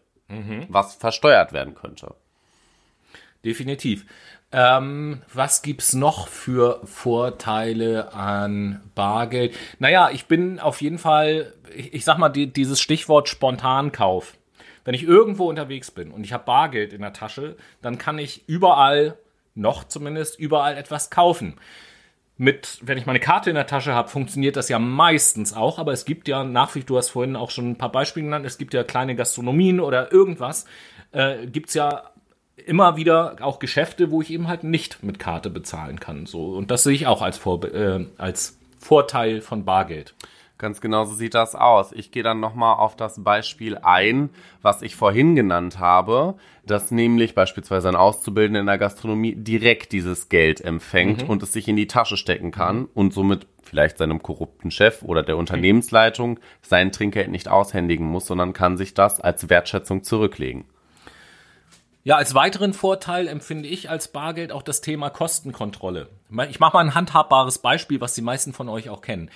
Was 0.70 0.96
versteuert 0.96 1.54
werden 1.54 1.76
könnte. 1.76 2.16
Definitiv. 3.46 4.06
Ähm, 4.52 5.22
was 5.34 5.62
gibt's 5.62 5.94
noch 5.94 6.30
für 6.30 6.80
Vorteile 6.86 8.14
an 8.14 8.82
Bargeld? 8.96 9.54
Naja, 9.80 10.10
ich 10.12 10.28
bin 10.28 10.60
auf 10.60 10.82
jeden 10.82 11.00
Fall, 11.00 11.54
ich, 11.76 11.94
ich 11.94 12.06
sag 12.06 12.18
mal, 12.18 12.30
die, 12.30 12.48
dieses 12.48 12.80
Stichwort 12.80 13.28
Spontankauf. 13.28 14.38
Wenn 14.86 14.96
ich 14.96 15.04
irgendwo 15.04 15.50
unterwegs 15.50 15.92
bin 15.92 16.12
und 16.12 16.24
ich 16.24 16.32
habe 16.32 16.46
Bargeld 16.46 16.94
in 16.94 17.02
der 17.02 17.12
Tasche, 17.12 17.58
dann 17.82 17.98
kann 17.98 18.20
ich 18.20 18.48
überall, 18.48 19.18
noch 19.54 19.84
zumindest, 19.84 20.40
überall 20.40 20.78
etwas 20.78 21.10
kaufen. 21.10 21.56
Mit, 22.38 22.80
wenn 22.84 22.98
ich 22.98 23.06
meine 23.06 23.20
Karte 23.20 23.50
in 23.50 23.56
der 23.56 23.68
Tasche 23.68 23.94
habe, 23.94 24.08
funktioniert 24.08 24.56
das 24.56 24.70
ja 24.70 24.80
meistens 24.80 25.54
auch, 25.54 25.78
aber 25.78 25.92
es 25.92 26.06
gibt 26.06 26.30
ja 26.30 26.46
nach 26.46 26.74
wie, 26.76 26.84
du 26.84 26.96
hast 26.96 27.10
vorhin 27.10 27.36
auch 27.36 27.50
schon 27.50 27.72
ein 27.72 27.78
paar 27.78 27.92
Beispiele 27.92 28.26
genannt, 28.26 28.46
es 28.46 28.58
gibt 28.58 28.74
ja 28.74 28.84
kleine 28.84 29.16
Gastronomien 29.16 29.82
oder 29.82 30.14
irgendwas, 30.14 30.66
äh, 31.12 31.48
gibt's 31.48 31.74
ja 31.74 32.12
immer 32.66 32.98
wieder 32.98 33.38
auch 33.42 33.60
Geschäfte, 33.60 34.12
wo 34.12 34.22
ich 34.22 34.32
eben 34.32 34.48
halt 34.48 34.64
nicht 34.64 35.04
mit 35.04 35.20
Karte 35.20 35.50
bezahlen 35.50 36.00
kann. 36.00 36.26
So 36.26 36.56
und 36.56 36.72
das 36.72 36.84
sehe 36.84 36.94
ich 36.94 37.08
auch 37.08 37.22
als, 37.22 37.38
Vor 37.38 37.64
äh, 37.64 38.06
als 38.18 38.58
Vorteil 38.80 39.42
von 39.42 39.66
Bargeld. 39.66 40.16
Ganz 40.58 40.82
genau 40.82 41.06
so 41.06 41.14
sieht 41.14 41.36
das 41.36 41.54
aus. 41.54 41.92
Ich 41.92 42.12
gehe 42.12 42.24
dann 42.24 42.40
nochmal 42.40 42.78
auf 42.78 42.96
das 42.96 43.24
Beispiel 43.24 43.78
ein, 43.78 44.32
was 44.64 44.82
ich 44.82 44.96
vorhin 44.96 45.36
genannt 45.36 45.78
habe, 45.78 46.34
dass 46.66 46.90
nämlich 46.90 47.36
beispielsweise 47.36 47.90
ein 47.90 47.96
Auszubildender 47.96 48.62
in 48.62 48.66
der 48.66 48.80
Gastronomie 48.80 49.36
direkt 49.36 49.92
dieses 49.92 50.30
Geld 50.30 50.62
empfängt 50.62 51.30
und 51.30 51.44
es 51.44 51.54
sich 51.54 51.68
in 51.68 51.76
die 51.76 51.86
Tasche 51.86 52.18
stecken 52.18 52.50
kann 52.50 52.86
und 52.96 53.14
somit 53.14 53.46
vielleicht 53.62 54.00
seinem 54.00 54.24
korrupten 54.24 54.72
Chef 54.72 55.04
oder 55.04 55.22
der 55.22 55.38
Unternehmensleitung 55.38 56.40
sein 56.64 56.92
Trinkgeld 56.92 57.30
nicht 57.30 57.50
aushändigen 57.50 58.08
muss, 58.08 58.26
sondern 58.26 58.54
kann 58.54 58.78
sich 58.78 58.96
das 58.96 59.20
als 59.20 59.50
Wertschätzung 59.50 60.04
zurücklegen. 60.04 60.66
Ja, 62.08 62.16
als 62.16 62.34
weiteren 62.34 62.74
Vorteil 62.74 63.28
empfinde 63.28 63.68
ich 63.68 63.90
als 63.90 64.08
Bargeld 64.08 64.54
auch 64.54 64.62
das 64.62 64.80
Thema 64.80 65.10
Kostenkontrolle. 65.10 66.08
Ich 66.50 66.58
mache 66.62 66.78
mal 66.78 66.80
ein 66.86 66.96
handhabbares 66.96 67.60
Beispiel, 67.60 68.00
was 68.00 68.14
die 68.14 68.22
meisten 68.22 68.54
von 68.54 68.70
euch 68.70 68.88
auch 68.88 69.02
kennen. 69.02 69.30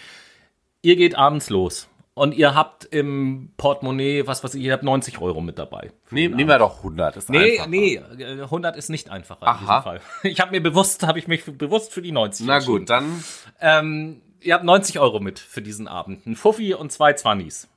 Ihr 0.82 0.95
geht 0.95 1.15
abends 1.15 1.49
los 1.49 1.89
und 2.13 2.34
ihr 2.34 2.55
habt 2.55 2.86
im 2.86 3.51
Portemonnaie, 3.57 4.26
was 4.26 4.45
weiß 4.45 4.55
ich, 4.55 4.63
ihr 4.63 4.72
habt 4.72 4.84
90 4.84 5.19
Euro 5.19 5.41
mit 5.41 5.59
dabei. 5.59 5.91
Nee, 6.11 6.30
nehmen 6.30 6.47
wir 6.47 6.59
doch 6.59 6.78
100. 6.78 7.17
Ist 7.17 7.30
Nee, 7.30 7.59
einfacher. 7.59 7.69
nee, 7.69 7.95
äh, 7.95 8.41
100 8.43 8.78
ist 8.78 8.88
nicht 8.89 9.09
einfacher 9.09 9.45
Aha. 9.45 9.51
in 9.51 9.59
diesem 9.67 9.84
Fall. 9.84 10.01
Ich 10.32 10.39
habe 10.39 10.51
mir 10.51 10.63
bewusst, 10.63 11.05
habe 11.05 11.19
ich 11.19 11.28
mich 11.28 11.43
bewusst 11.43 11.91
für 11.91 12.01
die 12.01 12.13
90 12.13 12.45
Na 12.45 12.59
gut, 12.59 12.89
dann 12.89 13.22
Ähm, 13.59 14.22
ihr 14.39 14.53
habt 14.53 14.63
90 14.63 14.97
Euro 14.97 15.19
mit 15.19 15.39
für 15.39 15.61
diesen 15.61 15.89
Abend. 15.89 16.26
Ein 16.26 16.38
Fuffi 16.38 16.74
und 16.74 16.93
zwei 16.93 17.11
Zwannis. 17.11 17.67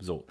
So. 0.00 0.24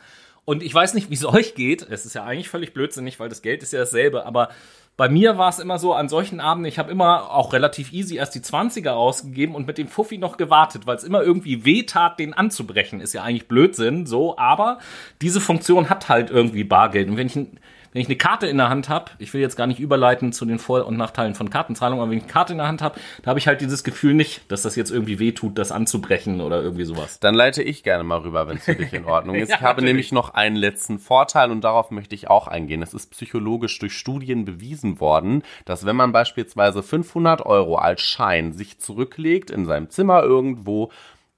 Und 0.45 0.63
ich 0.63 0.73
weiß 0.73 0.93
nicht, 0.93 1.09
wie 1.09 1.15
es 1.15 1.25
euch 1.33 1.55
geht. 1.55 1.87
Es 1.89 2.05
ist 2.05 2.15
ja 2.15 2.23
eigentlich 2.23 2.49
völlig 2.49 2.73
blödsinnig, 2.73 3.19
weil 3.19 3.29
das 3.29 3.41
Geld 3.41 3.63
ist 3.63 3.73
ja 3.73 3.79
dasselbe. 3.79 4.25
Aber 4.25 4.49
bei 4.97 5.07
mir 5.07 5.37
war 5.37 5.49
es 5.49 5.59
immer 5.59 5.79
so, 5.79 5.93
an 5.93 6.09
solchen 6.09 6.41
Abenden, 6.41 6.67
ich 6.67 6.77
habe 6.77 6.91
immer 6.91 7.31
auch 7.31 7.53
relativ 7.53 7.93
easy 7.93 8.17
erst 8.17 8.35
die 8.35 8.41
20er 8.41 8.89
ausgegeben 8.89 9.55
und 9.55 9.65
mit 9.65 9.77
dem 9.77 9.87
Fuffi 9.87 10.17
noch 10.17 10.35
gewartet, 10.35 10.87
weil 10.87 10.97
es 10.97 11.05
immer 11.05 11.23
irgendwie 11.23 11.63
wehtat, 11.63 12.19
den 12.19 12.33
anzubrechen. 12.33 12.99
Ist 12.99 13.13
ja 13.13 13.23
eigentlich 13.23 13.47
Blödsinn, 13.47 14.05
so. 14.05 14.37
Aber 14.37 14.79
diese 15.21 15.39
Funktion 15.39 15.89
hat 15.89 16.09
halt 16.09 16.31
irgendwie 16.31 16.65
Bargeld. 16.65 17.09
Und 17.09 17.17
wenn 17.17 17.27
ich 17.27 17.35
ein 17.37 17.59
wenn 17.91 18.01
ich 18.01 18.07
eine 18.07 18.17
Karte 18.17 18.47
in 18.47 18.57
der 18.57 18.69
Hand 18.69 18.89
habe, 18.89 19.11
ich 19.17 19.33
will 19.33 19.41
jetzt 19.41 19.55
gar 19.55 19.67
nicht 19.67 19.79
überleiten 19.79 20.31
zu 20.31 20.45
den 20.45 20.59
Vor- 20.59 20.85
und 20.85 20.97
Nachteilen 20.97 21.35
von 21.35 21.49
Kartenzahlung, 21.49 21.99
aber 21.99 22.11
wenn 22.11 22.17
ich 22.17 22.23
eine 22.23 22.31
Karte 22.31 22.53
in 22.53 22.59
der 22.59 22.67
Hand 22.67 22.81
habe, 22.81 22.99
da 23.23 23.29
habe 23.29 23.39
ich 23.39 23.47
halt 23.47 23.61
dieses 23.61 23.83
Gefühl 23.83 24.13
nicht, 24.13 24.51
dass 24.51 24.61
das 24.61 24.75
jetzt 24.75 24.91
irgendwie 24.91 25.19
wehtut, 25.19 25.57
das 25.57 25.71
anzubrechen 25.71 26.41
oder 26.41 26.61
irgendwie 26.61 26.85
sowas. 26.85 27.19
Dann 27.19 27.35
leite 27.35 27.63
ich 27.63 27.83
gerne 27.83 28.03
mal 28.03 28.19
rüber, 28.19 28.47
wenn 28.47 28.57
es 28.57 28.65
für 28.65 28.75
dich 28.75 28.93
in 28.93 29.05
Ordnung 29.05 29.35
ist. 29.37 29.49
Ja, 29.49 29.55
ich 29.55 29.61
habe 29.61 29.81
natürlich. 29.81 29.89
nämlich 29.89 30.11
noch 30.11 30.33
einen 30.33 30.55
letzten 30.55 30.99
Vorteil 30.99 31.51
und 31.51 31.61
darauf 31.61 31.91
möchte 31.91 32.15
ich 32.15 32.29
auch 32.29 32.47
eingehen. 32.47 32.81
Es 32.81 32.93
ist 32.93 33.11
psychologisch 33.11 33.77
durch 33.79 33.93
Studien 33.93 34.45
bewiesen 34.45 34.99
worden, 34.99 35.43
dass 35.65 35.85
wenn 35.85 35.95
man 35.95 36.11
beispielsweise 36.11 36.83
500 36.83 37.45
Euro 37.45 37.75
als 37.75 38.01
Schein 38.01 38.53
sich 38.53 38.79
zurücklegt 38.79 39.49
in 39.49 39.65
seinem 39.65 39.89
Zimmer 39.89 40.23
irgendwo, 40.23 40.91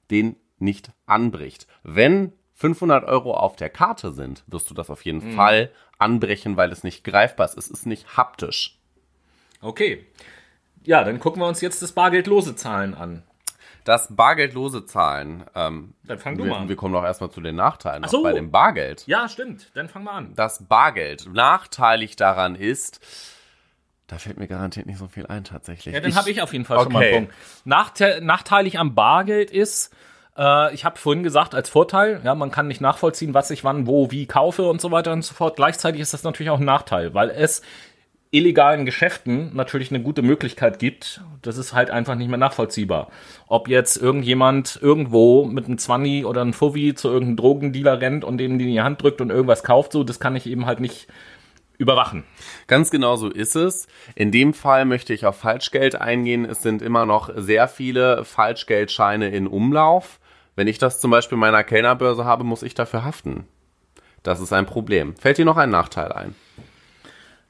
den 0.09 0.35
nicht 0.59 0.91
anbricht. 1.05 1.67
Wenn 1.83 2.33
500 2.61 3.03
Euro 3.05 3.33
auf 3.35 3.55
der 3.55 3.69
Karte 3.69 4.11
sind, 4.11 4.43
wirst 4.47 4.69
du 4.69 4.73
das 4.73 4.89
auf 4.89 5.03
jeden 5.03 5.31
Mhm. 5.31 5.35
Fall 5.35 5.71
anbrechen, 5.97 6.57
weil 6.57 6.71
es 6.71 6.83
nicht 6.83 7.03
greifbar 7.03 7.47
ist. 7.47 7.57
Es 7.57 7.67
ist 7.69 7.85
nicht 7.85 8.15
haptisch. 8.17 8.77
Okay. 9.61 10.05
Ja, 10.83 11.03
dann 11.03 11.19
gucken 11.19 11.41
wir 11.41 11.47
uns 11.47 11.61
jetzt 11.61 11.81
das 11.81 11.91
bargeldlose 11.91 12.55
Zahlen 12.55 12.93
an. 12.93 13.23
Das 13.83 14.15
bargeldlose 14.15 14.85
Zahlen. 14.85 15.43
Ähm, 15.55 15.95
Dann 16.03 16.19
fang 16.19 16.37
du 16.37 16.43
wir, 16.43 16.51
mal 16.51 16.59
an. 16.61 16.69
wir 16.69 16.75
kommen 16.75 16.93
doch 16.93 17.03
erstmal 17.03 17.31
zu 17.31 17.41
den 17.41 17.55
Nachteilen 17.55 18.03
Ach 18.03 18.11
noch 18.11 18.19
so. 18.19 18.23
bei 18.23 18.33
dem 18.33 18.51
Bargeld. 18.51 19.03
Ja, 19.07 19.27
stimmt. 19.27 19.71
Dann 19.73 19.89
fangen 19.89 20.05
wir 20.05 20.11
an. 20.11 20.33
das 20.35 20.67
Bargeld. 20.67 21.27
Nachteilig 21.33 22.15
daran 22.15 22.53
ist, 22.55 22.99
da 24.05 24.19
fällt 24.19 24.37
mir 24.37 24.47
garantiert 24.47 24.85
nicht 24.85 24.99
so 24.99 25.07
viel 25.07 25.25
ein 25.25 25.43
tatsächlich. 25.45 25.95
Ja, 25.95 25.99
dann 26.01 26.15
habe 26.15 26.29
ich 26.29 26.41
auf 26.43 26.53
jeden 26.53 26.65
Fall 26.65 26.77
schon 26.79 26.93
mal 26.93 26.99
Okay. 26.99 27.15
einen 27.15 27.27
Punkt. 27.27 27.39
Nachte 27.65 28.19
nachteilig 28.21 28.77
am 28.77 28.93
Bargeld 28.93 29.49
ist, 29.49 29.91
äh, 30.37 30.73
ich 30.73 30.85
habe 30.85 30.97
vorhin 30.97 31.23
gesagt, 31.23 31.55
als 31.55 31.69
Vorteil, 31.69 32.21
ja, 32.23 32.35
man 32.35 32.51
kann 32.51 32.67
nicht 32.67 32.81
nachvollziehen, 32.81 33.33
was 33.33 33.51
ich 33.51 33.63
wann, 33.63 33.87
wo, 33.87 34.11
wie 34.11 34.25
kaufe 34.25 34.63
und 34.63 34.81
so 34.81 34.91
weiter 34.91 35.13
und 35.13 35.23
so 35.23 35.33
fort. 35.33 35.55
Gleichzeitig 35.55 36.01
ist 36.01 36.13
das 36.13 36.23
natürlich 36.23 36.49
auch 36.49 36.59
ein 36.59 36.65
Nachteil, 36.65 37.13
weil 37.13 37.29
es 37.29 37.61
illegalen 38.31 38.85
Geschäften 38.85 39.53
natürlich 39.53 39.91
eine 39.91 40.01
gute 40.01 40.21
Möglichkeit 40.21 40.79
gibt. 40.79 41.21
Das 41.41 41.57
ist 41.57 41.73
halt 41.73 41.91
einfach 41.91 42.15
nicht 42.15 42.29
mehr 42.29 42.37
nachvollziehbar. 42.37 43.09
Ob 43.47 43.67
jetzt 43.67 43.97
irgendjemand 43.97 44.79
irgendwo 44.81 45.43
mit 45.43 45.65
einem 45.65 45.77
Zwanni 45.77 46.23
oder 46.23 46.41
einem 46.41 46.53
Fuffi 46.53 46.95
zu 46.95 47.09
irgendeinem 47.09 47.35
Drogendealer 47.35 47.99
rennt 47.99 48.23
und 48.23 48.37
denen 48.37 48.57
die 48.57 48.65
in 48.65 48.71
die 48.71 48.81
Hand 48.81 49.01
drückt 49.01 49.19
und 49.19 49.31
irgendwas 49.31 49.63
kauft, 49.63 49.91
so, 49.91 50.05
das 50.05 50.21
kann 50.21 50.37
ich 50.37 50.47
eben 50.47 50.65
halt 50.65 50.79
nicht 50.79 51.07
überwachen. 51.81 52.23
Ganz 52.67 52.91
genau 52.91 53.15
so 53.17 53.27
ist 53.29 53.55
es. 53.55 53.87
In 54.15 54.31
dem 54.31 54.53
Fall 54.53 54.85
möchte 54.85 55.13
ich 55.13 55.25
auf 55.25 55.37
Falschgeld 55.37 55.95
eingehen. 55.95 56.45
Es 56.45 56.61
sind 56.61 56.81
immer 56.81 57.05
noch 57.05 57.31
sehr 57.35 57.67
viele 57.67 58.23
Falschgeldscheine 58.23 59.29
in 59.29 59.47
Umlauf. 59.47 60.19
Wenn 60.55 60.67
ich 60.67 60.77
das 60.77 61.01
zum 61.01 61.11
Beispiel 61.11 61.35
in 61.35 61.41
meiner 61.41 61.63
Kellnerbörse 61.63 62.23
habe, 62.23 62.43
muss 62.43 62.63
ich 62.63 62.75
dafür 62.75 63.03
haften. 63.03 63.47
Das 64.23 64.39
ist 64.39 64.53
ein 64.53 64.67
Problem. 64.67 65.15
Fällt 65.15 65.39
dir 65.39 65.45
noch 65.45 65.57
ein 65.57 65.71
Nachteil 65.71 66.11
ein? 66.11 66.35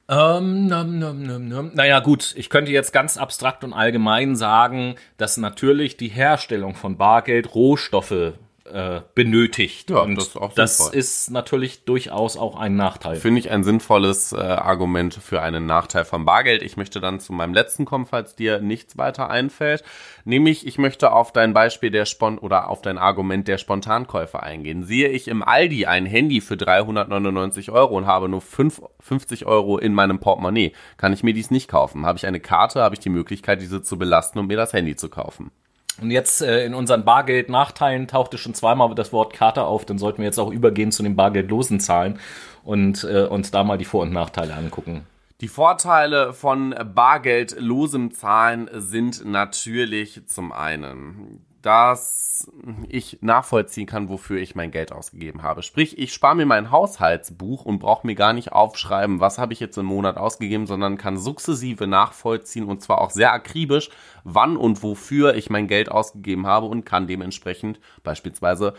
Ähm, 0.08 0.68
num, 0.68 1.00
num, 1.00 1.24
num, 1.24 1.48
num. 1.48 1.72
Naja, 1.74 2.00
gut, 2.00 2.34
ich 2.36 2.50
könnte 2.50 2.72
jetzt 2.72 2.92
ganz 2.92 3.18
abstrakt 3.18 3.64
und 3.64 3.74
allgemein 3.74 4.36
sagen, 4.36 4.96
dass 5.18 5.38
natürlich 5.38 5.98
die 5.98 6.10
Herstellung 6.10 6.76
von 6.76 6.98
Bargeld 6.98 7.54
Rohstoffe 7.56 8.34
äh, 8.72 9.02
benötigt. 9.16 9.90
Ja, 9.90 10.00
und 10.00 10.16
das 10.16 10.30
ist 10.30 10.38
auch 10.38 10.54
das 10.54 10.78
sinnvoll. 10.78 11.00
ist 11.00 11.32
natürlich 11.32 11.86
durchaus 11.86 12.38
auch 12.38 12.56
ein 12.56 12.76
Nachteil. 12.76 13.18
Finde 13.18 13.40
ich 13.40 13.52
ein 13.52 13.64
sinnvolles 13.64 14.32
äh, 14.34 14.38
Argument 14.38 15.14
für 15.14 15.42
einen 15.42 15.66
Nachteil 15.66 16.06
vom 16.06 16.26
Bargeld. 16.26 16.64
Ich 16.64 16.78
möchte 16.78 17.00
dann 17.00 17.20
zu 17.20 17.34
meinem 17.34 17.54
letzten 17.54 17.86
kommen, 17.86 18.06
falls 18.06 18.36
dir 18.36 18.60
nichts 18.60 18.98
weiter 18.98 19.30
einfällt. 19.30 19.84
Nämlich, 20.26 20.66
ich 20.66 20.78
möchte 20.78 21.12
auf 21.12 21.32
dein 21.32 21.54
Beispiel 21.54 21.92
der 21.92 22.06
Spon 22.06 22.38
oder 22.38 22.70
auf 22.70 22.82
dein 22.82 22.98
Argument 22.98 23.48
der 23.48 23.58
Spontankäufe 23.58 24.42
eingehen. 24.42 24.84
Sehe 24.84 25.10
ich 25.10 25.28
im 25.28 25.44
Aldi 25.44 25.86
ein 25.86 26.06
Handy 26.06 26.42
für 26.42 26.58
399 26.58 27.72
Euro 27.72 27.98
und 27.98 28.06
habe 28.06 28.30
nur 28.30 28.42
5, 28.42 28.82
50 29.00 29.46
Euro 29.46 29.78
in 29.78 29.94
meinem 29.94 30.20
Portemonnaie, 30.20 30.74
kann 30.98 31.14
ich 31.14 31.24
mir 31.24 31.34
dies 31.34 31.52
nicht 31.52 31.68
kaufen. 31.68 32.06
Habe 32.06 32.18
ich 32.18 32.26
eine 32.26 32.40
Karte, 32.40 32.82
habe 32.82 32.96
ich 32.96 33.00
die 33.00 33.10
Möglichkeit, 33.10 33.62
diese 33.62 33.82
zu 33.82 33.98
belasten 33.98 34.40
und 34.40 34.48
mir 34.48 34.58
das 34.58 34.74
Handy 34.74 34.96
zu 34.96 35.10
kaufen. 35.10 35.52
Und 36.00 36.12
jetzt 36.12 36.42
äh, 36.42 36.66
in 36.66 36.74
unseren 36.74 37.04
Bargeld-Nachteilen 37.04 38.08
tauchte 38.08 38.38
schon 38.38 38.54
zweimal 38.54 38.94
das 38.96 39.12
Wort 39.12 39.34
Karte 39.34 39.64
auf, 39.64 39.86
dann 39.86 39.98
sollten 39.98 40.20
wir 40.20 40.26
jetzt 40.26 40.40
auch 40.40 40.52
übergehen 40.52 40.92
zu 40.92 41.04
den 41.04 41.16
bargeldlosen 41.16 41.80
Zahlen 41.80 42.20
und 42.64 43.04
äh, 43.04 43.26
uns 43.26 43.52
da 43.52 43.64
mal 43.64 43.78
die 43.78 43.86
Vor- 43.86 44.04
und 44.04 44.14
Nachteile 44.14 44.56
angucken. 44.56 45.06
Die 45.42 45.48
Vorteile 45.48 46.34
von 46.34 46.76
bargeldlosem 46.94 48.12
Zahlen 48.12 48.70
sind 48.74 49.26
natürlich 49.26 50.22
zum 50.28 50.52
einen 50.52 51.44
dass 51.62 52.52
ich 52.90 53.20
nachvollziehen 53.22 53.86
kann, 53.86 54.10
wofür 54.10 54.40
ich 54.40 54.56
mein 54.56 54.72
Geld 54.72 54.92
ausgegeben 54.92 55.44
habe. 55.44 55.64
Sprich, 55.64 55.98
ich 55.98 56.14
spare 56.14 56.36
mir 56.36 56.46
mein 56.46 56.72
Haushaltsbuch 56.72 57.66
und 57.66 57.80
brauche 57.80 58.06
mir 58.06 58.16
gar 58.16 58.34
nicht 58.34 58.52
aufschreiben, 58.52 59.20
was 59.20 59.38
habe 59.38 59.54
ich 59.54 59.60
jetzt 59.60 59.78
im 59.78 59.86
Monat 59.86 60.18
ausgegeben, 60.18 60.66
sondern 60.68 60.98
kann 60.98 61.18
sukzessive 61.18 61.88
nachvollziehen 61.88 62.66
und 62.66 62.82
zwar 62.82 63.02
auch 63.02 63.12
sehr 63.12 63.34
akribisch, 63.34 63.90
wann 64.24 64.58
und 64.58 64.82
wofür 64.84 65.36
ich 65.36 65.50
mein 65.50 65.68
Geld 65.68 65.92
ausgegeben 65.92 66.48
habe 66.48 66.66
und 66.66 66.86
kann 66.86 67.08
dementsprechend 67.08 67.80
beispielsweise 68.04 68.74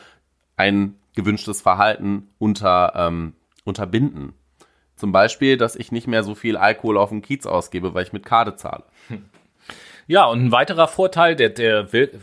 ein 0.56 0.96
gewünschtes 1.14 1.62
Verhalten 1.62 2.30
unter, 2.38 2.92
ähm, 2.96 3.34
unterbinden. 3.64 4.34
Zum 4.96 5.12
Beispiel, 5.12 5.56
dass 5.56 5.76
ich 5.76 5.92
nicht 5.92 6.06
mehr 6.06 6.22
so 6.22 6.34
viel 6.34 6.56
Alkohol 6.56 6.96
auf 6.96 7.08
dem 7.08 7.22
Kiez 7.22 7.46
ausgebe, 7.46 7.94
weil 7.94 8.04
ich 8.04 8.12
mit 8.12 8.24
Karte 8.24 8.56
zahle. 8.56 8.84
Ja, 10.06 10.26
und 10.26 10.44
ein 10.44 10.52
weiterer 10.52 10.88
Vorteil, 10.88 11.36
der, 11.36 11.50
der 11.50 11.92
wird, 11.92 12.14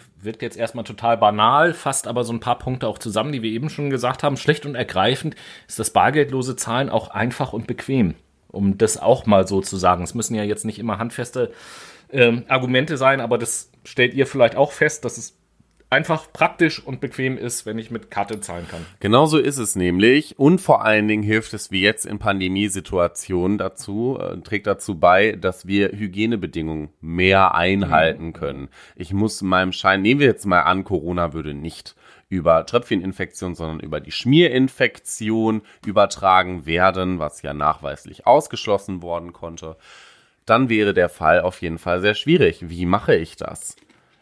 jetzt 0.42 0.58
erstmal 0.58 0.84
total 0.84 1.18
banal, 1.18 1.74
fasst 1.74 2.08
aber 2.08 2.24
so 2.24 2.34
ein 2.34 2.40
paar 2.40 2.60
Punkte 2.60 2.88
auch 2.88 2.98
zusammen, 2.98 3.32
die 3.32 3.42
wir 3.42 3.52
eben 3.52 3.70
schon 3.70 3.90
gesagt 3.90 4.24
haben. 4.24 4.38
Schlicht 4.38 4.66
und 4.66 4.76
ergreifend 4.76 5.36
ist 5.68 5.80
das 5.80 5.92
bargeldlose 5.92 6.56
Zahlen 6.56 6.90
auch 6.90 7.10
einfach 7.10 7.54
und 7.54 7.68
bequem. 7.68 8.16
Um 8.50 8.78
das 8.78 8.98
auch 8.98 9.26
mal 9.26 9.48
so 9.48 9.62
zu 9.62 9.78
sagen. 9.78 10.04
Es 10.04 10.16
müssen 10.16 10.36
ja 10.36 10.44
jetzt 10.44 10.66
nicht 10.66 10.80
immer 10.80 10.98
handfeste 10.98 11.52
ähm, 12.12 12.44
Argumente 12.48 12.98
sein, 12.98 13.22
aber 13.22 13.38
das 13.38 13.72
stellt 13.84 14.14
ihr 14.14 14.26
vielleicht 14.28 14.56
auch 14.56 14.72
fest, 14.72 15.06
dass 15.06 15.18
es 15.18 15.39
einfach 15.90 16.32
praktisch 16.32 16.86
und 16.86 17.00
bequem 17.02 17.38
ist, 17.38 17.66
wenn 17.66 17.80
ich 17.80 17.92
mit 17.92 18.12
Karte 18.12 18.40
zahlen 18.40 18.68
kann. 18.70 18.86
Genauso 19.00 19.38
ist 19.38 19.58
es 19.58 19.76
nämlich. 19.76 20.38
Und 20.38 20.60
vor 20.62 20.84
allen 20.84 21.08
Dingen 21.08 21.24
hilft 21.24 21.54
es 21.54 21.72
wie 21.72 21.82
jetzt 21.82 22.06
in 22.06 22.20
Pandemiesituationen 22.20 23.58
dazu, 23.58 24.20
äh, 24.20 24.38
trägt 24.42 24.68
dazu 24.68 25.00
bei, 25.00 25.34
dass 25.34 25.68
wir 25.68 25.90
Hygienebedingungen 25.90 26.90
mehr 27.02 27.56
einhalten 27.56 28.34
können. 28.34 28.70
Ich 28.96 29.14
muss 29.14 29.42
meinem 29.42 29.72
Schein, 29.72 30.02
nehmen 30.02 30.20
wir 30.20 30.28
jetzt 30.28 30.46
mal 30.46 30.62
an, 30.62 30.84
Corona 30.84 31.34
würde 31.34 31.54
nicht 31.54 31.96
über 32.30 32.64
Tröpfcheninfektion, 32.66 33.56
sondern 33.56 33.80
über 33.80 34.00
die 34.00 34.12
Schmierinfektion 34.12 35.64
übertragen 35.86 36.68
werden, 36.68 37.18
was 37.18 37.42
ja 37.42 37.56
nachweislich 37.56 38.28
ausgeschlossen 38.28 39.02
worden 39.02 39.34
konnte. 39.34 39.78
Dann 40.46 40.70
wäre 40.70 40.94
der 40.94 41.10
Fall 41.10 41.42
auf 41.42 41.62
jeden 41.62 41.80
Fall 41.80 42.02
sehr 42.02 42.14
schwierig. 42.14 42.70
Wie 42.70 42.86
mache 42.86 43.16
ich 43.16 43.36
das? 43.36 43.76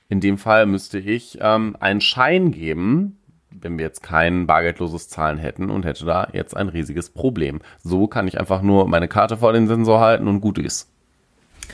In 0.09 0.21
dem 0.21 0.37
Fall 0.37 0.65
müsste 0.65 0.99
ich 0.99 1.37
ähm, 1.41 1.75
einen 1.79 2.01
Schein 2.01 2.51
geben, 2.51 3.17
wenn 3.49 3.77
wir 3.77 3.85
jetzt 3.85 4.03
kein 4.03 4.47
bargeldloses 4.47 5.09
Zahlen 5.09 5.37
hätten 5.37 5.69
und 5.69 5.85
hätte 5.85 6.05
da 6.05 6.29
jetzt 6.33 6.55
ein 6.55 6.69
riesiges 6.69 7.09
Problem. 7.09 7.61
So 7.83 8.07
kann 8.07 8.27
ich 8.27 8.39
einfach 8.39 8.61
nur 8.61 8.87
meine 8.87 9.07
Karte 9.07 9.37
vor 9.37 9.53
den 9.53 9.67
Sensor 9.67 9.99
halten 9.99 10.27
und 10.27 10.41
gut 10.41 10.59
ist. 10.59 10.89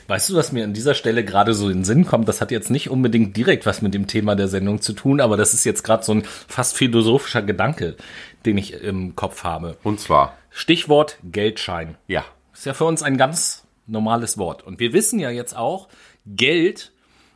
Weißt 0.08 0.30
du, 0.30 0.34
was 0.34 0.52
mir 0.52 0.64
an 0.64 0.74
dieser 0.74 0.94
Stelle 0.94 1.24
gerade 1.24 1.54
so 1.54 1.68
in 1.68 1.78
den 1.78 1.84
Sinn 1.84 2.04
kommt? 2.04 2.28
Das 2.28 2.40
hat 2.40 2.50
jetzt 2.50 2.70
nicht 2.70 2.90
unbedingt 2.90 3.36
direkt 3.36 3.64
was 3.64 3.80
mit 3.80 3.94
dem 3.94 4.06
Thema 4.06 4.34
der 4.34 4.48
Sendung 4.48 4.80
zu 4.80 4.92
tun, 4.92 5.20
aber 5.20 5.36
das 5.36 5.54
ist 5.54 5.64
jetzt 5.64 5.84
gerade 5.84 6.02
so 6.02 6.12
ein 6.12 6.24
fast 6.24 6.76
philosophischer 6.76 7.42
Gedanke, 7.42 7.96
den 8.44 8.58
ich 8.58 8.74
im 8.74 9.14
Kopf 9.14 9.44
habe. 9.44 9.76
Und 9.82 10.00
zwar? 10.00 10.36
Stichwort 10.50 11.18
Geldschein. 11.22 11.96
Ja. 12.08 12.24
Ist 12.52 12.66
ja 12.66 12.74
für 12.74 12.84
uns 12.84 13.02
ein 13.02 13.16
ganz 13.16 13.66
normales 13.86 14.36
Wort. 14.36 14.64
Und 14.64 14.80
wir 14.80 14.92
wissen 14.92 15.20
ja 15.20 15.30
jetzt 15.30 15.56
auch, 15.56 15.88
Geld 16.26 16.92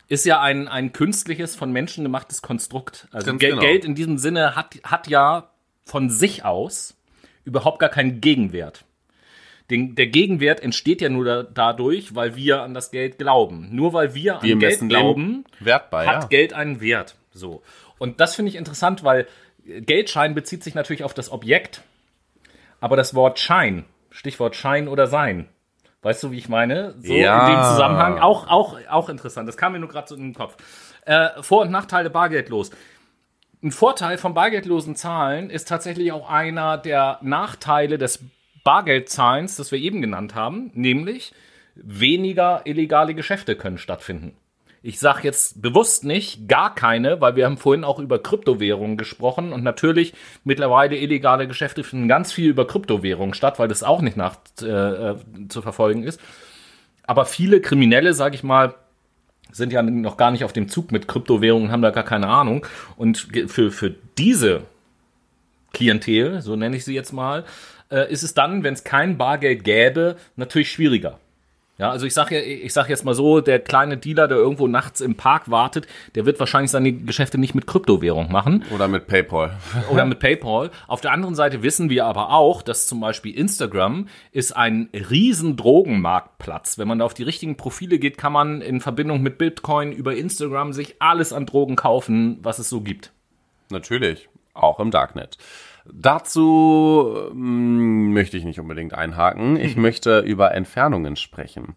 ist 0.09 0.25
ja 0.25 0.41
ein, 0.41 0.69
ein 0.69 0.93
künstliches, 0.93 1.55
von 1.55 1.71
Menschen 1.71 2.03
gemachtes 2.05 2.43
Konstrukt. 2.43 3.09
Also 3.13 3.37
Gel 3.37 3.51
genau. 3.51 3.63
Geld 3.63 3.85
in 3.85 3.95
diesem 3.95 4.19
Sinne 4.19 4.57
hat, 4.57 4.77
hat 4.83 5.07
ja 5.07 5.51
von 5.85 6.11
sich 6.11 6.45
aus 6.45 6.97
überhaupt 7.45 7.79
gar 7.79 7.91
keinen 7.91 8.21
Gegenwert. 8.21 8.85
Den, 9.71 9.95
der 9.95 10.07
Gegenwert 10.07 10.61
entsteht 10.61 11.03
ja 11.03 11.11
nur 11.11 11.25
da, 11.27 11.43
dadurch, 11.43 12.15
weil 12.15 12.37
wir 12.37 12.63
an 12.63 12.73
das 12.73 12.91
Geld 12.91 13.19
glauben. 13.19 13.69
Nur 13.71 13.93
weil 13.93 14.15
wir 14.15 14.37
an 14.37 14.43
Wir 14.43 14.57
Geld 14.57 14.73
messen 14.73 14.89
glauben, 14.89 15.45
Wert 15.61 15.91
bei, 15.91 16.07
hat 16.07 16.23
ja. 16.23 16.29
Geld 16.29 16.55
einen 16.55 16.81
Wert. 16.81 17.17
So. 17.33 17.63
Und 17.99 18.21
das 18.21 18.35
finde 18.35 18.49
ich 18.51 18.57
interessant, 18.57 19.05
weil 19.05 19.27
Geldschein 19.67 20.35
bezieht 20.35 20.65
sich 20.65 20.75
natürlich 20.75 21.05
auf 21.05 21.13
das 21.13 21.31
Objekt, 21.31 21.83
aber 22.81 22.97
das 22.97 23.15
Wort 23.15 23.39
Schein, 23.39 23.85
Stichwort 24.11 24.57
Schein 24.57 24.89
oder 24.89 25.07
Sein, 25.07 25.49
weißt 26.03 26.23
du, 26.23 26.31
wie 26.31 26.39
ich 26.39 26.49
meine? 26.49 26.95
So 27.01 27.13
Ja. 27.13 27.47
in 27.49 27.55
dem 27.55 27.65
Zusammenhang 27.65 28.19
auch, 28.19 28.49
auch, 28.49 28.77
auch 28.89 29.09
interessant. 29.09 29.49
Das 29.49 29.57
kam 29.57 29.73
mir 29.73 29.79
nur 29.79 29.89
gerade 29.89 30.09
so 30.09 30.15
in 30.15 30.23
den 30.23 30.35
Kopf. 30.35 30.57
Äh, 31.05 31.29
Vor- 31.43 31.63
und 31.63 31.71
Nachteile 31.71 32.11
bargeldlos. 32.11 32.71
Ein 33.63 33.73
Vorteil 33.73 34.19
von 34.19 34.35
bargeldlosen 34.35 34.95
Zahlen 34.95 35.51
ist 35.51 35.67
tatsächlich 35.69 36.13
auch 36.13 36.29
einer 36.31 36.79
der 36.79 37.19
Nachteile 37.23 37.99
des 37.99 38.25
Bargeldzahlens, 38.63 39.57
das 39.57 39.73
wir 39.73 39.79
eben 39.79 40.01
genannt 40.01 40.35
haben, 40.35 40.71
nämlich 40.75 41.33
weniger 41.75 42.63
illegale 42.67 43.15
Geschäfte 43.15 43.57
können 43.57 43.79
stattfinden. 43.79 44.37
Ich 44.83 45.01
sage 45.01 45.21
jetzt 45.25 45.61
bewusst 45.61 46.05
nicht 46.05 46.49
gar 46.49 46.75
keine, 46.75 47.21
weil 47.21 47.35
wir 47.35 47.47
haben 47.47 47.57
vorhin 47.57 47.85
auch 47.85 47.99
über 47.99 48.21
Kryptowährungen 48.21 48.97
gesprochen 48.97 49.53
und 49.53 49.65
natürlich 49.65 50.15
mittlerweile 50.45 50.97
illegale 50.97 51.49
Geschäfte 51.49 51.83
finden 51.83 52.07
ganz 52.07 52.33
viel 52.33 52.51
über 52.51 52.67
Kryptowährungen 52.67 53.35
statt, 53.35 53.59
weil 53.59 53.69
das 53.69 53.83
auch 53.83 54.03
nicht 54.03 54.17
nach, 54.17 54.37
äh, 54.63 54.67
äh, 54.67 55.17
zu 55.49 55.63
verfolgen 55.63 56.05
ist. 56.05 56.21
Aber 57.07 57.25
viele 57.27 57.61
Kriminelle, 57.61 58.15
sage 58.15 58.37
ich 58.37 58.45
mal, 58.45 58.75
sind 59.51 59.73
ja 59.73 59.83
noch 59.83 60.17
gar 60.17 60.31
nicht 60.31 60.45
auf 60.45 60.53
dem 60.53 60.69
Zug 60.69 60.93
mit 60.93 61.09
Kryptowährungen, 61.09 61.73
haben 61.73 61.83
da 61.83 61.91
gar 61.91 62.05
keine 62.05 62.29
Ahnung. 62.29 62.67
Und 62.97 63.29
für, 63.49 63.71
für 63.71 63.95
diese 64.19 64.63
Klientel, 65.73 66.43
so 66.43 66.55
nenne 66.55 66.77
ich 66.77 66.85
sie 66.85 66.95
jetzt 66.95 67.13
mal, 67.13 67.45
äh, 67.91 68.13
ist 68.13 68.23
es 68.23 68.35
dann, 68.35 68.63
wenn 68.63 68.75
es 68.75 68.85
kein 68.85 69.19
Bargeld 69.19 69.65
gäbe, 69.65 70.17
natürlich 70.37 70.71
schwieriger. 70.71 71.19
Ja, 71.79 71.93
also 71.93 72.07
ich 72.07 72.15
sage 72.15 72.35
ja, 72.35 72.43
ich 72.43 72.73
sag 72.73 72.89
jetzt 72.89 73.05
mal 73.05 73.15
so, 73.15 73.41
der 73.41 73.61
kleine 73.61 73.97
Dealer, 73.97 74.27
der 74.27 74.37
irgendwo 74.37 74.67
nachts 74.67 75.01
im 75.01 75.15
Park 75.15 75.49
wartet, 75.49 75.87
der 76.17 76.27
wird 76.27 76.41
wahrscheinlich 76.41 76.73
seine 76.73 76.93
Geschäfte 76.93 77.39
nicht 77.39 77.55
mit 77.55 77.69
Kryptowährung 77.69 78.33
machen 78.33 78.65
Oder 78.75 78.89
mit 78.89 79.07
PayPal. 79.07 79.57
oder 79.91 80.05
mit 80.05 80.19
PayPal. 80.19 80.73
Auf 80.89 81.01
der 81.01 81.13
anderen 81.13 81.37
Seite 81.37 81.63
wissen 81.63 81.89
wir 81.89 82.05
aber 82.07 82.31
auch, 82.31 82.63
dass 82.63 82.89
zum 82.89 82.99
Beispiel 82.99 83.33
Instagram 83.33 84.09
ist 84.33 84.57
ein 84.57 84.89
riesen 84.93 85.57
Drogenmarktplatz. 85.57 86.79
Wenn 86.79 86.89
man 86.89 86.99
da 86.99 87.05
auf 87.05 87.15
die 87.15 87.23
richtigen 87.23 87.57
Profile 87.57 88.01
geht, 88.01 88.19
kann 88.19 88.33
man 88.33 88.61
in 88.61 88.81
Verbindung 88.81 89.23
mit 89.23 89.39
Bitcoin 89.39 89.93
über 89.93 90.17
Instagram 90.17 90.73
sich 90.73 90.97
alles 90.99 91.33
an 91.33 91.47
Drogen 91.47 91.77
kaufen, 91.77 92.39
was 92.43 92.59
es 92.59 92.69
so 92.69 92.81
gibt. 92.81 93.13
Natürlich, 93.71 94.29
auch 94.53 94.81
im 94.81 94.91
Darknet. 94.91 95.39
Dazu 95.93 97.15
ähm, 97.31 98.13
möchte 98.13 98.37
ich 98.37 98.45
nicht 98.45 98.61
unbedingt 98.61 98.95
einhaken. 98.95 99.57
Ich 99.57 99.77
möchte 99.77 100.21
über 100.21 100.55
Entfernungen 100.55 101.17
sprechen. 101.17 101.75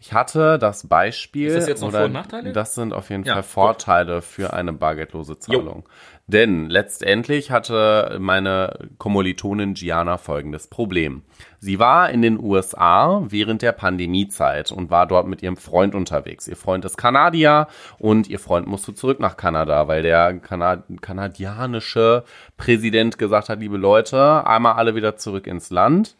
Ich 0.00 0.12
hatte 0.12 0.58
das 0.58 0.86
Beispiel. 0.86 1.48
Ist 1.48 1.56
das 1.56 1.68
jetzt 1.68 1.80
noch 1.80 1.88
oder 1.88 1.98
Vor- 1.98 2.06
und 2.06 2.12
Nachteile? 2.12 2.52
Das 2.52 2.74
sind 2.74 2.92
auf 2.92 3.10
jeden 3.10 3.24
Ja, 3.24 3.34
Fall 3.34 3.42
gut. 3.42 3.50
Vorteile 3.50 4.22
für 4.22 4.52
eine 4.52 4.72
bargeldlose 4.72 5.38
Zahlung. 5.38 5.88
Denn 6.28 6.68
letztendlich 6.68 7.50
hatte 7.50 8.18
meine 8.20 8.90
Kommilitonin 8.98 9.72
Gianna 9.72 10.18
folgendes 10.18 10.66
Problem. 10.66 11.22
Sie 11.58 11.78
war 11.78 12.10
in 12.10 12.20
den 12.20 12.38
USA 12.38 13.22
während 13.26 13.62
der 13.62 13.72
Pandemiezeit 13.72 14.70
und 14.70 14.90
war 14.90 15.06
dort 15.06 15.26
mit 15.26 15.42
ihrem 15.42 15.56
Freund 15.56 15.94
unterwegs. 15.94 16.46
Ihr 16.46 16.56
Freund 16.56 16.84
ist 16.84 16.98
Kanadier 16.98 17.66
und 17.98 18.28
ihr 18.28 18.38
Freund 18.38 18.66
musste 18.66 18.92
zurück 18.92 19.20
nach 19.20 19.38
Kanada, 19.38 19.88
weil 19.88 20.02
der 20.02 20.38
Kana 20.38 20.82
kanadianische 21.00 22.24
Präsident 22.58 23.16
gesagt 23.16 23.48
hat, 23.48 23.60
liebe 23.60 23.78
Leute, 23.78 24.46
einmal 24.46 24.74
alle 24.74 24.94
wieder 24.94 25.16
zurück 25.16 25.46
ins 25.46 25.70
Land. 25.70 26.14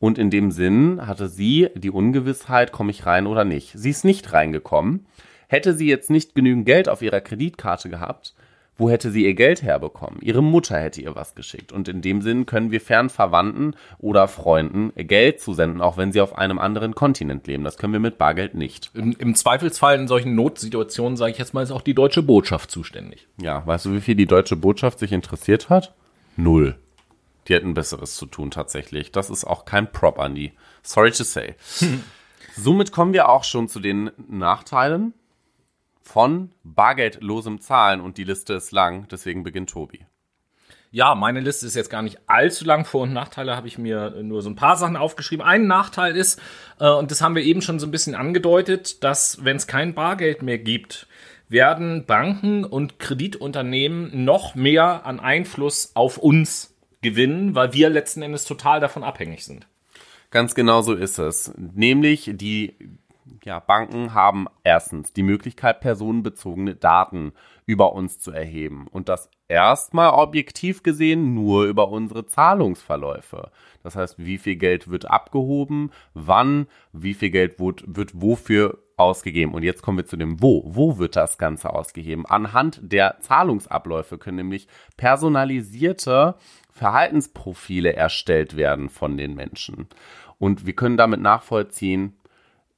Und 0.00 0.18
in 0.18 0.30
dem 0.30 0.50
Sinn 0.50 1.06
hatte 1.06 1.28
sie 1.28 1.68
die 1.76 1.92
Ungewissheit, 1.92 2.72
komme 2.72 2.90
ich 2.90 3.06
rein 3.06 3.28
oder 3.28 3.44
nicht. 3.44 3.74
Sie 3.76 3.90
ist 3.90 4.04
nicht 4.04 4.32
reingekommen. 4.32 5.06
Hätte 5.46 5.72
sie 5.74 5.86
jetzt 5.86 6.10
nicht 6.10 6.34
genügend 6.34 6.66
Geld 6.66 6.88
auf 6.88 7.02
ihrer 7.02 7.20
Kreditkarte 7.20 7.88
gehabt, 7.88 8.34
wo 8.82 8.90
hätte 8.90 9.12
sie 9.12 9.24
ihr 9.24 9.34
Geld 9.34 9.62
herbekommen? 9.62 10.18
Ihre 10.22 10.42
Mutter 10.42 10.76
hätte 10.76 11.00
ihr 11.00 11.14
was 11.14 11.36
geschickt. 11.36 11.70
Und 11.70 11.86
in 11.86 12.02
dem 12.02 12.20
Sinn 12.20 12.46
können 12.46 12.72
wir 12.72 12.80
fern 12.80 13.10
Verwandten 13.10 13.76
oder 14.00 14.26
Freunden 14.26 14.92
Geld 14.96 15.40
zusenden, 15.40 15.80
auch 15.80 15.96
wenn 15.96 16.10
sie 16.10 16.20
auf 16.20 16.36
einem 16.36 16.58
anderen 16.58 16.96
Kontinent 16.96 17.46
leben. 17.46 17.62
Das 17.62 17.76
können 17.76 17.92
wir 17.92 18.00
mit 18.00 18.18
Bargeld 18.18 18.54
nicht. 18.54 18.90
Im, 18.94 19.14
im 19.16 19.36
Zweifelsfall 19.36 20.00
in 20.00 20.08
solchen 20.08 20.34
Notsituationen, 20.34 21.16
sage 21.16 21.30
ich 21.30 21.38
jetzt 21.38 21.54
mal, 21.54 21.62
ist 21.62 21.70
auch 21.70 21.80
die 21.80 21.94
deutsche 21.94 22.24
Botschaft 22.24 22.72
zuständig. 22.72 23.28
Ja, 23.40 23.64
weißt 23.64 23.86
du, 23.86 23.92
wie 23.92 24.00
viel 24.00 24.16
die 24.16 24.26
deutsche 24.26 24.56
Botschaft 24.56 24.98
sich 24.98 25.12
interessiert 25.12 25.70
hat? 25.70 25.94
Null. 26.36 26.74
Die 27.46 27.54
hätten 27.54 27.74
Besseres 27.74 28.16
zu 28.16 28.26
tun 28.26 28.50
tatsächlich. 28.50 29.12
Das 29.12 29.30
ist 29.30 29.44
auch 29.44 29.64
kein 29.64 29.92
Prop 29.92 30.18
an 30.18 30.34
die. 30.34 30.50
Sorry 30.82 31.12
to 31.12 31.22
say. 31.22 31.54
Somit 32.56 32.90
kommen 32.90 33.12
wir 33.12 33.28
auch 33.28 33.44
schon 33.44 33.68
zu 33.68 33.78
den 33.78 34.10
Nachteilen 34.28 35.14
von 36.02 36.52
bargeldlosem 36.64 37.60
Zahlen 37.60 38.00
und 38.00 38.18
die 38.18 38.24
Liste 38.24 38.54
ist 38.54 38.72
lang, 38.72 39.06
deswegen 39.08 39.42
beginnt 39.42 39.70
Tobi. 39.70 40.06
Ja, 40.94 41.14
meine 41.14 41.40
Liste 41.40 41.64
ist 41.64 41.74
jetzt 41.74 41.88
gar 41.88 42.02
nicht 42.02 42.18
allzu 42.26 42.66
lang. 42.66 42.84
Vor- 42.84 43.04
und 43.04 43.14
Nachteile 43.14 43.56
habe 43.56 43.66
ich 43.66 43.78
mir 43.78 44.10
nur 44.22 44.42
so 44.42 44.50
ein 44.50 44.56
paar 44.56 44.76
Sachen 44.76 44.96
aufgeschrieben. 44.96 45.44
Ein 45.44 45.66
Nachteil 45.66 46.14
ist, 46.14 46.38
äh, 46.78 46.90
und 46.90 47.10
das 47.10 47.22
haben 47.22 47.34
wir 47.34 47.42
eben 47.42 47.62
schon 47.62 47.78
so 47.78 47.86
ein 47.86 47.90
bisschen 47.90 48.14
angedeutet, 48.14 49.02
dass 49.02 49.42
wenn 49.42 49.56
es 49.56 49.66
kein 49.66 49.94
Bargeld 49.94 50.42
mehr 50.42 50.58
gibt, 50.58 51.06
werden 51.48 52.04
Banken 52.04 52.64
und 52.64 52.98
Kreditunternehmen 52.98 54.24
noch 54.24 54.54
mehr 54.54 55.06
an 55.06 55.18
Einfluss 55.18 55.92
auf 55.94 56.18
uns 56.18 56.74
gewinnen, 57.00 57.54
weil 57.54 57.72
wir 57.72 57.88
letzten 57.88 58.20
Endes 58.20 58.44
total 58.44 58.80
davon 58.80 59.02
abhängig 59.02 59.44
sind. 59.44 59.66
Ganz 60.30 60.54
genau 60.54 60.82
so 60.82 60.94
ist 60.94 61.18
es. 61.18 61.52
Nämlich 61.56 62.30
die 62.34 62.74
Ja, 63.44 63.58
Banken 63.58 64.14
haben 64.14 64.46
erstens 64.62 65.12
die 65.12 65.24
Möglichkeit, 65.24 65.80
personenbezogene 65.80 66.76
Daten 66.76 67.32
über 67.66 67.92
uns 67.92 68.20
zu 68.20 68.30
erheben 68.30 68.86
und 68.88 69.08
das 69.08 69.30
erstmal 69.48 70.10
objektiv 70.10 70.84
gesehen 70.84 71.34
nur 71.34 71.64
über 71.64 71.88
unsere 71.88 72.24
Zahlungsverläufe. 72.24 73.50
Das 73.82 73.96
heißt, 73.96 74.18
wie 74.18 74.38
viel 74.38 74.56
Geld 74.56 74.88
wird 74.88 75.10
abgehoben, 75.10 75.90
wann, 76.14 76.68
wie 76.92 77.14
viel 77.14 77.30
Geld 77.30 77.58
wird, 77.58 77.82
wird 77.86 78.12
wofür 78.14 78.78
ausgegeben. 78.96 79.54
Und 79.54 79.64
jetzt 79.64 79.82
kommen 79.82 79.98
wir 79.98 80.06
zu 80.06 80.16
dem 80.16 80.40
Wo. 80.40 80.62
Wo 80.66 80.98
wird 80.98 81.16
das 81.16 81.36
Ganze 81.36 81.70
ausgegeben? 81.70 82.24
Anhand 82.26 82.80
der 82.80 83.18
Zahlungsabläufe 83.20 84.18
können 84.18 84.36
nämlich 84.36 84.68
personalisierte 84.96 86.36
Verhaltensprofile 86.70 87.92
erstellt 87.92 88.56
werden 88.56 88.88
von 88.88 89.16
den 89.16 89.34
Menschen. 89.34 89.88
Und 90.38 90.64
wir 90.66 90.74
können 90.74 90.96
damit 90.96 91.20
nachvollziehen, 91.20 92.16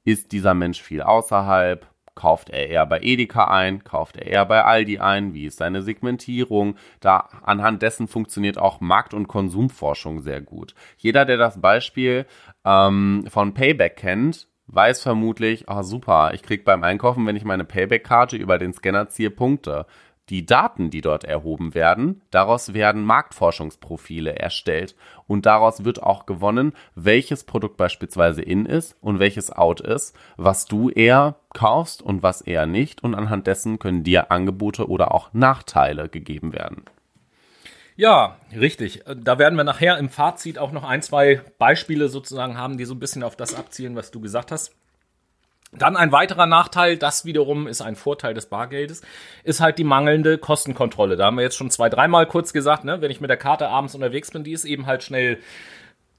ist 0.05 0.31
dieser 0.31 0.53
Mensch 0.53 0.81
viel 0.81 1.01
außerhalb? 1.01 1.85
Kauft 2.13 2.49
er 2.49 2.69
eher 2.69 2.85
bei 2.85 3.01
Edeka 3.01 3.45
ein? 3.45 3.83
Kauft 3.83 4.15
er 4.15 4.27
eher 4.27 4.45
bei 4.45 4.63
Aldi 4.63 4.99
ein? 4.99 5.33
Wie 5.33 5.47
ist 5.47 5.57
seine 5.57 5.81
Segmentierung? 5.81 6.75
Da 7.01 7.27
anhand 7.43 7.81
dessen 7.81 8.07
funktioniert 8.07 8.57
auch 8.57 8.79
Markt- 8.79 9.13
und 9.13 9.27
Konsumforschung 9.27 10.21
sehr 10.21 10.39
gut. 10.39 10.75
Jeder, 10.95 11.25
der 11.25 11.35
das 11.35 11.59
Beispiel 11.59 12.25
ähm, 12.63 13.25
von 13.27 13.53
Payback 13.53 13.97
kennt, 13.97 14.47
weiß 14.67 15.01
vermutlich, 15.01 15.67
ah 15.67 15.83
super, 15.83 16.31
ich 16.33 16.41
krieg 16.41 16.63
beim 16.63 16.83
Einkaufen, 16.83 17.25
wenn 17.27 17.35
ich 17.35 17.43
meine 17.43 17.65
Payback-Karte 17.65 18.37
über 18.37 18.57
den 18.57 18.73
Scanner 18.73 19.09
ziehe, 19.09 19.29
Punkte 19.29 19.85
die 20.29 20.45
Daten, 20.45 20.89
die 20.89 21.01
dort 21.01 21.23
erhoben 21.23 21.73
werden, 21.73 22.21
daraus 22.31 22.73
werden 22.73 23.03
Marktforschungsprofile 23.03 24.37
erstellt 24.37 24.95
und 25.27 25.45
daraus 25.45 25.85
wird 25.85 26.01
auch 26.01 26.25
gewonnen, 26.25 26.73
welches 26.95 27.43
Produkt 27.43 27.77
beispielsweise 27.77 28.41
in 28.41 28.65
ist 28.65 28.95
und 29.01 29.19
welches 29.19 29.51
out 29.51 29.81
ist, 29.81 30.15
was 30.37 30.65
du 30.65 30.89
eher 30.89 31.35
kaufst 31.53 32.01
und 32.01 32.23
was 32.23 32.41
eher 32.41 32.65
nicht 32.65 33.03
und 33.03 33.15
anhand 33.15 33.47
dessen 33.47 33.79
können 33.79 34.03
dir 34.03 34.31
Angebote 34.31 34.89
oder 34.89 35.13
auch 35.13 35.33
Nachteile 35.33 36.09
gegeben 36.09 36.53
werden. 36.53 36.85
Ja, 37.97 38.37
richtig. 38.53 39.03
Da 39.15 39.39
werden 39.39 39.55
wir 39.55 39.63
nachher 39.63 39.97
im 39.97 40.09
Fazit 40.09 40.57
auch 40.57 40.73
noch 40.73 40.83
ein, 40.83 41.01
zwei 41.01 41.41
Beispiele 41.57 42.09
sozusagen 42.09 42.57
haben, 42.57 42.77
die 42.77 42.83
so 42.83 42.93
ein 42.93 42.99
bisschen 42.99 43.23
auf 43.23 43.37
das 43.37 43.55
abzielen, 43.55 43.95
was 43.95 44.11
du 44.11 44.19
gesagt 44.19 44.51
hast. 44.51 44.75
Dann 45.77 45.97
ein 45.97 46.11
weiterer 46.11 46.45
Nachteil, 46.45 46.97
das 46.97 47.25
wiederum 47.25 47.67
ist 47.67 47.81
ein 47.81 47.95
Vorteil 47.95 48.33
des 48.33 48.47
Bargeldes, 48.47 49.01
ist 49.43 49.59
halt 49.59 49.77
die 49.77 49.83
mangelnde 49.83 50.37
Kostenkontrolle. 50.37 51.15
Da 51.15 51.25
haben 51.25 51.37
wir 51.37 51.43
jetzt 51.43 51.57
schon 51.57 51.71
zwei, 51.71 51.89
dreimal 51.89 52.27
kurz 52.27 52.53
gesagt, 52.53 52.83
ne, 52.83 53.01
wenn 53.01 53.11
ich 53.11 53.21
mit 53.21 53.29
der 53.29 53.37
Karte 53.37 53.67
abends 53.67 53.95
unterwegs 53.95 54.31
bin, 54.31 54.43
die 54.43 54.53
ist 54.53 54.65
eben 54.65 54.85
halt 54.85 55.03
schnell 55.03 55.39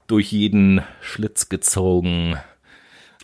durch 0.07 0.31
jeden 0.31 0.83
Schlitz 1.01 1.49
gezogen. 1.49 2.37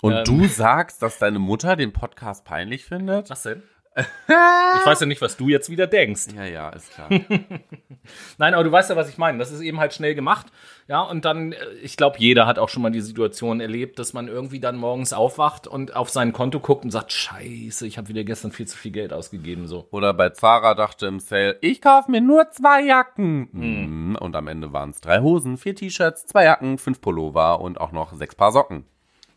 Und 0.01 0.13
ähm, 0.13 0.23
du 0.25 0.47
sagst, 0.47 1.01
dass 1.01 1.17
deine 1.17 1.39
Mutter 1.39 1.75
den 1.75 1.93
Podcast 1.93 2.43
peinlich 2.45 2.84
findet? 2.86 3.29
Was 3.29 3.43
denn? 3.43 3.63
Ich 3.96 4.86
weiß 4.86 5.02
ja 5.02 5.06
nicht, 5.06 5.22
was 5.22 5.38
du 5.38 5.50
jetzt 5.50 5.70
wieder 5.70 5.86
denkst. 5.86 6.28
Ja, 6.36 6.46
ja, 6.46 6.70
ist 6.70 6.91
klar. 6.91 7.10
Nein, 8.38 8.54
aber 8.54 8.64
du 8.64 8.72
weißt 8.72 8.89
ja, 8.89 8.96
was 8.96 9.10
ich 9.10 9.18
meine. 9.18 9.38
Das 9.38 9.52
ist 9.52 9.62
eben 9.62 9.80
halt 9.80 9.94
schnell 9.94 10.16
gemacht. 10.16 10.48
Ja, 10.88 11.02
und 11.02 11.26
dann, 11.26 11.52
äh, 11.52 11.58
ich 11.82 11.96
glaube, 11.96 12.18
jeder 12.20 12.48
hat 12.48 12.58
auch 12.58 12.70
schon 12.70 12.82
mal 12.82 12.91
die 12.91 13.02
Situation 13.02 13.60
erlebt, 13.60 14.00
dass 14.00 14.14
man 14.14 14.28
irgendwie 14.28 14.60
dann 14.60 14.78
morgens 14.78 15.14
aufwacht 15.14 15.68
und 15.68 15.96
auf 15.96 16.10
sein 16.10 16.34
Konto 16.34 16.60
guckt 16.60 16.84
und 16.84 16.91
sagt, 16.91 17.12
scheiße, 17.12 17.86
ich 17.86 17.98
habe 17.98 18.08
wieder 18.08 18.24
gestern 18.24 18.52
viel 18.52 18.68
zu 18.68 18.78
viel 18.78 18.91
Geld 18.91 19.14
ausgegeben. 19.14 19.68
So. 19.68 19.88
Oder 19.91 20.14
bei 20.14 20.30
Zara 20.30 20.74
dachte 20.74 21.06
im 21.06 21.20
Sale, 21.20 21.58
ich 21.62 21.82
kaufe 21.82 22.10
mir 22.10 22.22
nur 22.22 22.50
zwei 22.50 22.82
Jacken. 22.82 23.50
Mhm. 23.52 24.16
Und 24.16 24.36
am 24.36 24.48
Ende 24.48 24.74
waren 24.74 24.89
es 24.89 25.02
drei 25.02 25.20
Hosen, 25.20 25.58
vier 25.58 25.76
T-Shirts, 25.76 26.26
zwei 26.26 26.46
Jacken, 26.46 26.78
fünf 26.78 27.00
Pullover 27.00 27.62
und 27.62 27.80
auch 27.80 27.91
noch 27.91 28.14
sechs 28.14 28.36
Paar 28.36 28.52
Socken. 28.52 28.86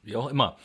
Wie 0.03 0.17
auch 0.17 0.29
immer. 0.29 0.57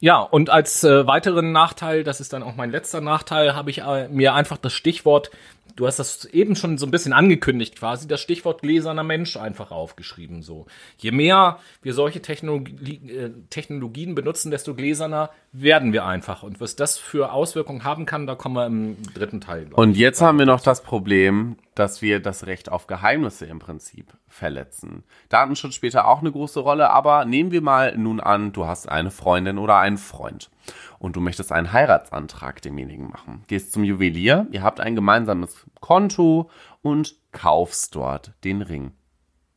Ja, 0.00 0.20
und 0.20 0.48
als 0.48 0.84
äh, 0.84 1.06
weiteren 1.08 1.50
Nachteil, 1.50 2.04
das 2.04 2.20
ist 2.20 2.32
dann 2.32 2.44
auch 2.44 2.54
mein 2.54 2.70
letzter 2.70 3.00
Nachteil, 3.00 3.56
habe 3.56 3.70
ich 3.70 3.78
äh, 3.78 4.06
mir 4.08 4.32
einfach 4.34 4.56
das 4.56 4.72
Stichwort, 4.72 5.30
du 5.76 5.86
hast 5.86 5.98
das 5.98 6.24
eben 6.26 6.56
schon 6.56 6.78
so 6.78 6.86
ein 6.86 6.90
bisschen 6.90 7.12
angekündigt 7.12 7.76
quasi, 7.76 8.08
das 8.08 8.20
Stichwort 8.20 8.62
gläserner 8.62 9.04
Mensch 9.04 9.36
einfach 9.36 9.70
aufgeschrieben. 9.70 10.42
So, 10.42 10.66
je 10.98 11.10
mehr 11.10 11.58
wir 11.82 11.94
solche 11.94 12.22
Technologie, 12.22 13.00
äh, 13.10 13.30
Technologien 13.50 14.14
benutzen, 14.14 14.50
desto 14.50 14.74
gläserner 14.74 15.30
werden 15.52 15.92
wir 15.92 16.04
einfach. 16.04 16.42
Und 16.42 16.60
was 16.60 16.76
das 16.76 16.98
für 16.98 17.32
Auswirkungen 17.32 17.84
haben 17.84 18.06
kann, 18.06 18.26
da 18.26 18.34
kommen 18.34 18.56
wir 18.56 18.66
im 18.66 18.96
dritten 19.14 19.40
Teil. 19.40 19.68
Und 19.72 19.96
jetzt 19.96 20.20
haben 20.20 20.38
wir 20.38 20.46
noch 20.46 20.60
das 20.60 20.82
Problem, 20.82 21.56
dass 21.74 22.02
wir 22.02 22.20
das 22.20 22.46
Recht 22.46 22.70
auf 22.70 22.86
Geheimnisse 22.86 23.46
im 23.46 23.58
Prinzip 23.58 24.12
verletzen. 24.26 25.04
Datenschutz 25.28 25.74
spielt 25.74 25.94
da 25.94 26.04
auch 26.04 26.20
eine 26.20 26.32
große 26.32 26.60
Rolle, 26.60 26.90
aber 26.90 27.24
nehmen 27.24 27.52
wir 27.52 27.62
mal 27.62 27.96
nun 27.96 28.20
an, 28.20 28.52
du 28.52 28.66
hast 28.66 28.88
eine 28.88 29.10
Freundin 29.10 29.58
oder 29.58 29.78
einen 29.78 29.98
Freund 29.98 30.50
und 30.98 31.16
du 31.16 31.20
möchtest 31.20 31.52
einen 31.52 31.72
Heiratsantrag 31.72 32.62
demjenigen 32.62 33.08
machen. 33.08 33.44
Gehst 33.46 33.72
zum 33.72 33.84
Juwelier, 33.84 34.46
ihr 34.50 34.62
habt 34.62 34.80
ein 34.80 34.94
gemeinsames 34.94 35.66
Konto 35.80 36.50
und 36.82 37.16
kaufst 37.32 37.94
dort 37.94 38.32
den 38.44 38.62
Ring. 38.62 38.92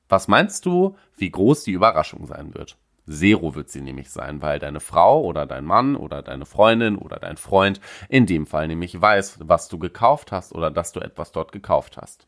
Was 0.09 0.28
meinst 0.28 0.66
du, 0.66 0.97
wie 1.16 1.32
groß 1.32 1.64
die 1.64 1.72
Überraschung 1.72 2.28
sein 2.28 2.53
wird? 2.53 2.78
Zero 3.09 3.55
wird 3.55 3.70
sie 3.70 3.82
nämlich 3.82 4.09
sein, 4.09 4.41
weil 4.41 4.59
deine 4.59 4.80
Frau 4.80 5.22
oder 5.24 5.45
dein 5.45 5.66
Mann 5.66 5.95
oder 5.95 6.22
deine 6.22 6.45
Freundin 6.45 6.97
oder 6.97 7.18
dein 7.18 7.38
Freund 7.38 7.82
in 8.09 8.26
dem 8.26 8.45
Fall 8.45 8.68
nämlich 8.68 8.99
weiß, 8.99 9.39
was 9.41 9.68
du 9.68 9.80
gekauft 9.80 10.32
hast 10.32 10.53
oder 10.53 10.72
dass 10.72 10.91
du 10.91 10.99
etwas 10.99 11.32
dort 11.32 11.51
gekauft 11.51 11.97
hast. 11.97 12.28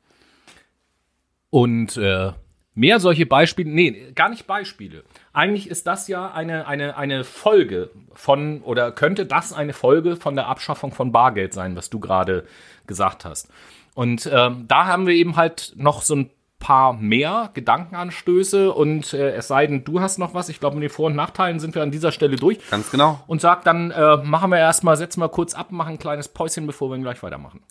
Und 1.49 1.97
äh, 1.97 2.33
mehr 2.75 2.99
solche 2.99 3.25
Beispiele, 3.25 3.69
nee, 3.69 4.11
gar 4.15 4.29
nicht 4.29 4.47
Beispiele. 4.47 5.03
Eigentlich 5.31 5.69
ist 5.69 5.87
das 5.87 6.07
ja 6.07 6.31
eine, 6.31 6.67
eine, 6.67 6.97
eine 6.97 7.23
Folge 7.23 7.89
von, 8.13 8.61
oder 8.61 8.91
könnte 8.91 9.25
das 9.25 9.53
eine 9.53 9.73
Folge 9.73 10.15
von 10.15 10.35
der 10.35 10.47
Abschaffung 10.47 10.91
von 10.91 11.11
Bargeld 11.11 11.53
sein, 11.53 11.75
was 11.75 11.89
du 11.89 11.99
gerade 11.99 12.45
gesagt 12.87 13.25
hast. 13.25 13.49
Und 13.95 14.29
ähm, 14.31 14.65
da 14.67 14.85
haben 14.85 15.05
wir 15.05 15.13
eben 15.13 15.35
halt 15.35 15.73
noch 15.75 16.01
so 16.01 16.15
ein 16.15 16.29
paar 16.63 16.93
mehr 16.93 17.51
Gedankenanstöße 17.53 18.71
und 18.71 19.13
äh, 19.13 19.31
es 19.35 19.49
sei 19.49 19.67
denn, 19.67 19.83
du 19.83 19.99
hast 19.99 20.17
noch 20.17 20.33
was. 20.33 20.47
Ich 20.47 20.61
glaube, 20.61 20.77
mit 20.77 20.83
den 20.83 20.89
Vor- 20.89 21.07
und 21.07 21.15
Nachteilen 21.15 21.59
sind 21.59 21.75
wir 21.75 21.83
an 21.83 21.91
dieser 21.91 22.11
Stelle 22.11 22.37
durch. 22.37 22.57
Ganz 22.71 22.89
genau. 22.89 23.19
Und 23.27 23.41
sag 23.41 23.65
dann, 23.65 23.91
äh, 23.91 24.17
machen 24.17 24.49
wir 24.49 24.57
erstmal, 24.57 24.95
setzen 24.95 25.19
wir 25.19 25.29
kurz 25.29 25.53
ab, 25.53 25.71
machen 25.71 25.93
ein 25.93 25.99
kleines 25.99 26.29
Päuschen, 26.29 26.65
bevor 26.65 26.89
wir 26.89 26.97
gleich 26.99 27.21
weitermachen. 27.21 27.61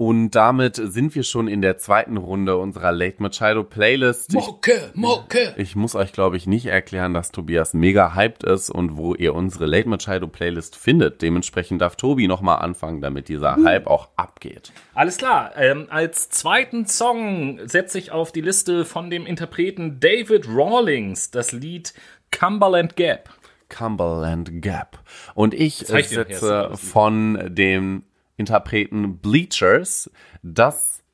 Und 0.00 0.30
damit 0.30 0.76
sind 0.76 1.14
wir 1.14 1.24
schon 1.24 1.46
in 1.46 1.60
der 1.60 1.76
zweiten 1.76 2.16
Runde 2.16 2.56
unserer 2.56 2.90
Late 2.90 3.22
Machado 3.22 3.64
Playlist. 3.64 4.32
Mocke, 4.32 4.90
Mocke. 4.94 5.52
Ich, 5.58 5.62
ich 5.62 5.76
muss 5.76 5.94
euch, 5.94 6.14
glaube 6.14 6.38
ich, 6.38 6.46
nicht 6.46 6.64
erklären, 6.64 7.12
dass 7.12 7.32
Tobias 7.32 7.74
mega 7.74 8.14
hyped 8.14 8.42
ist 8.42 8.70
und 8.70 8.96
wo 8.96 9.14
ihr 9.14 9.34
unsere 9.34 9.66
Late 9.66 9.90
Machado 9.90 10.26
Playlist 10.26 10.74
findet. 10.74 11.20
Dementsprechend 11.20 11.82
darf 11.82 11.96
Tobi 11.96 12.28
nochmal 12.28 12.60
anfangen, 12.60 13.02
damit 13.02 13.28
dieser 13.28 13.58
uh. 13.58 13.64
Hype 13.66 13.88
auch 13.88 14.08
abgeht. 14.16 14.72
Alles 14.94 15.18
klar. 15.18 15.52
Ähm, 15.58 15.86
als 15.90 16.30
zweiten 16.30 16.86
Song 16.86 17.60
setze 17.68 17.98
ich 17.98 18.10
auf 18.10 18.32
die 18.32 18.40
Liste 18.40 18.86
von 18.86 19.10
dem 19.10 19.26
Interpreten 19.26 20.00
David 20.00 20.48
Rawlings 20.48 21.30
das 21.30 21.52
Lied 21.52 21.92
Cumberland 22.30 22.96
Gap. 22.96 23.28
Cumberland 23.68 24.62
Gap. 24.62 24.98
Und 25.34 25.52
ich 25.52 25.76
setze 25.76 26.70
von 26.74 27.38
dem 27.54 28.04
Interpreten 28.40 29.18
Bleachers 29.18 30.10
das 30.42 31.04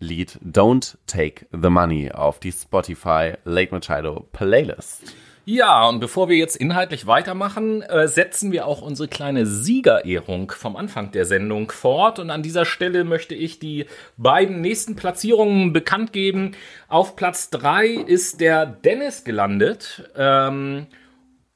Lied 0.00 0.38
Don't 0.44 0.96
Take 1.06 1.46
the 1.52 1.70
Money 1.70 2.10
auf 2.10 2.40
die 2.40 2.50
Spotify 2.50 3.34
Lake 3.44 3.72
Machado 3.72 4.26
Playlist. 4.32 5.14
Ja, 5.44 5.88
und 5.88 5.98
bevor 5.98 6.28
wir 6.28 6.36
jetzt 6.36 6.56
inhaltlich 6.56 7.06
weitermachen, 7.06 7.82
äh, 7.82 8.06
setzen 8.06 8.52
wir 8.52 8.66
auch 8.66 8.80
unsere 8.80 9.08
kleine 9.08 9.46
Siegerehrung 9.46 10.52
vom 10.52 10.76
Anfang 10.76 11.10
der 11.10 11.24
Sendung 11.24 11.70
fort. 11.70 12.18
Und 12.18 12.30
an 12.30 12.42
dieser 12.42 12.64
Stelle 12.64 13.02
möchte 13.02 13.34
ich 13.34 13.58
die 13.58 13.86
beiden 14.16 14.60
nächsten 14.60 14.94
Platzierungen 14.94 15.72
bekannt 15.72 16.12
geben. 16.12 16.52
Auf 16.88 17.16
Platz 17.16 17.50
3 17.50 17.86
ist 17.88 18.40
der 18.40 18.66
Dennis 18.66 19.24
gelandet. 19.24 20.10
Ähm, 20.16 20.86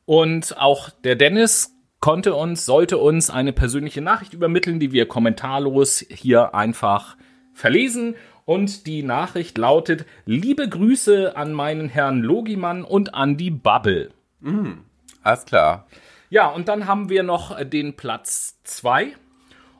und 0.04 0.56
auch 0.58 0.90
der 0.90 1.14
Dennis 1.14 1.75
konnte 2.00 2.34
uns, 2.34 2.66
sollte 2.66 2.98
uns 2.98 3.30
eine 3.30 3.52
persönliche 3.52 4.00
Nachricht 4.00 4.34
übermitteln, 4.34 4.80
die 4.80 4.92
wir 4.92 5.06
kommentarlos 5.06 6.04
hier 6.08 6.54
einfach 6.54 7.16
verlesen. 7.52 8.14
Und 8.44 8.86
die 8.86 9.02
Nachricht 9.02 9.58
lautet: 9.58 10.06
Liebe 10.24 10.68
Grüße 10.68 11.36
an 11.36 11.52
meinen 11.52 11.88
Herrn 11.88 12.22
Logimann 12.22 12.84
und 12.84 13.14
an 13.14 13.36
die 13.36 13.50
Bubble. 13.50 14.10
Mhm, 14.40 14.84
alles 15.22 15.44
klar. 15.44 15.86
Ja, 16.28 16.48
und 16.48 16.68
dann 16.68 16.86
haben 16.86 17.08
wir 17.08 17.22
noch 17.22 17.60
den 17.64 17.96
Platz 17.96 18.58
2. 18.64 19.14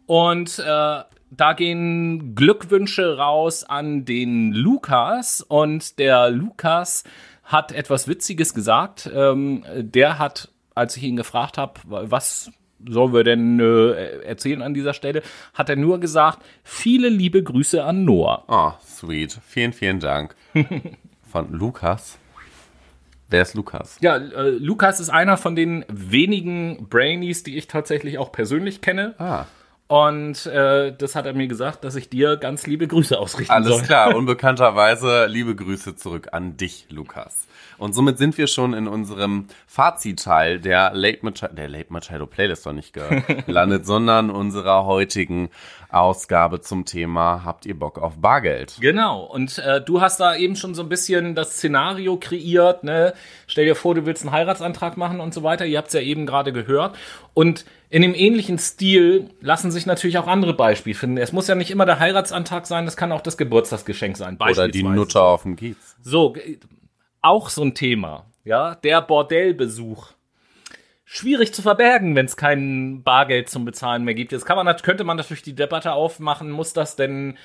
Und 0.07 0.59
äh, 0.61 0.63
da 1.31 1.53
gehen 1.55 2.35
Glückwünsche 2.35 3.17
raus 3.17 3.65
an 3.65 4.05
den 4.05 4.53
Lukas. 4.53 5.41
Und 5.43 5.99
der 5.99 6.31
Lukas 6.31 7.05
hat 7.43 7.73
etwas 7.73 8.09
Witziges 8.09 8.55
gesagt. 8.55 9.11
Ähm, 9.13 9.65
der 9.77 10.19
hat 10.19 10.51
als 10.77 10.97
ich 10.97 11.03
ihn 11.03 11.17
gefragt 11.17 11.59
habe, 11.59 11.81
was 11.85 12.53
sollen 12.87 13.13
wir 13.15 13.25
denn 13.25 13.59
äh, 13.59 14.21
erzählen 14.21 14.63
an 14.63 14.75
dieser 14.75 14.93
Stelle, 14.93 15.23
hat 15.55 15.71
er 15.71 15.77
nur 15.77 15.99
gesagt, 15.99 16.45
viele 16.63 17.09
liebe 17.09 17.43
Grüße 17.43 17.83
an 17.83 18.05
Noah. 18.05 18.45
Oh, 18.49 18.73
sweet. 18.85 19.41
Vielen, 19.47 19.73
vielen 19.73 19.99
Dank. 19.99 20.37
Von 21.33 21.53
Lukas. 21.53 22.19
Wer 23.29 23.43
ist 23.43 23.55
Lukas? 23.55 23.97
Ja, 24.03 24.17
äh, 24.17 24.51
Lukas 24.51 25.01
ist 25.01 25.09
einer 25.09 25.37
von 25.37 25.57
den 25.57 25.85
wenigen 25.89 26.87
Brainies, 26.89 27.43
die 27.43 27.57
ich 27.57 27.67
tatsächlich 27.67 28.19
auch 28.19 28.31
persönlich 28.31 28.83
kenne. 28.83 29.15
Ah. 29.19 29.47
Und 29.89 30.47
äh, 30.47 30.93
das 30.97 31.15
hat 31.15 31.27
er 31.27 31.35
mir 31.35 31.47
gesagt, 31.47 31.85
dass 31.85 31.95
ich 31.95 32.09
dir 32.09 32.37
ganz 32.37 32.67
liebe 32.67 32.89
Grüße 32.89 33.19
ausrichten 33.19 33.53
Alles 33.53 33.69
soll. 33.69 33.83
klar, 33.83 34.17
unbekannterweise 34.17 35.27
liebe 35.27 35.55
Grüße 35.55 35.95
zurück 35.95 36.29
an 36.33 36.57
dich, 36.57 36.87
Lukas. 36.91 37.47
Und 37.79 37.95
somit 37.95 38.19
sind 38.19 38.39
wir 38.39 38.47
schon 38.47 38.73
in 38.73 38.89
unserem 38.89 39.47
Fazitteil 39.67 40.59
der 40.59 40.93
Late 40.95 41.19
Machado, 41.23 41.55
der 41.55 41.69
Late 41.69 41.93
Machado 41.93 42.27
Playlist 42.27 42.67
doch 42.67 42.73
nicht 42.73 42.95
gelandet, 43.47 43.87
sondern 43.87 44.31
unserer 44.31 44.87
heutigen 44.87 45.51
Ausgabe 45.91 46.61
zum 46.61 46.85
Thema 46.85 47.45
Habt 47.45 47.67
ihr 47.67 47.79
Bock 47.79 47.99
auf 47.99 48.17
Bargeld? 48.17 48.79
Genau, 48.81 49.23
und 49.25 49.59
äh, 49.59 49.81
du 49.81 50.01
hast 50.01 50.21
da 50.21 50.35
eben 50.35 50.57
schon 50.57 50.75
so 50.75 50.83
ein 50.83 50.89
bisschen 50.89 51.35
das 51.35 51.53
Szenario 51.53 52.17
kreiert, 52.17 52.83
ne? 52.83 53.13
Stell 53.47 53.67
dir 53.67 53.77
vor, 53.77 53.95
du 53.95 54.07
willst 54.07 54.25
einen 54.25 54.33
Heiratsantrag 54.33 54.97
machen 54.97 55.21
und 55.21 55.35
so 55.35 55.43
weiter. 55.43 55.67
Ihr 55.67 55.79
habt 55.79 55.89
es 55.89 55.95
ja 55.95 56.01
eben 56.01 56.27
gerade 56.27 56.53
gehört. 56.53 56.97
Und 57.35 57.67
in 57.97 58.03
dem 58.03 58.13
ähnlichen 58.13 58.59
Stil 58.59 59.31
lassen 59.41 59.71
sich 59.71 59.87
natürlich 59.87 60.19
auch 60.19 60.27
andere 60.27 60.53
Beispiele 60.53 60.95
finden. 60.95 61.17
Es 61.17 61.33
muss 61.33 61.49
ja 61.49 61.55
nicht 61.55 61.71
immer 61.71 61.87
der 61.87 61.99
Heiratsantrag 61.99 62.67
sein, 62.67 62.85
das 62.85 62.95
kann 62.95 63.11
auch 63.11 63.23
das 63.23 63.39
Geburtstagsgeschenk 63.39 64.19
sein. 64.19 64.37
Oder 64.39 64.69
die. 64.69 64.83
Nutter 64.83 65.23
auf 65.23 65.45
dem 65.45 65.57
Kiez. 65.57 65.97
So, 66.03 66.35
auch 67.23 67.49
so 67.49 67.63
ein 67.63 67.75
Thema, 67.75 68.27
ja, 68.45 68.75
der 68.75 69.01
Bordellbesuch. 69.01 70.09
Schwierig 71.07 71.55
zu 71.55 71.63
verbergen, 71.63 72.15
wenn 72.17 72.27
es 72.27 72.37
kein 72.37 73.03
Bargeld 73.03 73.49
zum 73.49 73.65
Bezahlen 73.65 74.05
mehr 74.05 74.13
gibt. 74.13 74.31
Jetzt 74.31 74.45
kann 74.45 74.63
man, 74.63 74.77
könnte 74.77 75.05
man 75.05 75.17
natürlich 75.17 75.43
die 75.43 75.55
Debatte 75.55 75.93
aufmachen, 75.93 76.51
muss 76.51 76.75
das 76.75 76.97
denn 76.97 77.39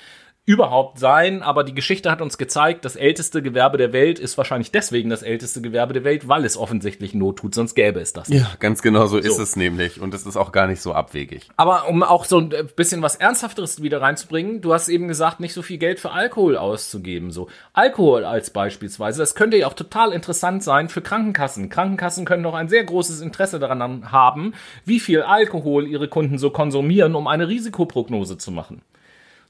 überhaupt 0.44 0.98
sein? 0.98 1.42
Aber 1.42 1.62
die 1.64 1.74
Geschichte 1.74 2.10
hat 2.10 2.20
uns 2.20 2.36
gezeigt, 2.36 2.84
das 2.84 2.96
älteste 2.96 3.42
Gewerbe 3.42 3.78
der 3.78 3.92
Welt 3.92 4.18
ist 4.18 4.36
wahrscheinlich 4.36 4.72
deswegen 4.72 5.08
das 5.10 5.22
älteste 5.22 5.60
Gewerbe 5.60 5.94
der 5.94 6.04
Welt, 6.04 6.26
weil 6.28 6.44
es 6.44 6.56
offensichtlich 6.56 7.14
Not 7.14 7.38
tut, 7.38 7.54
sonst 7.54 7.74
gäbe 7.74 8.00
es 8.00 8.12
das. 8.12 8.28
nicht. 8.28 8.40
Ja, 8.40 8.50
ganz 8.58 8.82
genau 8.82 9.06
so, 9.06 9.18
ist 9.18 9.38
es 9.38 9.56
nämlich. 9.56 10.00
Und 10.00 10.14
es 10.14 10.26
ist 10.26 10.36
auch 10.36 10.50
gar 10.52 10.66
nicht 10.66 10.80
so 10.80 10.92
abwegig. 10.92 11.48
Aber 11.56 11.88
um 11.88 12.02
auch 12.02 12.24
so 12.24 12.38
ein 12.38 12.50
bisschen 12.76 13.02
was 13.02 13.16
Ernsthafteres 13.16 13.82
wieder 13.82 14.00
reinzubringen, 14.00 14.60
du 14.60 14.72
hast 14.72 14.88
eben 14.88 15.08
gesagt, 15.08 15.40
nicht 15.40 15.54
so 15.54 15.62
viel 15.62 15.78
Geld 15.78 16.00
für 16.00 16.10
Alkohol 16.10 16.56
auszugeben. 16.56 17.30
So 17.30 17.48
Alkohol 17.72 18.24
als 18.24 18.50
beispielsweise, 18.50 19.20
das 19.20 19.34
könnte 19.34 19.56
ja 19.56 19.68
auch 19.68 19.74
total 19.74 20.12
interessant 20.12 20.62
sein 20.64 20.88
für 20.88 21.02
Krankenkassen. 21.02 21.68
Krankenkassen 21.68 22.24
können 22.24 22.42
doch 22.42 22.54
ein 22.54 22.68
sehr 22.68 22.84
großes 22.84 23.20
Interesse 23.20 23.60
daran 23.60 24.10
haben, 24.10 24.54
wie 24.84 25.00
viel 25.00 25.22
Alkohol 25.22 25.86
ihre 25.86 26.08
Kunden 26.08 26.38
so 26.38 26.50
konsumieren, 26.50 27.14
um 27.14 27.26
eine 27.26 27.48
Risikoprognose 27.48 28.38
zu 28.38 28.50
machen. 28.50 28.82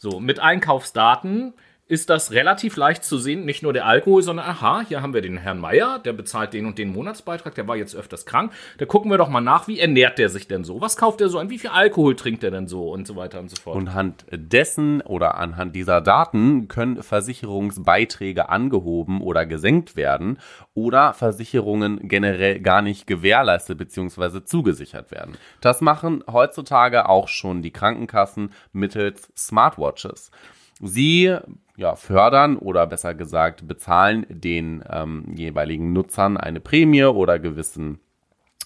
So, 0.03 0.19
mit 0.19 0.41
Einkaufsdaten 0.41 1.55
ist 1.93 2.09
das 2.09 2.33
relativ 2.33 2.77
leicht 2.77 3.05
zu 3.05 3.19
sehen, 3.19 3.45
nicht 3.45 3.63
nur 3.63 3.75
der 3.75 3.85
Alkohol, 3.85 4.23
sondern 4.23 4.47
aha, 4.47 4.83
hier 4.89 5.03
haben 5.03 5.13
wir 5.13 5.21
den 5.21 5.37
Herrn 5.37 5.59
Meier, 5.59 5.99
der 5.99 6.15
bezahlt 6.15 6.55
den 6.55 6.65
und 6.65 6.79
den 6.79 6.91
Monatsbeitrag, 6.91 7.55
der 7.55 7.69
war 7.69 7.77
jetzt 7.77 7.95
öfters 7.95 8.25
krank. 8.25 8.51
Da 8.79 8.87
gucken 8.87 9.11
wir 9.11 9.19
doch 9.19 9.29
mal 9.29 9.43
nach, 9.43 9.69
wie 9.69 9.79
ernährt 9.79 10.19
der 10.19 10.31
sich 10.31 10.49
denn 10.49 10.65
so? 10.65 10.81
Was 10.81 10.97
kauft 10.97 11.21
er 11.21 11.29
so 11.29 11.39
an? 11.39 11.51
Wie 11.51 11.59
viel 11.59 11.69
Alkohol 11.69 12.17
trinkt 12.17 12.45
er 12.45 12.51
denn 12.51 12.67
so? 12.67 12.91
Und 12.91 13.07
so 13.07 13.15
weiter 13.15 13.41
und 13.41 13.51
so 13.51 13.57
fort. 13.57 13.77
Und 13.77 13.89
anhand 13.89 14.25
dessen 14.31 15.03
oder 15.03 15.35
anhand 15.35 15.77
dieser 15.77 16.01
Daten 16.01 16.67
können 16.67 17.03
Versicherungsbeiträge 17.03 18.49
angehoben 18.49 19.21
oder 19.21 19.45
gesenkt 19.45 19.95
werden 19.95 20.39
oder 20.73 21.13
Versicherungen 21.13 22.09
generell 22.09 22.61
gar 22.61 22.81
nicht 22.81 23.07
gewährleistet 23.07 23.77
bzw. 23.77 24.45
zugesichert 24.45 25.11
werden. 25.11 25.37
Das 25.61 25.83
machen 25.83 26.25
heutzutage 26.27 27.11
auch 27.11 27.29
schon 27.29 27.61
die 27.61 27.71
Krankenkassen 27.71 28.55
mittels 28.73 29.31
Smartwatches. 29.37 30.31
Sie 30.83 31.37
ja, 31.83 31.97
fördern 31.97 32.57
oder 32.57 32.87
besser 32.87 33.13
gesagt 33.13 33.67
bezahlen 33.67 34.25
den 34.29 34.85
ähm, 34.89 35.25
jeweiligen 35.35 35.93
Nutzern 35.93 36.37
eine 36.37 36.61
Prämie 36.61 37.05
oder 37.05 37.41
gewissen 37.41 37.99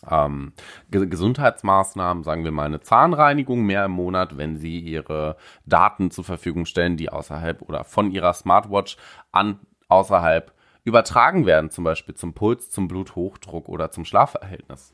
ähm, 0.08 0.52
Ge 0.90 1.06
Gesundheitsmaßnahmen, 1.06 2.24
sagen 2.24 2.44
wir 2.44 2.52
mal 2.52 2.66
eine 2.66 2.80
Zahnreinigung 2.80 3.62
mehr 3.62 3.86
im 3.86 3.92
Monat, 3.92 4.36
wenn 4.36 4.58
sie 4.58 4.78
ihre 4.78 5.36
Daten 5.64 6.10
zur 6.10 6.24
Verfügung 6.24 6.66
stellen, 6.66 6.98
die 6.98 7.08
außerhalb 7.08 7.62
oder 7.62 7.84
von 7.84 8.10
ihrer 8.10 8.34
Smartwatch 8.34 8.98
an 9.32 9.60
außerhalb 9.88 10.52
übertragen 10.84 11.46
werden, 11.46 11.70
zum 11.70 11.84
Beispiel 11.84 12.14
zum 12.14 12.34
Puls, 12.34 12.70
zum 12.70 12.86
Bluthochdruck 12.86 13.70
oder 13.70 13.90
zum 13.90 14.04
Schlafverhältnis. 14.04 14.92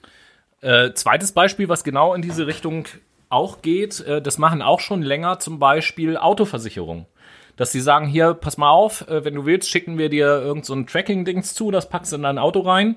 Äh, 0.61 0.93
zweites 0.95 1.33
Beispiel, 1.33 1.69
was 1.69 1.83
genau 1.83 2.15
in 2.15 2.23
diese 2.23 2.47
Richtung 2.47 2.87
auch 3.31 3.63
geht, 3.63 3.99
äh, 4.01 4.23
das 4.23 4.39
machen 4.39 4.63
auch 4.63 4.79
schon 4.79 5.03
länger 5.03 5.41
zum 5.41 5.59
Beispiel 5.59 6.17
Autoversicherung. 6.17 7.07
Dass 7.57 7.73
sie 7.73 7.81
sagen, 7.81 8.07
hier, 8.07 8.35
pass 8.35 8.57
mal 8.57 8.71
auf, 8.71 9.09
äh, 9.09 9.25
wenn 9.25 9.35
du 9.35 9.47
willst, 9.47 9.71
schicken 9.71 9.99
wir 9.99 10.09
dir 10.09 10.27
irgend 10.27 10.65
so 10.65 10.75
ein 10.75 10.87
Tracking-Dings 10.87 11.55
zu, 11.55 11.71
das 11.71 11.89
packst 11.89 12.13
du 12.13 12.17
in 12.17 12.23
dein 12.23 12.39
Auto 12.39 12.61
rein. 12.61 12.97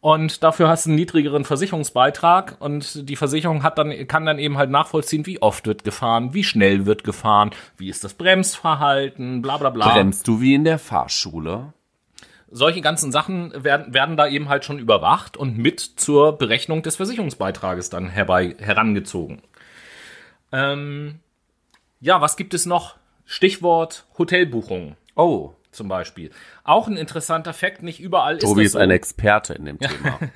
Und 0.00 0.44
dafür 0.44 0.68
hast 0.68 0.86
du 0.86 0.90
einen 0.90 0.96
niedrigeren 0.96 1.44
Versicherungsbeitrag 1.44 2.56
und 2.60 3.08
die 3.08 3.16
Versicherung 3.16 3.62
hat 3.62 3.78
dann, 3.78 4.06
kann 4.06 4.26
dann 4.26 4.38
eben 4.38 4.56
halt 4.56 4.70
nachvollziehen, 4.70 5.26
wie 5.26 5.42
oft 5.42 5.66
wird 5.66 5.82
gefahren, 5.84 6.32
wie 6.32 6.44
schnell 6.44 6.86
wird 6.86 7.02
gefahren, 7.02 7.50
wie 7.76 7.88
ist 7.88 8.04
das 8.04 8.14
Bremsverhalten, 8.14 9.42
bla 9.42 9.56
bla 9.56 9.70
bla. 9.70 9.88
Bremst 9.88 10.28
du 10.28 10.40
wie 10.40 10.54
in 10.54 10.64
der 10.64 10.78
Fahrschule? 10.78 11.72
solche 12.48 12.80
ganzen 12.80 13.12
Sachen 13.12 13.52
werden, 13.64 13.92
werden 13.92 14.16
da 14.16 14.26
eben 14.26 14.48
halt 14.48 14.64
schon 14.64 14.78
überwacht 14.78 15.36
und 15.36 15.58
mit 15.58 15.80
zur 15.80 16.38
Berechnung 16.38 16.82
des 16.82 16.96
Versicherungsbeitrages 16.96 17.90
dann 17.90 18.08
herbei 18.08 18.56
herangezogen. 18.58 19.42
Ähm, 20.52 21.20
ja, 22.00 22.20
was 22.20 22.36
gibt 22.36 22.54
es 22.54 22.66
noch? 22.66 22.96
Stichwort 23.26 24.06
Hotelbuchung 24.16 24.96
Oh, 25.14 25.52
zum 25.72 25.88
Beispiel. 25.88 26.30
Auch 26.64 26.88
ein 26.88 26.96
interessanter 26.96 27.52
Fakt, 27.52 27.82
nicht 27.82 28.00
überall 28.00 28.38
Tobi 28.38 28.62
ist 28.62 28.66
ist 28.66 28.74
das 28.74 28.78
so. 28.80 28.84
ein 28.84 28.90
Experte 28.90 29.54
in 29.54 29.64
dem 29.66 29.78
Thema. 29.78 30.18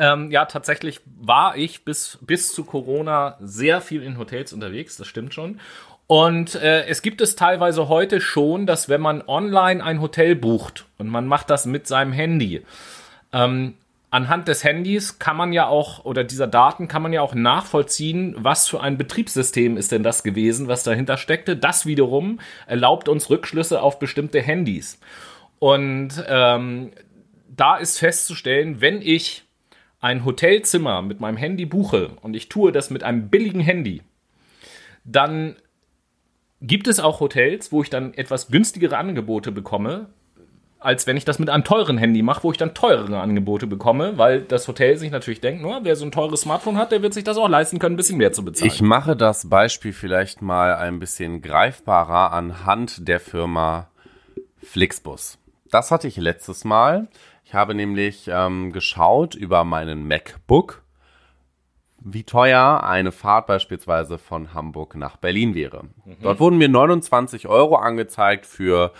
Ähm, 0.00 0.30
ja, 0.30 0.44
tatsächlich 0.44 1.00
war 1.20 1.56
ich 1.56 1.84
bis, 1.84 2.18
bis 2.20 2.52
zu 2.52 2.62
Corona 2.62 3.36
sehr 3.40 3.80
viel 3.80 4.04
in 4.04 4.16
Hotels 4.16 4.52
unterwegs, 4.52 4.96
das 4.96 5.08
stimmt 5.08 5.34
schon. 5.34 5.60
Und 6.06 6.54
äh, 6.54 6.86
es 6.86 7.02
gibt 7.02 7.20
es 7.20 7.34
teilweise 7.34 7.88
heute 7.88 8.20
schon, 8.20 8.64
dass 8.64 8.88
wenn 8.88 9.00
man 9.00 9.22
online 9.26 9.82
ein 9.82 10.00
Hotel 10.00 10.36
bucht 10.36 10.86
und 10.98 11.08
man 11.08 11.26
macht 11.26 11.50
das 11.50 11.66
mit 11.66 11.88
seinem 11.88 12.12
Handy, 12.12 12.64
ähm, 13.32 13.74
anhand 14.10 14.48
des 14.48 14.64
Handys 14.64 15.18
kann 15.18 15.36
man 15.36 15.52
ja 15.52 15.66
auch, 15.66 16.04
oder 16.04 16.24
dieser 16.24 16.46
Daten 16.46 16.88
kann 16.88 17.02
man 17.02 17.12
ja 17.12 17.20
auch 17.20 17.34
nachvollziehen, 17.34 18.34
was 18.38 18.68
für 18.68 18.80
ein 18.80 18.96
Betriebssystem 18.96 19.76
ist 19.76 19.92
denn 19.92 20.02
das 20.02 20.22
gewesen, 20.22 20.68
was 20.68 20.82
dahinter 20.82 21.16
steckte. 21.16 21.56
Das 21.56 21.86
wiederum 21.86 22.40
erlaubt 22.66 23.08
uns 23.08 23.30
Rückschlüsse 23.30 23.82
auf 23.82 23.98
bestimmte 23.98 24.40
Handys. 24.40 24.98
Und 25.58 26.24
ähm, 26.28 26.92
da 27.54 27.76
ist 27.76 27.98
festzustellen, 27.98 28.80
wenn 28.80 29.02
ich 29.02 29.44
ein 30.00 30.24
Hotelzimmer 30.24 31.02
mit 31.02 31.20
meinem 31.20 31.36
Handy 31.36 31.66
buche 31.66 32.10
und 32.22 32.34
ich 32.34 32.48
tue 32.48 32.72
das 32.72 32.90
mit 32.90 33.02
einem 33.02 33.28
billigen 33.28 33.60
Handy, 33.60 34.02
dann 35.04 35.56
gibt 36.60 36.88
es 36.88 37.00
auch 37.00 37.20
Hotels, 37.20 37.72
wo 37.72 37.82
ich 37.82 37.90
dann 37.90 38.14
etwas 38.14 38.48
günstigere 38.48 38.96
Angebote 38.96 39.52
bekomme, 39.52 40.08
als 40.80 41.06
wenn 41.06 41.16
ich 41.16 41.24
das 41.24 41.38
mit 41.38 41.50
einem 41.50 41.64
teuren 41.64 41.98
Handy 41.98 42.22
mache, 42.22 42.44
wo 42.44 42.52
ich 42.52 42.58
dann 42.58 42.74
teurere 42.74 43.20
Angebote 43.20 43.66
bekomme, 43.66 44.16
weil 44.16 44.42
das 44.42 44.68
Hotel 44.68 44.96
sich 44.96 45.10
natürlich 45.10 45.40
denkt, 45.40 45.60
nur 45.60 45.80
wer 45.82 45.96
so 45.96 46.04
ein 46.04 46.12
teures 46.12 46.42
Smartphone 46.42 46.78
hat, 46.78 46.92
der 46.92 47.02
wird 47.02 47.14
sich 47.14 47.24
das 47.24 47.36
auch 47.36 47.48
leisten 47.48 47.78
können, 47.78 47.94
ein 47.94 47.96
bisschen 47.96 48.18
mehr 48.18 48.32
zu 48.32 48.44
bezahlen. 48.44 48.70
Ich 48.70 48.80
mache 48.80 49.16
das 49.16 49.48
Beispiel 49.48 49.92
vielleicht 49.92 50.40
mal 50.40 50.74
ein 50.74 51.00
bisschen 51.00 51.42
greifbarer 51.42 52.32
anhand 52.32 53.08
der 53.08 53.18
Firma 53.18 53.88
Flixbus. 54.62 55.38
Das 55.70 55.90
hatte 55.90 56.06
ich 56.06 56.16
letztes 56.16 56.64
Mal. 56.64 57.08
Ich 57.44 57.54
habe 57.54 57.74
nämlich 57.74 58.28
ähm, 58.28 58.72
geschaut 58.72 59.34
über 59.34 59.64
meinen 59.64 60.06
MacBook, 60.06 60.82
wie 62.00 62.22
teuer 62.22 62.84
eine 62.84 63.10
Fahrt 63.10 63.46
beispielsweise 63.46 64.18
von 64.18 64.54
Hamburg 64.54 64.94
nach 64.94 65.16
Berlin 65.16 65.54
wäre. 65.54 65.84
Dort 66.22 66.38
wurden 66.40 66.58
mir 66.58 66.68
29 66.68 67.48
Euro 67.48 67.76
angezeigt 67.76 68.46
für, 68.46 68.92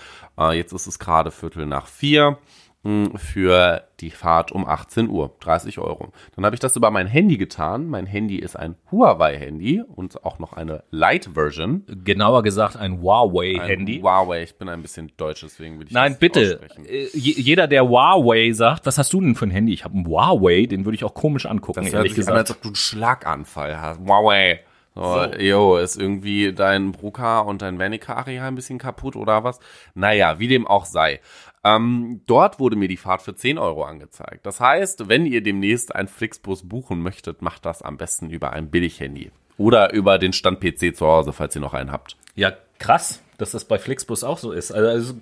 jetzt 0.52 0.72
ist 0.72 0.86
es 0.86 0.98
gerade 0.98 1.30
Viertel 1.30 1.66
nach 1.66 1.86
vier, 1.86 2.38
mh, 2.84 3.18
für 3.18 3.82
die 4.00 4.10
Fahrt 4.10 4.52
um 4.52 4.64
18 4.66 5.08
Uhr, 5.08 5.34
30 5.40 5.78
Euro. 5.80 6.12
Dann 6.36 6.44
habe 6.44 6.54
ich 6.54 6.60
das 6.60 6.76
über 6.76 6.90
mein 6.92 7.08
Handy 7.08 7.36
getan. 7.36 7.88
Mein 7.88 8.06
Handy 8.06 8.36
ist 8.36 8.54
ein 8.56 8.76
Huawei-Handy 8.92 9.82
und 9.82 10.24
auch 10.24 10.38
noch 10.38 10.52
eine 10.52 10.84
Lite-Version. 10.92 11.84
Genauer 12.04 12.44
gesagt 12.44 12.76
ein 12.76 12.92
Ein 12.92 13.02
Huawei-Handy. 13.02 14.00
Huawei, 14.00 14.44
ich 14.44 14.56
bin 14.56 14.68
ein 14.68 14.82
bisschen 14.82 15.10
deutsch, 15.16 15.40
deswegen 15.42 15.80
will 15.80 15.86
ich 15.88 15.92
Nein, 15.92 16.12
das 16.12 16.20
bitte. 16.20 16.60
Äh, 16.88 17.08
je- 17.12 17.40
Jeder, 17.40 17.66
der 17.66 17.88
Huawei 17.88 18.52
sagt, 18.52 18.86
was 18.86 18.96
hast 18.98 19.12
du 19.12 19.20
denn 19.20 19.34
für 19.34 19.46
ein 19.46 19.50
Handy? 19.50 19.72
Ich 19.72 19.84
habe 19.84 19.98
ein 19.98 20.06
Huawei, 20.06 20.66
den 20.66 20.84
würde 20.84 20.94
ich 20.94 21.02
auch 21.04 21.14
komisch 21.14 21.46
angucken, 21.46 21.84
Das 21.84 21.92
ehrlich 21.92 22.14
sich 22.14 22.28
an, 22.28 22.34
als 22.34 22.44
gesagt. 22.44 22.58
ob 22.58 22.62
du 22.62 22.68
einen 22.68 22.76
Schlaganfall 22.76 23.80
hast. 23.80 23.98
Huawei. 24.00 24.60
So, 24.98 25.38
Jo, 25.38 25.76
ist 25.76 25.96
irgendwie 25.96 26.52
dein 26.52 26.92
Bruka 26.92 27.40
und 27.40 27.62
dein 27.62 27.78
Wernicke-Areal 27.78 28.48
ein 28.48 28.54
bisschen 28.54 28.78
kaputt 28.78 29.16
oder 29.16 29.44
was? 29.44 29.60
Naja, 29.94 30.38
wie 30.38 30.48
dem 30.48 30.66
auch 30.66 30.84
sei. 30.84 31.20
Ähm, 31.64 32.22
dort 32.26 32.58
wurde 32.60 32.76
mir 32.76 32.88
die 32.88 32.96
Fahrt 32.96 33.22
für 33.22 33.34
10 33.34 33.58
Euro 33.58 33.84
angezeigt. 33.84 34.46
Das 34.46 34.60
heißt, 34.60 35.08
wenn 35.08 35.26
ihr 35.26 35.42
demnächst 35.42 35.94
einen 35.94 36.08
Flixbus 36.08 36.68
buchen 36.68 37.00
möchtet, 37.00 37.42
macht 37.42 37.66
das 37.66 37.82
am 37.82 37.96
besten 37.96 38.30
über 38.30 38.52
ein 38.52 38.70
Billighandy. 38.70 39.30
Oder 39.56 39.92
über 39.92 40.18
den 40.18 40.32
Stand-PC 40.32 40.96
zu 40.96 41.06
Hause, 41.06 41.32
falls 41.32 41.54
ihr 41.56 41.60
noch 41.60 41.74
einen 41.74 41.90
habt. 41.90 42.16
Ja, 42.36 42.52
krass, 42.78 43.20
dass 43.38 43.50
das 43.50 43.64
bei 43.64 43.78
Flixbus 43.78 44.22
auch 44.24 44.38
so 44.38 44.52
ist. 44.52 44.70
Also, 44.70 44.88
also 44.88 45.14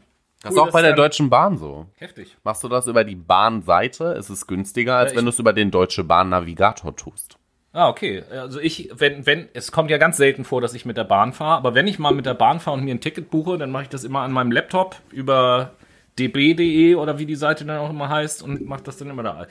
Das 0.42 0.52
cool, 0.52 0.58
ist 0.58 0.58
auch 0.68 0.72
bei 0.72 0.82
der 0.82 0.92
Deutschen 0.94 1.30
Bahn 1.30 1.56
so. 1.56 1.86
Heftig. 1.96 2.36
Machst 2.44 2.62
du 2.62 2.68
das 2.68 2.86
über 2.86 3.02
die 3.02 3.16
Bahnseite, 3.16 4.04
ist 4.18 4.28
es 4.28 4.46
günstiger, 4.46 4.96
als 4.96 5.12
Ja, 5.12 5.18
wenn 5.18 5.24
du 5.24 5.30
es 5.30 5.38
über 5.38 5.54
den 5.54 5.70
Deutsche 5.70 6.04
Bahn 6.04 6.28
Navigator 6.28 6.94
tust. 6.94 7.38
Ah, 7.76 7.90
okay. 7.90 8.24
Also 8.30 8.58
ich, 8.58 8.88
wenn, 8.96 9.26
wenn, 9.26 9.50
es 9.52 9.70
kommt 9.70 9.90
ja 9.90 9.98
ganz 9.98 10.16
selten 10.16 10.46
vor, 10.46 10.62
dass 10.62 10.72
ich 10.72 10.86
mit 10.86 10.96
der 10.96 11.04
Bahn 11.04 11.34
fahre, 11.34 11.58
aber 11.58 11.74
wenn 11.74 11.86
ich 11.86 11.98
mal 11.98 12.14
mit 12.14 12.24
der 12.24 12.32
Bahn 12.32 12.58
fahre 12.58 12.78
und 12.78 12.84
mir 12.84 12.94
ein 12.94 13.02
Ticket 13.02 13.28
buche, 13.28 13.58
dann 13.58 13.70
mache 13.70 13.82
ich 13.82 13.88
das 13.90 14.02
immer 14.02 14.20
an 14.20 14.32
meinem 14.32 14.50
Laptop 14.50 14.96
über 15.12 15.72
db.de 16.18 16.94
oder 16.94 17.18
wie 17.18 17.26
die 17.26 17.34
Seite 17.34 17.66
dann 17.66 17.76
auch 17.76 17.90
immer 17.90 18.08
heißt 18.08 18.42
und 18.42 18.64
mache 18.64 18.82
das 18.82 18.96
dann 18.96 19.10
immer 19.10 19.22
da. 19.22 19.46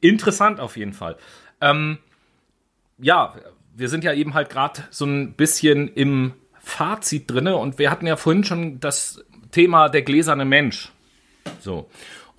Interessant 0.00 0.58
auf 0.58 0.76
jeden 0.76 0.92
Fall. 0.92 1.16
Ähm, 1.60 1.98
ja, 2.98 3.36
wir 3.76 3.88
sind 3.88 4.02
ja 4.02 4.14
eben 4.14 4.34
halt 4.34 4.50
gerade 4.50 4.82
so 4.90 5.04
ein 5.04 5.34
bisschen 5.34 5.86
im 5.94 6.32
Fazit 6.58 7.30
drinne 7.30 7.56
und 7.56 7.78
wir 7.78 7.92
hatten 7.92 8.08
ja 8.08 8.16
vorhin 8.16 8.42
schon 8.42 8.80
das 8.80 9.24
Thema 9.52 9.88
der 9.88 10.02
gläserne 10.02 10.44
Mensch. 10.44 10.90
So. 11.60 11.88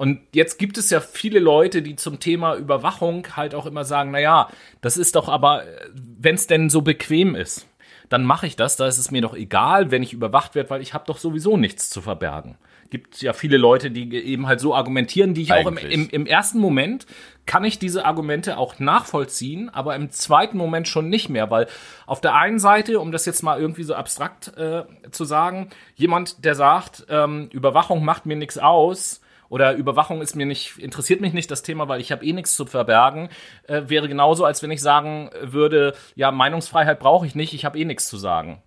Und 0.02 0.20
jetzt 0.34 0.58
gibt 0.58 0.80
es 0.80 0.90
ja 0.90 1.00
viele 1.00 1.38
Leute, 1.38 1.84
die 1.84 1.96
zum 1.96 2.20
Thema 2.20 2.56
Überwachung 2.56 3.24
halt 3.36 3.54
auch 3.54 3.68
immer 3.68 3.86
sagen, 3.86 4.10
naja, 4.10 4.50
das 4.82 4.98
ist 4.98 5.16
doch 5.16 5.30
aber, 5.30 5.64
wenn 5.94 6.34
es 6.34 6.48
denn 6.48 6.72
so 6.72 6.82
bequem 6.82 7.36
ist, 7.36 7.68
dann 8.10 8.24
mache 8.24 8.48
ich 8.48 8.56
das, 8.56 8.78
da 8.78 8.88
ist 8.88 8.98
es 8.98 9.12
mir 9.12 9.22
doch 9.22 9.36
egal, 9.36 9.92
wenn 9.92 10.02
ich 10.02 10.12
überwacht 10.12 10.56
werde, 10.56 10.72
weil 10.72 10.82
ich 10.82 10.96
habe 10.96 11.04
doch 11.06 11.20
sowieso 11.20 11.56
nichts 11.56 11.92
zu 11.92 12.02
verbergen. 12.02 12.58
Gibt 12.90 13.22
ja 13.22 13.34
viele 13.34 13.58
Leute, 13.58 13.92
die 13.92 14.12
eben 14.16 14.48
halt 14.48 14.60
so 14.60 14.74
argumentieren, 14.74 15.36
die 15.36 15.44
ich 15.44 15.54
auch 15.54 15.68
im, 15.68 15.78
Eigentlich. 15.78 15.94
im, 15.94 16.10
im 16.10 16.26
ersten 16.26 16.58
Moment 16.58 17.06
kann 17.46 17.64
ich 17.64 17.78
diese 17.78 18.04
Argumente 18.04 18.58
auch 18.58 18.80
nachvollziehen, 18.80 19.70
aber 19.70 19.96
im 19.96 20.10
zweiten 20.10 20.58
Moment 20.58 20.88
schon 20.88 21.10
nicht 21.10 21.30
mehr, 21.30 21.52
weil 21.52 21.68
auf 22.08 22.22
der 22.22 22.34
einen 22.34 22.58
Seite, 22.58 23.00
um 23.00 23.12
das 23.12 23.28
jetzt 23.28 23.44
mal 23.44 23.62
irgendwie 23.62 23.84
so 23.84 23.94
abstrakt 23.94 24.58
äh, 24.58 24.82
zu 25.12 25.26
sagen, 25.26 25.70
jemand, 25.94 26.44
der 26.44 26.56
sagt, 26.56 27.06
ähm, 27.08 27.50
Überwachung 27.52 28.04
macht 28.04 28.26
mir 28.26 28.36
nichts 28.36 28.58
aus 28.58 29.21
oder 29.52 29.76
Überwachung 29.76 30.22
ist 30.22 30.38
mir 30.38 30.46
nicht, 30.46 30.78
interessiert 30.78 31.20
mich 31.20 31.34
nicht 31.34 31.52
das 31.52 31.62
Thema, 31.62 31.90
weil 31.90 32.00
ich 32.00 32.14
habe 32.14 32.26
eh 32.26 32.32
nichts 32.32 32.56
zu 32.56 32.66
verbergen, 32.66 33.28
äh, 33.68 33.82
wäre 33.88 34.08
genauso, 34.08 34.46
als 34.46 34.64
wenn 34.64 34.72
ich 34.72 34.82
sagen 34.82 35.30
würde, 35.42 35.94
ja, 36.16 36.32
Meinungsfreiheit 36.32 37.00
brauche 37.00 37.28
ich 37.28 37.36
nicht, 37.36 37.54
ich 37.54 37.66
habe 37.66 37.78
eh 37.78 37.84
nichts 37.84 38.08
zu 38.08 38.16
sagen. 38.16 38.64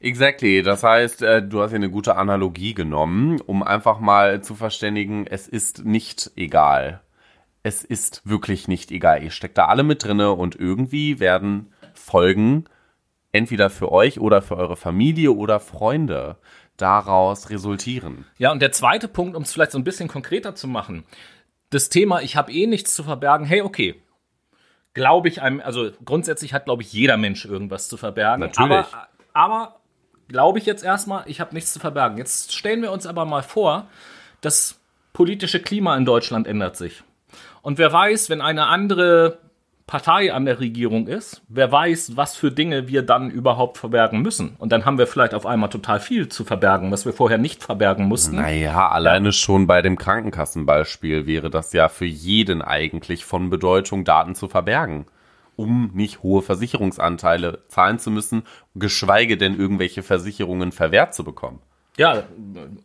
Exactly. 0.00 0.64
Das 0.64 0.82
heißt, 0.82 1.22
äh, 1.22 1.40
du 1.40 1.62
hast 1.62 1.70
hier 1.70 1.76
eine 1.76 1.88
gute 1.88 2.16
Analogie 2.16 2.74
genommen, 2.74 3.40
um 3.40 3.62
einfach 3.62 4.00
mal 4.00 4.42
zu 4.42 4.56
verständigen, 4.56 5.24
es 5.24 5.46
ist 5.46 5.84
nicht 5.84 6.32
egal. 6.34 7.00
Es 7.62 7.84
ist 7.84 8.22
wirklich 8.24 8.66
nicht 8.66 8.90
egal. 8.90 9.22
Ihr 9.22 9.30
steckt 9.30 9.56
da 9.56 9.66
alle 9.66 9.84
mit 9.84 10.02
drinne 10.02 10.32
und 10.32 10.56
irgendwie 10.56 11.20
werden 11.20 11.72
Folgen 11.94 12.64
entweder 13.30 13.70
für 13.70 13.92
euch 13.92 14.18
oder 14.18 14.42
für 14.42 14.56
eure 14.56 14.76
Familie 14.76 15.30
oder 15.30 15.60
Freunde 15.60 16.38
daraus 16.78 17.50
resultieren. 17.50 18.24
Ja, 18.38 18.50
und 18.52 18.62
der 18.62 18.72
zweite 18.72 19.08
Punkt, 19.08 19.36
um 19.36 19.42
es 19.42 19.52
vielleicht 19.52 19.72
so 19.72 19.78
ein 19.78 19.84
bisschen 19.84 20.08
konkreter 20.08 20.54
zu 20.54 20.66
machen, 20.66 21.04
das 21.70 21.90
Thema, 21.90 22.22
ich 22.22 22.36
habe 22.36 22.50
eh 22.52 22.66
nichts 22.66 22.94
zu 22.94 23.02
verbergen, 23.02 23.44
hey, 23.46 23.60
okay. 23.60 24.02
Glaube 24.94 25.28
ich 25.28 25.42
einem, 25.42 25.60
also 25.60 25.90
grundsätzlich 26.04 26.54
hat, 26.54 26.64
glaube 26.64 26.82
ich, 26.82 26.92
jeder 26.92 27.18
Mensch 27.18 27.44
irgendwas 27.44 27.88
zu 27.88 27.96
verbergen. 27.96 28.40
Natürlich. 28.40 28.70
Aber, 28.70 29.08
aber 29.32 29.80
glaube 30.28 30.58
ich 30.58 30.66
jetzt 30.66 30.82
erstmal, 30.82 31.24
ich 31.26 31.40
habe 31.40 31.54
nichts 31.54 31.72
zu 31.72 31.78
verbergen. 31.78 32.16
Jetzt 32.16 32.54
stellen 32.54 32.82
wir 32.82 32.90
uns 32.90 33.06
aber 33.06 33.24
mal 33.24 33.42
vor, 33.42 33.86
das 34.40 34.80
politische 35.12 35.60
Klima 35.60 35.96
in 35.96 36.04
Deutschland 36.04 36.46
ändert 36.46 36.76
sich. 36.76 37.02
Und 37.62 37.78
wer 37.78 37.92
weiß, 37.92 38.30
wenn 38.30 38.40
eine 38.40 38.66
andere 38.66 39.38
Partei 39.88 40.34
an 40.34 40.44
der 40.44 40.60
Regierung 40.60 41.08
ist, 41.08 41.40
wer 41.48 41.72
weiß, 41.72 42.14
was 42.14 42.36
für 42.36 42.52
Dinge 42.52 42.88
wir 42.88 43.00
dann 43.00 43.30
überhaupt 43.30 43.78
verbergen 43.78 44.20
müssen. 44.20 44.54
Und 44.58 44.70
dann 44.70 44.84
haben 44.84 44.98
wir 44.98 45.06
vielleicht 45.06 45.32
auf 45.32 45.46
einmal 45.46 45.70
total 45.70 45.98
viel 45.98 46.28
zu 46.28 46.44
verbergen, 46.44 46.92
was 46.92 47.06
wir 47.06 47.14
vorher 47.14 47.38
nicht 47.38 47.64
verbergen 47.64 48.04
mussten. 48.04 48.36
Naja, 48.36 48.90
alleine 48.90 49.32
schon 49.32 49.66
bei 49.66 49.80
dem 49.80 49.96
Krankenkassenbeispiel 49.96 51.26
wäre 51.26 51.48
das 51.48 51.72
ja 51.72 51.88
für 51.88 52.04
jeden 52.04 52.60
eigentlich 52.60 53.24
von 53.24 53.48
Bedeutung, 53.48 54.04
Daten 54.04 54.34
zu 54.34 54.46
verbergen, 54.46 55.06
um 55.56 55.90
nicht 55.94 56.22
hohe 56.22 56.42
Versicherungsanteile 56.42 57.60
zahlen 57.68 57.98
zu 57.98 58.10
müssen, 58.10 58.42
geschweige 58.74 59.38
denn 59.38 59.58
irgendwelche 59.58 60.02
Versicherungen 60.02 60.70
verwehrt 60.70 61.14
zu 61.14 61.24
bekommen. 61.24 61.60
Ja, 61.98 62.22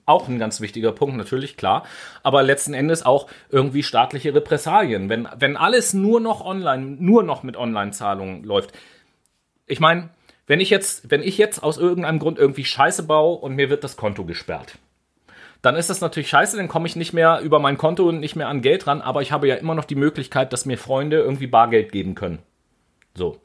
auch 0.06 0.28
ein 0.28 0.40
ganz 0.40 0.60
wichtiger 0.60 0.92
Punkt, 0.92 1.16
natürlich, 1.16 1.56
klar. 1.56 1.86
Aber 2.24 2.42
letzten 2.42 2.74
Endes 2.74 3.06
auch 3.06 3.28
irgendwie 3.50 3.84
staatliche 3.84 4.34
Repressalien. 4.34 5.08
Wenn, 5.08 5.28
wenn 5.38 5.56
alles 5.56 5.94
nur 5.94 6.20
noch 6.20 6.44
online, 6.44 6.98
nur 7.00 7.22
noch 7.22 7.44
mit 7.44 7.56
Online-Zahlungen 7.56 8.44
läuft. 8.44 8.74
Ich 9.68 9.80
meine, 9.80 10.10
wenn 10.48 10.60
ich 10.60 10.72
jetzt, 10.72 11.12
wenn 11.12 11.22
ich 11.22 11.38
jetzt 11.38 11.62
aus 11.62 11.78
irgendeinem 11.78 12.18
Grund 12.18 12.40
irgendwie 12.40 12.66
Scheiße 12.66 13.04
baue 13.04 13.38
und 13.38 13.56
mir 13.56 13.70
wird 13.70 13.84
das 13.84 13.98
Konto 13.98 14.26
gesperrt, 14.26 14.80
dann 15.62 15.76
ist 15.76 15.92
das 15.92 16.02
natürlich 16.02 16.30
scheiße, 16.30 16.58
dann 16.58 16.68
komme 16.68 16.88
ich 16.88 16.96
nicht 16.96 17.14
mehr 17.14 17.40
über 17.42 17.60
mein 17.60 17.78
Konto 17.78 18.10
und 18.10 18.20
nicht 18.20 18.36
mehr 18.36 18.50
an 18.50 18.62
Geld 18.62 18.88
ran, 18.88 19.02
aber 19.02 19.22
ich 19.22 19.32
habe 19.32 19.48
ja 19.48 19.56
immer 19.56 19.76
noch 19.76 19.86
die 19.86 19.96
Möglichkeit, 19.96 20.52
dass 20.52 20.66
mir 20.66 20.78
Freunde 20.78 21.18
irgendwie 21.18 21.48
Bargeld 21.48 21.92
geben 21.92 22.16
können. 22.16 22.40
So. 23.16 23.40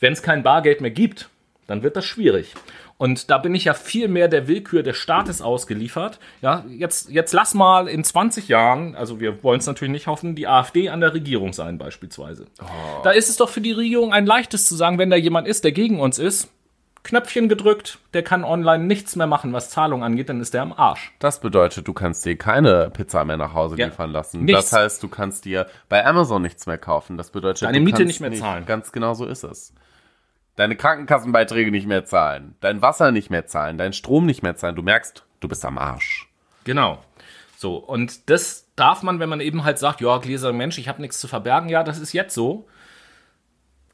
Wenn 0.00 0.12
es 0.12 0.22
kein 0.22 0.44
Bargeld 0.44 0.80
mehr 0.80 0.92
gibt, 0.92 1.28
dann 1.66 1.82
wird 1.82 1.96
das 1.96 2.06
schwierig. 2.06 2.54
Und 2.98 3.30
da 3.30 3.38
bin 3.38 3.54
ich 3.54 3.64
ja 3.64 3.74
viel 3.74 4.08
mehr 4.08 4.26
der 4.26 4.48
Willkür 4.48 4.82
des 4.82 4.96
Staates 4.96 5.40
ausgeliefert. 5.40 6.18
Ja, 6.42 6.64
jetzt, 6.68 7.10
jetzt 7.10 7.32
lass 7.32 7.54
mal 7.54 7.86
in 7.88 8.02
20 8.02 8.48
Jahren, 8.48 8.96
also 8.96 9.20
wir 9.20 9.42
wollen 9.44 9.60
es 9.60 9.66
natürlich 9.66 9.92
nicht 9.92 10.08
hoffen, 10.08 10.34
die 10.34 10.48
AfD 10.48 10.88
an 10.88 11.00
der 11.00 11.14
Regierung 11.14 11.52
sein 11.52 11.78
beispielsweise. 11.78 12.46
Da 13.04 13.10
ist 13.12 13.28
es 13.28 13.36
doch 13.36 13.48
für 13.48 13.60
die 13.60 13.72
Regierung 13.72 14.12
ein 14.12 14.26
leichtes 14.26 14.66
zu 14.66 14.74
sagen, 14.74 14.98
wenn 14.98 15.10
da 15.10 15.16
jemand 15.16 15.46
ist, 15.46 15.62
der 15.62 15.70
gegen 15.72 16.00
uns 16.00 16.18
ist, 16.18 16.50
Knöpfchen 17.04 17.48
gedrückt, 17.48 18.00
der 18.12 18.24
kann 18.24 18.42
online 18.44 18.84
nichts 18.84 19.14
mehr 19.14 19.28
machen, 19.28 19.52
was 19.52 19.70
Zahlung 19.70 20.02
angeht, 20.02 20.28
dann 20.28 20.40
ist 20.40 20.52
der 20.52 20.62
am 20.62 20.72
Arsch. 20.72 21.12
Das 21.20 21.40
bedeutet, 21.40 21.86
du 21.86 21.92
kannst 21.92 22.24
dir 22.24 22.36
keine 22.36 22.90
Pizza 22.90 23.24
mehr 23.24 23.36
nach 23.36 23.54
Hause 23.54 23.76
Ja. 23.78 23.86
liefern 23.86 24.10
lassen. 24.10 24.44
Nichts. 24.44 24.70
Das 24.70 24.78
heißt, 24.78 25.02
du 25.02 25.08
kannst 25.08 25.44
dir 25.44 25.68
bei 25.88 26.04
Amazon 26.04 26.42
nichts 26.42 26.66
mehr 26.66 26.76
kaufen. 26.78 27.16
Das 27.16 27.30
bedeutet, 27.30 27.62
Deine 27.62 27.78
du 27.78 27.84
Miete 27.84 27.98
kannst 27.98 28.06
nicht 28.08 28.20
mehr 28.20 28.34
zahlen. 28.34 28.66
Ganz 28.66 28.90
genau 28.90 29.14
so 29.14 29.24
ist 29.24 29.44
es. 29.44 29.72
Deine 30.58 30.74
Krankenkassenbeiträge 30.74 31.70
nicht 31.70 31.86
mehr 31.86 32.04
zahlen, 32.04 32.56
dein 32.58 32.82
Wasser 32.82 33.12
nicht 33.12 33.30
mehr 33.30 33.46
zahlen, 33.46 33.78
dein 33.78 33.92
Strom 33.92 34.26
nicht 34.26 34.42
mehr 34.42 34.56
zahlen. 34.56 34.74
Du 34.74 34.82
merkst, 34.82 35.24
du 35.38 35.46
bist 35.46 35.64
am 35.64 35.78
Arsch. 35.78 36.28
Genau. 36.64 36.98
So, 37.56 37.76
und 37.76 38.28
das 38.28 38.66
darf 38.74 39.04
man, 39.04 39.20
wenn 39.20 39.28
man 39.28 39.38
eben 39.38 39.62
halt 39.62 39.78
sagt, 39.78 40.00
ja, 40.00 40.18
gläserner 40.18 40.58
Mensch, 40.58 40.76
ich 40.78 40.88
habe 40.88 41.00
nichts 41.00 41.20
zu 41.20 41.28
verbergen, 41.28 41.68
ja, 41.68 41.84
das 41.84 42.00
ist 42.00 42.12
jetzt 42.12 42.34
so. 42.34 42.66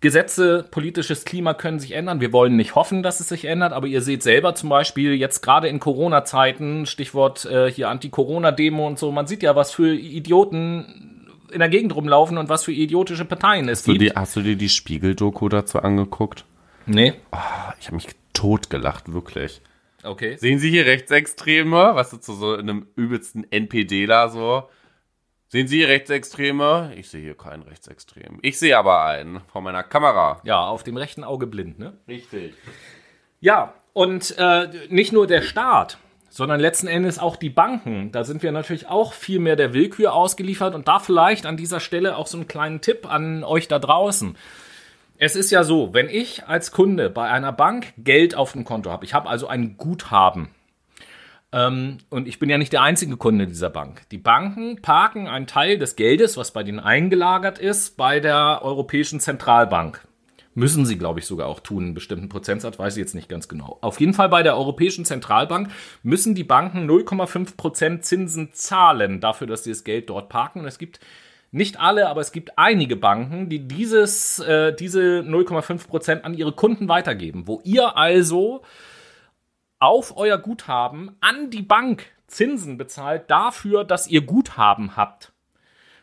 Gesetze, 0.00 0.64
politisches 0.70 1.26
Klima 1.26 1.52
können 1.52 1.80
sich 1.80 1.92
ändern. 1.92 2.22
Wir 2.22 2.32
wollen 2.32 2.56
nicht 2.56 2.74
hoffen, 2.74 3.02
dass 3.02 3.20
es 3.20 3.28
sich 3.28 3.44
ändert, 3.44 3.74
aber 3.74 3.86
ihr 3.86 4.00
seht 4.00 4.22
selber 4.22 4.54
zum 4.54 4.70
Beispiel 4.70 5.12
jetzt 5.12 5.42
gerade 5.42 5.68
in 5.68 5.80
Corona-Zeiten, 5.80 6.86
Stichwort 6.86 7.44
äh, 7.44 7.70
hier 7.70 7.90
Anti-Corona-Demo 7.90 8.86
und 8.86 8.98
so, 8.98 9.12
man 9.12 9.26
sieht 9.26 9.42
ja, 9.42 9.54
was 9.54 9.72
für 9.72 9.94
Idioten 9.94 11.20
in 11.52 11.58
der 11.58 11.68
Gegend 11.68 11.94
rumlaufen 11.94 12.38
und 12.38 12.48
was 12.48 12.64
für 12.64 12.72
idiotische 12.72 13.26
Parteien 13.26 13.68
es 13.68 13.80
Hast 13.80 13.88
du, 13.88 13.92
gibt. 13.92 14.02
dir, 14.02 14.12
hast 14.16 14.34
du 14.36 14.40
dir 14.40 14.56
die 14.56 14.70
Spiegel-Doku 14.70 15.50
dazu 15.50 15.78
angeguckt? 15.80 16.46
Nee. 16.86 17.14
Ich 17.80 17.86
habe 17.86 17.96
mich 17.96 18.08
totgelacht, 18.32 19.12
wirklich. 19.12 19.60
Okay. 20.02 20.36
Sehen 20.36 20.58
Sie 20.58 20.70
hier 20.70 20.86
Rechtsextreme? 20.86 21.94
Was 21.94 22.12
ist 22.12 22.24
so, 22.24 22.34
so 22.34 22.54
in 22.54 22.68
einem 22.68 22.86
übelsten 22.94 23.50
NPDler 23.50 24.28
so? 24.28 24.68
Sehen 25.48 25.68
Sie 25.68 25.78
hier 25.78 25.88
Rechtsextreme? 25.88 26.92
Ich 26.96 27.08
sehe 27.08 27.22
hier 27.22 27.36
keinen 27.36 27.62
Rechtsextremen. 27.62 28.38
Ich 28.42 28.58
sehe 28.58 28.76
aber 28.76 29.04
einen 29.04 29.40
vor 29.52 29.62
meiner 29.62 29.82
Kamera. 29.82 30.40
Ja, 30.44 30.66
auf 30.66 30.82
dem 30.82 30.96
rechten 30.96 31.24
Auge 31.24 31.46
blind, 31.46 31.78
ne? 31.78 31.96
Richtig. 32.08 32.54
Ja, 33.40 33.74
und 33.92 34.34
äh, 34.36 34.68
nicht 34.88 35.12
nur 35.12 35.26
der 35.26 35.42
Staat, 35.42 35.98
sondern 36.28 36.58
letzten 36.58 36.88
Endes 36.88 37.20
auch 37.20 37.36
die 37.36 37.50
Banken. 37.50 38.10
Da 38.10 38.24
sind 38.24 38.42
wir 38.42 38.50
natürlich 38.50 38.88
auch 38.88 39.12
viel 39.12 39.38
mehr 39.38 39.54
der 39.54 39.72
Willkür 39.72 40.12
ausgeliefert 40.12 40.74
und 40.74 40.88
da 40.88 40.98
vielleicht 40.98 41.46
an 41.46 41.56
dieser 41.56 41.78
Stelle 41.78 42.16
auch 42.16 42.26
so 42.26 42.36
einen 42.36 42.48
kleinen 42.48 42.80
Tipp 42.80 43.06
an 43.06 43.44
euch 43.44 43.68
da 43.68 43.78
draußen. 43.78 44.36
Es 45.24 45.36
ist 45.36 45.50
ja 45.50 45.64
so, 45.64 45.94
wenn 45.94 46.10
ich 46.10 46.48
als 46.48 46.70
Kunde 46.70 47.08
bei 47.08 47.30
einer 47.30 47.50
Bank 47.50 47.94
Geld 47.96 48.34
auf 48.34 48.52
dem 48.52 48.66
Konto 48.66 48.90
habe, 48.90 49.06
ich 49.06 49.14
habe 49.14 49.26
also 49.26 49.46
ein 49.48 49.78
Guthaben. 49.78 50.50
Ähm, 51.50 51.96
und 52.10 52.28
ich 52.28 52.38
bin 52.38 52.50
ja 52.50 52.58
nicht 52.58 52.74
der 52.74 52.82
einzige 52.82 53.16
Kunde 53.16 53.46
dieser 53.46 53.70
Bank. 53.70 54.02
Die 54.10 54.18
Banken 54.18 54.82
parken 54.82 55.26
einen 55.26 55.46
Teil 55.46 55.78
des 55.78 55.96
Geldes, 55.96 56.36
was 56.36 56.50
bei 56.50 56.62
denen 56.62 56.78
eingelagert 56.78 57.58
ist, 57.58 57.96
bei 57.96 58.20
der 58.20 58.60
Europäischen 58.60 59.18
Zentralbank. 59.18 60.06
Müssen 60.52 60.84
sie, 60.84 60.98
glaube 60.98 61.20
ich, 61.20 61.26
sogar 61.26 61.46
auch 61.46 61.60
tun, 61.60 61.84
einen 61.84 61.94
bestimmten 61.94 62.28
Prozentsatz, 62.28 62.78
weiß 62.78 62.94
ich 62.94 63.00
jetzt 63.00 63.14
nicht 63.14 63.30
ganz 63.30 63.48
genau. 63.48 63.78
Auf 63.80 64.00
jeden 64.00 64.12
Fall 64.12 64.28
bei 64.28 64.42
der 64.42 64.58
Europäischen 64.58 65.06
Zentralbank 65.06 65.70
müssen 66.02 66.34
die 66.34 66.44
Banken 66.44 66.86
0,5% 66.86 68.02
Zinsen 68.02 68.50
zahlen 68.52 69.22
dafür, 69.22 69.46
dass 69.46 69.64
sie 69.64 69.70
das 69.70 69.84
Geld 69.84 70.10
dort 70.10 70.28
parken. 70.28 70.60
Und 70.60 70.66
es 70.66 70.76
gibt 70.76 71.00
nicht 71.54 71.78
alle, 71.78 72.08
aber 72.08 72.20
es 72.20 72.32
gibt 72.32 72.58
einige 72.58 72.96
Banken, 72.96 73.48
die 73.48 73.60
dieses, 73.60 74.40
äh, 74.40 74.74
diese 74.74 75.22
0,5 75.22 75.86
Prozent 75.86 76.24
an 76.24 76.34
ihre 76.34 76.52
Kunden 76.52 76.88
weitergeben, 76.88 77.46
wo 77.46 77.60
ihr 77.64 77.96
also 77.96 78.62
auf 79.78 80.16
euer 80.16 80.38
Guthaben 80.38 81.16
an 81.20 81.50
die 81.50 81.62
Bank 81.62 82.06
Zinsen 82.26 82.76
bezahlt 82.76 83.30
dafür, 83.30 83.84
dass 83.84 84.08
ihr 84.08 84.22
Guthaben 84.22 84.96
habt. 84.96 85.32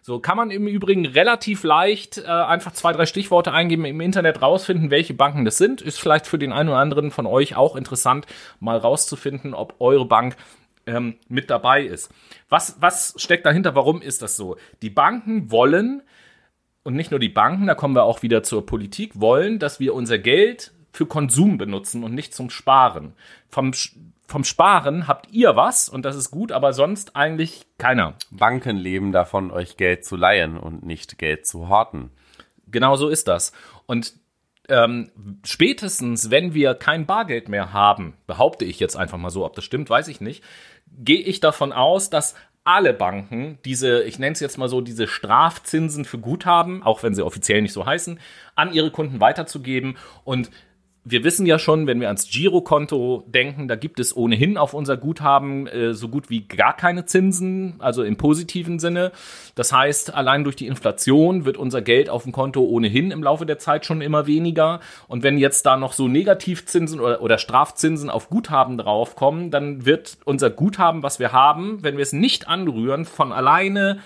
So 0.04 0.20
kann 0.20 0.38
man 0.38 0.52
im 0.52 0.68
Übrigen 0.68 1.06
relativ 1.06 1.64
leicht 1.64 2.18
äh, 2.18 2.28
einfach 2.28 2.72
zwei, 2.72 2.94
drei 2.94 3.06
Stichworte 3.06 3.52
eingeben 3.52 3.86
im 3.86 4.02
Internet 4.02 4.42
rausfinden, 4.42 4.90
welche 4.90 5.14
Banken 5.14 5.46
das 5.46 5.58
sind. 5.58 5.82
Ist 5.82 6.00
vielleicht 6.00 6.26
für 6.26 6.40
den 6.40 6.54
einen 6.54 6.70
oder 6.70 6.80
anderen 6.80 7.12
von 7.12 7.28
euch 7.28 7.56
auch 7.56 7.76
interessant, 7.76 8.26
mal 8.60 8.78
rauszufinden, 8.78 9.54
ob 9.54 9.76
eure 9.80 10.06
Bank 10.06 10.38
ähm, 10.86 11.16
mit 11.28 11.50
dabei 11.50 11.84
ist. 11.84 12.12
Was, 12.50 12.78
was 12.80 13.14
steckt 13.18 13.46
dahinter? 13.46 13.76
Warum 13.76 14.02
ist 14.02 14.22
das 14.22 14.36
so? 14.36 14.58
Die 14.82 14.90
Banken 14.90 15.52
wollen, 15.52 16.02
und 16.84 16.96
nicht 16.96 17.12
nur 17.12 17.20
die 17.20 17.30
Banken, 17.30 17.68
da 17.68 17.76
kommen 17.76 17.96
wir 17.96 18.04
auch 18.04 18.24
wieder 18.24 18.44
zur 18.44 18.66
Politik, 18.66 19.20
wollen, 19.20 19.60
dass 19.60 19.80
wir 19.80 19.94
unser 19.94 20.18
Geld 20.18 20.72
für 20.92 21.06
Konsum 21.06 21.58
benutzen 21.58 22.04
und 22.04 22.14
nicht 22.14 22.34
zum 22.34 22.50
Sparen. 22.50 23.14
Vom 23.50 23.74
vom 24.32 24.46
Sparen 24.46 25.08
habt 25.08 25.30
ihr 25.34 25.58
was 25.58 25.90
und 25.90 26.06
das 26.06 26.16
ist 26.16 26.32
gut, 26.32 26.54
aber 26.54 26.72
sonst 26.72 27.18
eigentlich 27.18 27.66
keiner. 27.78 28.16
Banken 28.32 28.78
leben 28.78 29.12
davon, 29.12 29.52
euch 29.52 29.76
Geld 29.76 30.06
zu 30.06 30.16
leihen 30.16 30.58
und 30.58 30.86
nicht 30.86 31.18
Geld 31.18 31.46
zu 31.46 31.68
horten. 31.68 32.12
Genau 32.68 32.96
so 32.96 33.10
ist 33.10 33.28
das. 33.28 33.52
Und 33.88 34.14
ähm, 34.70 35.12
spätestens, 35.44 36.32
wenn 36.32 36.54
wir 36.54 36.76
kein 36.76 37.06
Bargeld 37.06 37.50
mehr 37.50 37.74
haben, 37.74 38.14
behaupte 38.26 38.64
ich 38.64 38.80
jetzt 38.80 38.96
einfach 38.96 39.18
mal 39.18 39.32
so, 39.32 39.46
ob 39.46 39.54
das 39.54 39.66
stimmt, 39.66 39.90
weiß 39.90 40.08
ich 40.08 40.22
nicht, 40.22 40.42
gehe 40.98 41.22
ich 41.22 41.40
davon 41.40 41.74
aus, 41.74 42.10
dass 42.10 42.36
alle 42.64 42.94
Banken 42.94 43.58
diese, 43.66 44.04
ich 44.04 44.20
nenne 44.20 44.34
es 44.34 44.40
jetzt 44.40 44.58
mal 44.58 44.70
so, 44.70 44.82
diese 44.82 45.08
Strafzinsen 45.08 46.06
für 46.06 46.20
Guthaben, 46.20 46.84
auch 46.84 47.02
wenn 47.02 47.16
sie 47.16 47.26
offiziell 47.26 47.62
nicht 47.62 47.74
so 47.74 47.86
heißen, 47.86 48.20
an 48.56 48.74
ihre 48.74 48.92
Kunden 48.92 49.20
weiterzugeben 49.20 49.98
und 50.24 50.52
wir 51.04 51.24
wissen 51.24 51.48
ja 51.48 51.58
schon, 51.58 51.88
wenn 51.88 52.00
wir 52.00 52.10
ans 52.10 52.30
Girokonto 52.30 53.24
denken, 53.26 53.68
da 53.68 53.76
gibt 53.76 54.00
es 54.00 54.16
ohnehin 54.16 54.56
auf 54.56 54.76
unser 54.76 54.98
Guthaben 54.98 55.66
äh, 55.66 55.96
so 55.96 56.10
gut 56.10 56.30
wie 56.30 56.42
gar 56.42 56.78
keine 56.78 57.06
Zinsen, 57.06 57.74
also 57.80 58.04
im 58.04 58.18
positiven 58.18 58.78
Sinne. 58.78 59.12
Das 59.56 59.74
heißt, 59.74 60.14
allein 60.14 60.44
durch 60.44 60.56
die 60.56 60.68
Inflation 60.68 61.44
wird 61.44 61.58
unser 61.58 61.82
Geld 61.82 62.08
auf 62.10 62.24
dem 62.24 62.32
Konto 62.32 62.62
ohnehin 62.62 63.10
im 63.10 63.24
Laufe 63.24 63.48
der 63.48 63.58
Zeit 63.58 63.86
schon 63.86 64.02
immer 64.02 64.28
weniger. 64.28 64.80
Und 65.08 65.24
wenn 65.24 65.40
jetzt 65.40 65.66
da 65.66 65.76
noch 65.76 65.94
so 65.94 66.08
Negativzinsen 66.08 67.00
oder, 67.00 67.24
oder 67.24 67.40
Strafzinsen 67.40 68.12
auf 68.12 68.30
Guthaben 68.30 68.78
draufkommen, 68.78 69.50
dann 69.50 69.88
wird 69.88 70.18
unser 70.26 70.52
Guthaben, 70.52 71.02
was 71.02 71.18
wir 71.18 71.32
haben, 71.32 71.80
wenn 71.82 71.98
wir 71.98 72.04
es 72.04 72.14
nicht 72.14 72.48
anrühren, 72.48 73.06
von 73.06 73.32
alleine 73.32 74.00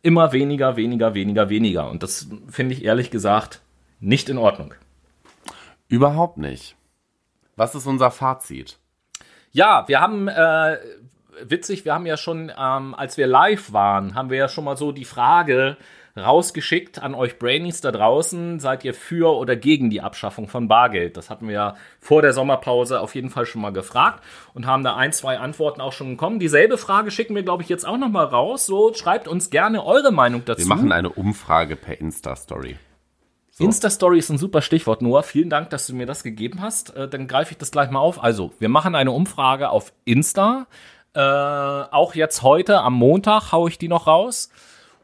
immer 0.00 0.32
weniger, 0.32 0.76
weniger, 0.76 1.12
weniger, 1.12 1.50
weniger. 1.50 1.90
Und 1.90 2.02
das 2.02 2.28
finde 2.48 2.74
ich 2.74 2.84
ehrlich 2.84 3.10
gesagt 3.10 3.60
nicht 4.00 4.30
in 4.30 4.38
Ordnung. 4.38 4.72
Überhaupt 5.88 6.38
nicht. 6.38 6.76
Was 7.56 7.74
ist 7.74 7.86
unser 7.86 8.10
Fazit? 8.10 8.78
Ja, 9.50 9.84
wir 9.88 10.00
haben, 10.00 10.28
äh, 10.28 10.78
witzig, 11.42 11.84
wir 11.84 11.94
haben 11.94 12.06
ja 12.06 12.16
schon, 12.16 12.52
ähm, 12.56 12.94
als 12.94 13.16
wir 13.16 13.26
live 13.26 13.72
waren, 13.72 14.14
haben 14.14 14.30
wir 14.30 14.38
ja 14.38 14.48
schon 14.48 14.64
mal 14.64 14.76
so 14.76 14.92
die 14.92 15.06
Frage 15.06 15.76
rausgeschickt 16.16 17.00
an 17.00 17.14
euch 17.14 17.38
Brainies 17.38 17.80
da 17.80 17.92
draußen. 17.92 18.60
Seid 18.60 18.84
ihr 18.84 18.94
für 18.94 19.36
oder 19.36 19.56
gegen 19.56 19.88
die 19.90 20.00
Abschaffung 20.00 20.48
von 20.48 20.68
Bargeld? 20.68 21.16
Das 21.16 21.30
hatten 21.30 21.46
wir 21.46 21.54
ja 21.54 21.76
vor 22.00 22.22
der 22.22 22.32
Sommerpause 22.32 23.00
auf 23.00 23.14
jeden 23.14 23.30
Fall 23.30 23.46
schon 23.46 23.62
mal 23.62 23.72
gefragt 23.72 24.22
und 24.54 24.66
haben 24.66 24.84
da 24.84 24.96
ein, 24.96 25.12
zwei 25.12 25.38
Antworten 25.38 25.80
auch 25.80 25.92
schon 25.92 26.10
bekommen. 26.10 26.38
Dieselbe 26.38 26.78
Frage 26.78 27.10
schicken 27.10 27.34
wir, 27.34 27.42
glaube 27.42 27.62
ich, 27.62 27.68
jetzt 27.68 27.86
auch 27.86 27.98
noch 27.98 28.08
mal 28.08 28.24
raus. 28.24 28.66
So, 28.66 28.92
schreibt 28.94 29.28
uns 29.28 29.50
gerne 29.50 29.84
eure 29.84 30.12
Meinung 30.12 30.44
dazu. 30.44 30.60
Wir 30.60 30.68
machen 30.68 30.92
eine 30.92 31.10
Umfrage 31.10 31.76
per 31.76 32.00
Insta-Story. 32.00 32.76
So. 33.58 33.64
Insta-Story 33.64 34.20
ist 34.20 34.30
ein 34.30 34.38
super 34.38 34.62
Stichwort, 34.62 35.02
Noah. 35.02 35.24
Vielen 35.24 35.50
Dank, 35.50 35.70
dass 35.70 35.88
du 35.88 35.94
mir 35.96 36.06
das 36.06 36.22
gegeben 36.22 36.62
hast. 36.62 36.94
Äh, 36.94 37.08
dann 37.08 37.26
greife 37.26 37.50
ich 37.50 37.58
das 37.58 37.72
gleich 37.72 37.90
mal 37.90 37.98
auf. 37.98 38.22
Also, 38.22 38.52
wir 38.60 38.68
machen 38.68 38.94
eine 38.94 39.10
Umfrage 39.10 39.70
auf 39.70 39.92
Insta. 40.04 40.68
Äh, 41.12 41.20
auch 41.20 42.14
jetzt 42.14 42.42
heute 42.42 42.82
am 42.82 42.94
Montag 42.94 43.50
haue 43.50 43.68
ich 43.68 43.76
die 43.76 43.88
noch 43.88 44.06
raus. 44.06 44.50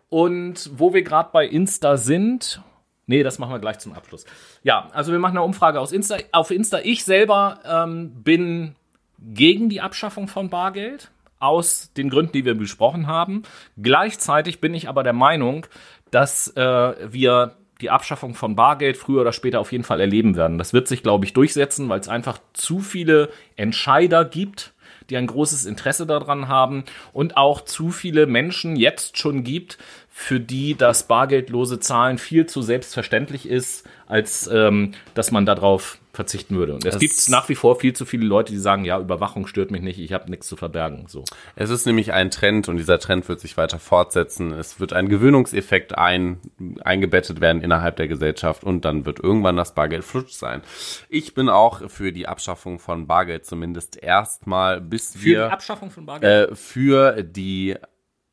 Und 0.09 0.71
wo 0.73 0.95
wir 0.95 1.03
gerade 1.03 1.31
bei 1.33 1.49
Insta 1.49 1.97
sind, 1.97 2.63
nee, 3.07 3.25
das 3.25 3.41
machen 3.41 3.51
wir 3.51 3.59
gleich 3.59 3.81
zum 3.81 3.93
Abschluss. 3.93 4.25
Ja, 4.63 4.89
also 4.93 5.11
wir 5.11 5.19
machen 5.19 5.37
eine 5.37 5.43
Umfrage 5.43 5.81
aus 5.81 5.91
Insta, 5.91 6.19
auf 6.31 6.53
Insta. 6.53 6.79
Ich 6.85 7.05
selber 7.05 7.59
ähm, 7.65 8.23
bin 8.23 8.77
gegen 9.19 9.69
die 9.69 9.81
Abschaffung 9.81 10.29
von 10.29 10.49
Bargeld 10.49 11.11
aus 11.41 11.93
den 11.97 12.09
Gründen, 12.09 12.31
die 12.31 12.45
wir 12.45 12.55
besprochen 12.55 13.09
haben. 13.09 13.43
Gleichzeitig 13.83 14.61
bin 14.61 14.75
ich 14.75 14.89
aber 14.89 15.03
der 15.03 15.13
Meinung, 15.13 15.67
dass 16.13 16.57
äh, 16.57 16.95
wir 17.13 17.57
die 17.85 17.91
Abschaffung 17.91 18.35
von 18.35 18.57
Bargeld 18.57 18.97
früher 18.97 19.21
oder 19.21 19.35
später 19.35 19.61
auf 19.61 19.71
jeden 19.71 19.85
Fall 19.85 20.01
erleben 20.01 20.37
werden. 20.37 20.57
Das 20.57 20.73
wird 20.73 20.89
sich, 20.89 21.03
glaube 21.03 21.27
ich, 21.27 21.35
durchsetzen, 21.35 21.91
weil 21.91 22.01
es 22.01 22.09
einfach 22.09 22.39
zu 22.55 22.81
viele 22.81 23.29
Entscheider 23.57 24.25
gibt, 24.25 24.73
die 25.11 25.19
ein 25.19 25.27
großes 25.27 25.67
Interesse 25.67 26.07
daran 26.07 26.49
haben 26.49 26.85
und 27.13 27.37
auch 27.37 27.61
zu 27.61 27.91
viele 27.91 28.25
Menschen 28.25 28.75
jetzt 28.75 29.19
schon 29.19 29.45
gibt, 29.45 29.77
für 30.09 30.41
die 30.41 30.75
das 30.77 31.09
bargeldlose 31.09 31.79
Zahlen 31.79 32.17
viel 32.17 32.47
zu 32.47 32.63
selbstverständlich 32.63 33.47
ist, 33.47 33.87
als 34.07 34.47
ähm, 34.51 34.93
dass 35.13 35.31
man 35.31 35.45
darauf 35.45 35.99
verzichten 36.15 36.57
würde. 36.57 36.75
Und 36.75 36.85
es, 36.85 36.95
es 36.95 37.01
gibt 37.01 37.29
nach 37.29 37.49
wie 37.49 37.55
vor 37.55 37.79
viel 37.79 37.93
zu 37.93 38.05
viele 38.05 38.25
Leute, 38.25 38.53
die 38.53 38.59
sagen, 38.59 38.85
ja, 38.85 38.99
Überwachung 38.99 39.47
stört 39.47 39.71
mich 39.71 39.83
nicht, 39.83 39.99
ich 39.99 40.13
habe 40.13 40.31
nichts 40.31 40.47
zu 40.47 40.57
verbergen. 40.57 41.07
So. 41.09 41.25
Es 41.57 41.71
ist 41.71 41.87
nämlich 41.87 42.13
ein 42.13 42.31
Trend 42.31 42.69
und 42.69 42.77
dieser 42.77 42.99
Trend 42.99 43.29
wird 43.29 43.41
sich 43.41 43.57
weiter 43.57 43.79
fortsetzen. 43.79 44.53
Es 44.53 44.81
wird 44.81 44.93
ein 44.93 45.09
Gewöhnungseffekt 45.09 45.97
ein, 45.97 46.41
eingebettet 46.83 47.41
werden 47.41 47.63
innerhalb 47.63 47.97
der 47.97 48.09
Gesellschaft 48.09 48.65
und 48.65 48.85
dann 48.85 49.07
wird 49.07 49.21
irgendwann 49.21 49.57
das 49.57 49.75
Bargeld 49.75 50.05
flutsch 50.05 50.33
sein. 50.33 50.63
Ich 51.09 51.35
bin 51.35 51.49
auch 51.49 51.89
für 51.91 52.13
die 52.13 52.29
Abschaffung 52.29 52.79
von 52.79 53.07
Bargeld 53.07 53.47
zumindest 53.47 54.03
erstmal, 54.03 54.81
bis 54.81 55.13
für 55.13 55.25
wir 55.25 55.47
die 55.47 55.53
Abschaffung 55.53 55.91
von 55.91 56.07
Bargeld 56.07 56.51
äh, 56.51 56.55
für 56.55 57.23
die 57.23 57.77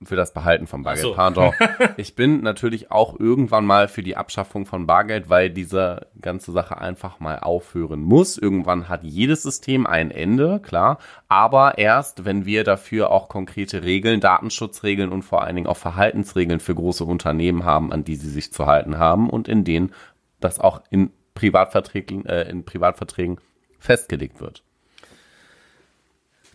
für 0.04 0.16
das 0.16 0.34
Behalten 0.34 0.68
von 0.68 0.84
Bargeld. 0.84 1.04
So. 1.04 1.14
Pardon. 1.14 1.54
Ich 1.97 2.16
bin 2.16 2.41
natürlich 2.41 2.91
auch 2.91 3.20
irgendwann 3.20 3.66
mal 3.66 3.88
für 3.88 4.04
die 4.04 4.18
Abschaffung 4.18 4.66
von 4.66 4.88
Bargeld, 4.88 5.30
weil 5.30 5.49
diese 5.49 6.08
ganze 6.20 6.52
Sache 6.52 6.78
einfach 6.80 7.20
mal 7.20 7.39
aufhören 7.39 8.02
muss. 8.02 8.38
Irgendwann 8.38 8.89
hat 8.89 9.04
jedes 9.04 9.43
System 9.43 9.86
ein 9.86 10.12
Ende, 10.12 10.60
klar. 10.60 10.97
Aber 11.28 11.78
erst, 11.78 12.26
wenn 12.26 12.45
wir 12.45 12.64
dafür 12.64 13.12
auch 13.12 13.30
konkrete 13.30 13.84
Regeln, 13.84 14.20
Datenschutzregeln 14.20 15.12
und 15.12 15.24
vor 15.24 15.43
allen 15.43 15.56
Dingen 15.56 15.68
auch 15.68 15.78
Verhaltensregeln 15.78 16.60
für 16.60 16.76
große 16.76 17.04
Unternehmen 17.04 17.66
haben, 17.66 17.91
an 17.91 18.04
die 18.04 18.16
sie 18.16 18.30
sich 18.30 18.52
zu 18.54 18.66
halten 18.66 18.97
haben 18.97 19.30
und 19.30 19.47
in 19.47 19.64
denen 19.64 19.93
das 20.39 20.60
auch 20.60 20.82
in 20.89 21.12
Privatverträgen, 21.36 22.26
äh, 22.26 22.49
in 22.49 22.66
Privatverträgen 22.66 23.39
festgelegt 23.80 24.39
wird. 24.39 24.64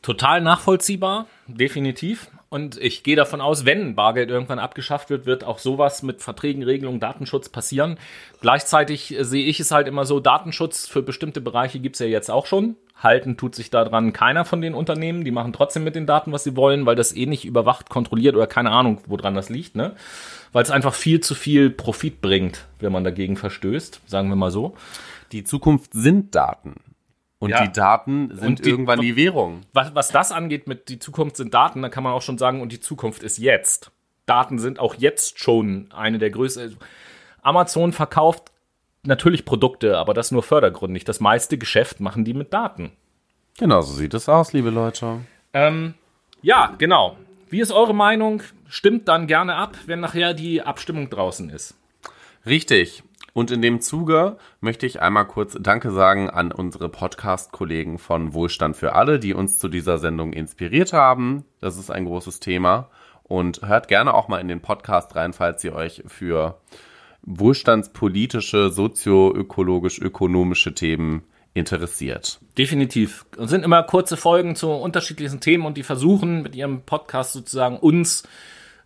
Total 0.06 0.40
nachvollziehbar, 0.40 1.26
definitiv. 1.48 2.30
Und 2.48 2.80
ich 2.80 3.02
gehe 3.02 3.16
davon 3.16 3.40
aus, 3.40 3.64
wenn 3.64 3.96
Bargeld 3.96 4.30
irgendwann 4.30 4.60
abgeschafft 4.60 5.10
wird, 5.10 5.26
wird 5.26 5.42
auch 5.42 5.58
sowas 5.58 6.04
mit 6.04 6.22
Verträgen, 6.22 6.62
Regelungen, 6.62 7.00
Datenschutz 7.00 7.48
passieren. 7.48 7.98
Gleichzeitig 8.40 9.16
sehe 9.18 9.44
ich 9.44 9.58
es 9.58 9.72
halt 9.72 9.88
immer 9.88 10.04
so, 10.04 10.20
Datenschutz 10.20 10.86
für 10.86 11.02
bestimmte 11.02 11.40
Bereiche 11.40 11.80
gibt 11.80 11.96
es 11.96 12.00
ja 12.00 12.06
jetzt 12.06 12.30
auch 12.30 12.46
schon. 12.46 12.76
Halten 13.02 13.36
tut 13.36 13.56
sich 13.56 13.68
daran 13.68 14.12
keiner 14.12 14.44
von 14.44 14.60
den 14.60 14.74
Unternehmen. 14.74 15.24
Die 15.24 15.32
machen 15.32 15.52
trotzdem 15.52 15.82
mit 15.82 15.96
den 15.96 16.06
Daten, 16.06 16.30
was 16.30 16.44
sie 16.44 16.54
wollen, 16.54 16.86
weil 16.86 16.94
das 16.94 17.12
eh 17.12 17.26
nicht 17.26 17.44
überwacht, 17.44 17.90
kontrolliert 17.90 18.36
oder 18.36 18.46
keine 18.46 18.70
Ahnung, 18.70 19.00
woran 19.06 19.34
das 19.34 19.48
liegt, 19.48 19.74
ne? 19.74 19.96
Weil 20.52 20.62
es 20.62 20.70
einfach 20.70 20.94
viel 20.94 21.18
zu 21.18 21.34
viel 21.34 21.68
Profit 21.68 22.20
bringt, 22.20 22.68
wenn 22.78 22.92
man 22.92 23.02
dagegen 23.02 23.36
verstößt, 23.36 24.02
sagen 24.06 24.28
wir 24.28 24.36
mal 24.36 24.52
so. 24.52 24.76
Die 25.32 25.42
Zukunft 25.42 25.94
sind 25.94 26.36
Daten. 26.36 26.76
Und 27.38 27.50
ja. 27.50 27.66
die 27.66 27.72
Daten 27.72 28.34
sind 28.34 28.64
die, 28.64 28.70
irgendwann 28.70 29.00
die 29.00 29.16
Währung. 29.16 29.62
Was, 29.72 29.94
was 29.94 30.08
das 30.08 30.32
angeht 30.32 30.66
mit 30.66 30.88
die 30.88 30.98
Zukunft 30.98 31.36
sind 31.36 31.52
Daten, 31.52 31.82
dann 31.82 31.90
kann 31.90 32.02
man 32.02 32.12
auch 32.12 32.22
schon 32.22 32.38
sagen, 32.38 32.62
und 32.62 32.72
die 32.72 32.80
Zukunft 32.80 33.22
ist 33.22 33.38
jetzt. 33.38 33.90
Daten 34.24 34.58
sind 34.58 34.78
auch 34.80 34.94
jetzt 34.94 35.38
schon 35.38 35.88
eine 35.94 36.18
der 36.18 36.30
größten. 36.30 36.76
Amazon 37.42 37.92
verkauft 37.92 38.50
natürlich 39.04 39.44
Produkte, 39.44 39.98
aber 39.98 40.14
das 40.14 40.32
nur 40.32 40.42
fördergründig. 40.42 41.04
Das 41.04 41.20
meiste 41.20 41.58
Geschäft 41.58 42.00
machen 42.00 42.24
die 42.24 42.34
mit 42.34 42.52
Daten. 42.52 42.92
Genau, 43.58 43.80
so 43.82 43.94
sieht 43.94 44.14
es 44.14 44.28
aus, 44.28 44.52
liebe 44.52 44.70
Leute. 44.70 45.20
Ähm, 45.52 45.94
ja, 46.42 46.74
genau. 46.78 47.16
Wie 47.48 47.60
ist 47.60 47.72
eure 47.72 47.94
Meinung? 47.94 48.42
Stimmt 48.68 49.08
dann 49.08 49.26
gerne 49.26 49.54
ab, 49.54 49.76
wenn 49.86 50.00
nachher 50.00 50.34
die 50.34 50.62
Abstimmung 50.62 51.08
draußen 51.08 51.50
ist. 51.50 51.74
Richtig. 52.44 53.02
Und 53.36 53.50
in 53.50 53.60
dem 53.60 53.82
Zuge 53.82 54.38
möchte 54.62 54.86
ich 54.86 55.02
einmal 55.02 55.26
kurz 55.26 55.58
Danke 55.60 55.90
sagen 55.90 56.30
an 56.30 56.52
unsere 56.52 56.88
Podcast-Kollegen 56.88 57.98
von 57.98 58.32
Wohlstand 58.32 58.78
für 58.78 58.94
alle, 58.94 59.18
die 59.18 59.34
uns 59.34 59.58
zu 59.58 59.68
dieser 59.68 59.98
Sendung 59.98 60.32
inspiriert 60.32 60.94
haben. 60.94 61.44
Das 61.60 61.76
ist 61.76 61.90
ein 61.90 62.06
großes 62.06 62.40
Thema. 62.40 62.88
Und 63.24 63.60
hört 63.60 63.88
gerne 63.88 64.14
auch 64.14 64.28
mal 64.28 64.38
in 64.38 64.48
den 64.48 64.62
Podcast 64.62 65.14
rein, 65.16 65.34
falls 65.34 65.62
ihr 65.64 65.74
euch 65.74 66.02
für 66.06 66.58
wohlstandspolitische, 67.26 68.70
sozioökologisch-ökonomische 68.70 70.72
Themen 70.72 71.24
interessiert. 71.52 72.40
Definitiv. 72.56 73.26
Es 73.38 73.50
sind 73.50 73.66
immer 73.66 73.82
kurze 73.82 74.16
Folgen 74.16 74.56
zu 74.56 74.70
unterschiedlichen 74.70 75.40
Themen 75.40 75.66
und 75.66 75.76
die 75.76 75.82
versuchen 75.82 76.40
mit 76.40 76.56
ihrem 76.56 76.80
Podcast 76.86 77.34
sozusagen 77.34 77.76
uns 77.76 78.26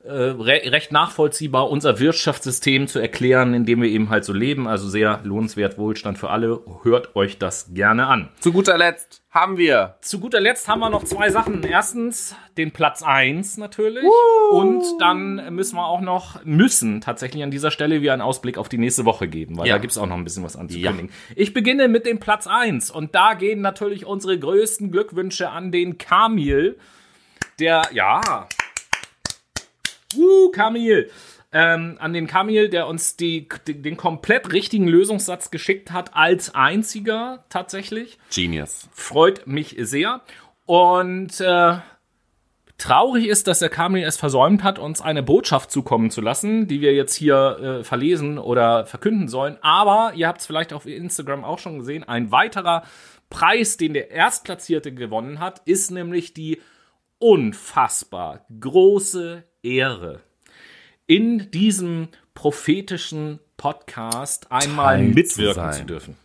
re 0.05 0.63
recht 0.73 0.93
nachvollziehbar, 0.93 1.69
unser 1.71 1.99
Wirtschaftssystem 1.99 2.87
zu 2.89 2.99
erklären, 2.99 3.53
in 3.55 3.67
dem 3.67 3.83
wir 3.83 3.89
eben 3.91 4.09
halt 4.09 4.25
so 4.25 4.33
leben. 4.33 4.67
Also 4.67 4.89
sehr 4.89 5.21
lohnenswert, 5.25 5.77
Wohlstand 5.79 6.17
für 6.19 6.31
alle. 6.31 6.61
Hört 6.83 7.15
euch 7.17 7.39
das 7.39 7.75
gerne 7.75 8.07
an. 8.07 8.29
Zu 8.41 8.53
guter 8.53 8.79
Letzt 8.79 9.23
haben 9.31 9.59
wir. 9.59 9.97
Zu 10.01 10.19
guter 10.19 10.41
Letzt 10.41 10.69
haben 10.69 10.81
wir 10.81 10.89
noch 10.91 11.05
zwei 11.05 11.31
Sachen. 11.31 11.63
Erstens 11.65 12.35
den 12.57 12.71
Platz 12.73 13.03
1 13.03 13.59
natürlich. 13.59 14.05
Und 14.51 14.83
dann 15.01 15.55
müssen 15.55 15.77
wir 15.77 15.87
auch 15.87 16.01
noch, 16.01 16.45
müssen 16.45 17.01
tatsächlich 17.01 17.43
an 17.43 17.51
dieser 17.51 17.71
Stelle 17.71 18.01
wieder 18.01 18.13
einen 18.15 18.23
Ausblick 18.23 18.57
auf 18.59 18.69
die 18.69 18.79
nächste 18.79 19.05
Woche 19.05 19.29
geben, 19.29 19.59
weil 19.59 19.69
Ja. 19.69 19.75
da 19.75 19.79
gibt's 19.79 19.99
auch 19.99 20.07
noch 20.07 20.17
ein 20.17 20.25
bisschen 20.25 20.43
was 20.45 20.57
anzukündigen. 20.57 21.11
Ich 21.37 21.53
beginne 21.53 21.89
mit 21.89 22.07
dem 22.07 22.19
Platz 22.19 22.47
1 22.47 22.91
und 22.91 23.15
da 23.15 23.35
gehen 23.35 23.61
natürlich 23.61 24.07
unsere 24.07 24.39
größten 24.39 24.91
Glückwünsche 24.91 25.51
an 25.51 25.71
den 25.71 25.99
Kamil, 25.99 26.77
der, 27.61 27.83
ja, 27.93 28.21
uh, 30.17 30.51
Kamil, 30.51 31.11
ähm, 31.53 31.97
an 31.99 32.13
den 32.13 32.27
Kamil, 32.27 32.69
der 32.69 32.87
uns 32.87 33.17
die, 33.17 33.49
den 33.67 33.97
komplett 33.97 34.53
richtigen 34.53 34.87
Lösungssatz 34.87 35.51
geschickt 35.51 35.91
hat, 35.91 36.15
als 36.15 36.55
einziger 36.55 37.45
tatsächlich 37.49 38.19
Genius. 38.33 38.89
freut 38.93 39.47
mich 39.47 39.75
sehr. 39.79 40.21
Und 40.67 41.41
äh, 41.41 41.79
traurig 42.79 43.27
ist, 43.27 43.49
dass 43.49 43.59
der 43.59 43.69
Kamil 43.69 44.05
es 44.05 44.17
versäumt 44.17 44.63
hat, 44.63 44.79
uns 44.79 45.01
eine 45.01 45.25
Botschaft 45.25 45.73
zukommen 45.73 46.11
zu 46.11 46.21
lassen, 46.21 46.69
die 46.69 46.81
wir 46.81 46.95
jetzt 46.95 47.15
hier 47.15 47.81
äh, 47.81 47.85
verlesen 47.85 48.39
oder 48.39 48.87
verkünden 48.87 49.27
sollen. 49.27 49.59
Aber 49.61 50.13
ihr 50.15 50.29
habt 50.29 50.41
es 50.41 50.47
vielleicht 50.47 50.73
auf 50.73 50.87
Instagram 50.87 51.45
auch 51.45 51.59
schon 51.59 51.81
gesehen, 51.81 52.05
ein 52.05 52.31
weiterer 52.31 52.85
Preis, 53.29 53.77
den 53.77 53.95
der 53.95 54.11
Erstplatzierte 54.11 54.93
gewonnen 54.93 55.41
hat, 55.41 55.63
ist 55.65 55.91
nämlich 55.91 56.33
die 56.33 56.61
unfassbar 57.19 58.47
große 58.61 59.45
Ehre, 59.63 60.21
in 61.07 61.51
diesem 61.51 62.09
prophetischen 62.35 63.41
Podcast 63.57 64.51
einmal 64.51 64.97
Teil 64.97 65.09
zu 65.09 65.15
mitwirken 65.15 65.55
sein. 65.55 65.75
zu 65.75 65.85
dürfen. 65.85 66.17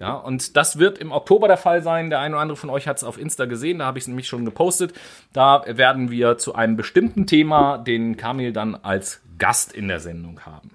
Ja, 0.00 0.14
und 0.14 0.56
das 0.56 0.78
wird 0.78 0.98
im 0.98 1.12
Oktober 1.12 1.48
der 1.48 1.56
Fall 1.56 1.82
sein. 1.82 2.10
Der 2.10 2.20
eine 2.20 2.34
oder 2.34 2.42
andere 2.42 2.56
von 2.56 2.70
euch 2.70 2.86
hat 2.86 2.98
es 2.98 3.04
auf 3.04 3.18
Insta 3.18 3.46
gesehen, 3.46 3.78
da 3.78 3.86
habe 3.86 3.98
ich 3.98 4.04
es 4.04 4.08
nämlich 4.08 4.28
schon 4.28 4.44
gepostet. 4.44 4.92
Da 5.32 5.64
werden 5.66 6.10
wir 6.10 6.38
zu 6.38 6.54
einem 6.54 6.76
bestimmten 6.76 7.26
Thema 7.26 7.78
den 7.78 8.16
Kamil 8.16 8.52
dann 8.52 8.74
als 8.74 9.22
Gast 9.38 9.72
in 9.72 9.88
der 9.88 10.00
Sendung 10.00 10.40
haben. 10.44 10.70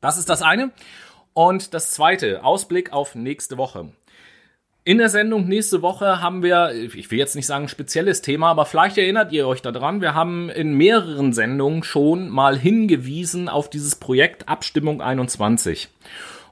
Das 0.00 0.18
ist 0.18 0.28
das 0.28 0.42
eine. 0.42 0.70
Und 1.32 1.74
das 1.74 1.92
zweite, 1.92 2.44
Ausblick 2.44 2.92
auf 2.92 3.14
nächste 3.14 3.56
Woche. 3.56 3.88
In 4.86 4.98
der 4.98 5.08
Sendung 5.08 5.48
nächste 5.48 5.80
Woche 5.80 6.20
haben 6.20 6.42
wir, 6.42 6.72
ich 6.74 7.10
will 7.10 7.18
jetzt 7.18 7.36
nicht 7.36 7.46
sagen 7.46 7.68
spezielles 7.68 8.20
Thema, 8.20 8.50
aber 8.50 8.66
vielleicht 8.66 8.98
erinnert 8.98 9.32
ihr 9.32 9.48
euch 9.48 9.62
daran, 9.62 10.02
wir 10.02 10.14
haben 10.14 10.50
in 10.50 10.74
mehreren 10.74 11.32
Sendungen 11.32 11.82
schon 11.82 12.28
mal 12.28 12.58
hingewiesen 12.58 13.48
auf 13.48 13.70
dieses 13.70 13.96
Projekt 13.96 14.46
Abstimmung 14.46 15.00
21. 15.00 15.88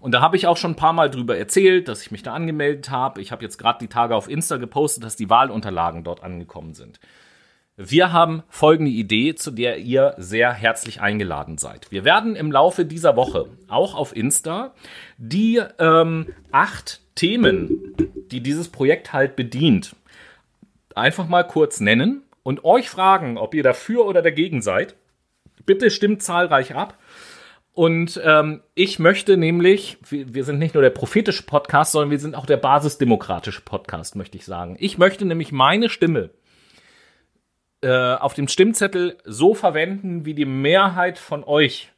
Und 0.00 0.12
da 0.12 0.22
habe 0.22 0.38
ich 0.38 0.46
auch 0.46 0.56
schon 0.56 0.70
ein 0.70 0.76
paar 0.76 0.94
Mal 0.94 1.10
drüber 1.10 1.36
erzählt, 1.36 1.88
dass 1.88 2.00
ich 2.00 2.10
mich 2.10 2.22
da 2.22 2.32
angemeldet 2.32 2.88
habe. 2.88 3.20
Ich 3.20 3.32
habe 3.32 3.42
jetzt 3.42 3.58
gerade 3.58 3.80
die 3.82 3.88
Tage 3.88 4.16
auf 4.16 4.30
Insta 4.30 4.56
gepostet, 4.56 5.04
dass 5.04 5.16
die 5.16 5.28
Wahlunterlagen 5.28 6.02
dort 6.02 6.22
angekommen 6.22 6.72
sind. 6.72 7.00
Wir 7.76 8.14
haben 8.14 8.44
folgende 8.48 8.92
Idee, 8.92 9.34
zu 9.34 9.50
der 9.50 9.76
ihr 9.76 10.14
sehr 10.16 10.54
herzlich 10.54 11.02
eingeladen 11.02 11.58
seid. 11.58 11.90
Wir 11.90 12.04
werden 12.04 12.34
im 12.36 12.50
Laufe 12.50 12.86
dieser 12.86 13.14
Woche 13.14 13.48
auch 13.68 13.94
auf 13.94 14.16
Insta 14.16 14.72
die 15.18 15.60
ähm, 15.78 16.28
acht 16.50 17.01
Themen, 17.14 17.94
die 18.30 18.40
dieses 18.40 18.68
Projekt 18.68 19.12
halt 19.12 19.36
bedient, 19.36 19.94
einfach 20.94 21.28
mal 21.28 21.44
kurz 21.44 21.80
nennen 21.80 22.22
und 22.42 22.64
euch 22.64 22.88
fragen, 22.88 23.38
ob 23.38 23.54
ihr 23.54 23.62
dafür 23.62 24.06
oder 24.06 24.22
dagegen 24.22 24.62
seid. 24.62 24.96
Bitte 25.64 25.90
stimmt 25.90 26.22
zahlreich 26.22 26.74
ab. 26.74 26.98
Und 27.74 28.20
ähm, 28.22 28.60
ich 28.74 28.98
möchte 28.98 29.38
nämlich, 29.38 29.96
wir 30.10 30.44
sind 30.44 30.58
nicht 30.58 30.74
nur 30.74 30.82
der 30.82 30.90
prophetische 30.90 31.44
Podcast, 31.44 31.92
sondern 31.92 32.10
wir 32.10 32.18
sind 32.18 32.34
auch 32.34 32.44
der 32.44 32.58
basisdemokratische 32.58 33.62
Podcast, 33.62 34.14
möchte 34.14 34.36
ich 34.36 34.44
sagen. 34.44 34.76
Ich 34.78 34.98
möchte 34.98 35.24
nämlich 35.24 35.52
meine 35.52 35.88
Stimme 35.88 36.30
äh, 37.80 38.14
auf 38.14 38.34
dem 38.34 38.48
Stimmzettel 38.48 39.16
so 39.24 39.54
verwenden, 39.54 40.26
wie 40.26 40.34
die 40.34 40.44
Mehrheit 40.44 41.18
von 41.18 41.44
euch 41.44 41.90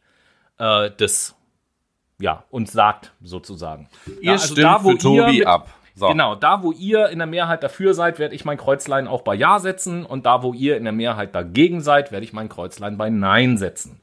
äh, 0.59 0.91
das 0.97 1.35
ja 2.21 2.45
uns 2.51 2.73
sagt, 2.73 3.13
sozusagen. 3.23 3.89
Ihr 4.21 4.33
Ja, 4.33 4.39
stimmt 4.39 4.81
für 4.83 4.99
Tobi 4.99 5.39
mit- 5.39 5.47
ab. 5.47 5.69
So. 5.97 6.09
Genau, 6.09 6.35
da 6.35 6.63
wo 6.65 6.73
ihr 6.73 7.09
in 7.11 7.19
der 7.19 7.27
Mehrheit 7.29 7.63
dafür 7.63 7.95
seid, 7.95 8.19
werde 8.19 8.35
ich 8.35 8.45
mein 8.45 8.59
Kreuzlein 8.59 9.07
auch 9.07 9.23
bei 9.23 9.35
Ja 9.37 9.61
setzen 9.61 10.05
und 10.05 10.27
da 10.27 10.43
wo 10.43 10.53
ihr 10.53 10.77
in 10.77 10.83
der 10.83 10.93
Mehrheit 10.93 11.35
dagegen 11.37 11.81
seid, 11.81 12.11
werde 12.11 12.25
ich 12.25 12.33
mein 12.33 12.49
Kreuzlein 12.49 12.99
bei 12.99 13.11
Nein 13.11 13.59
setzen. 13.59 14.01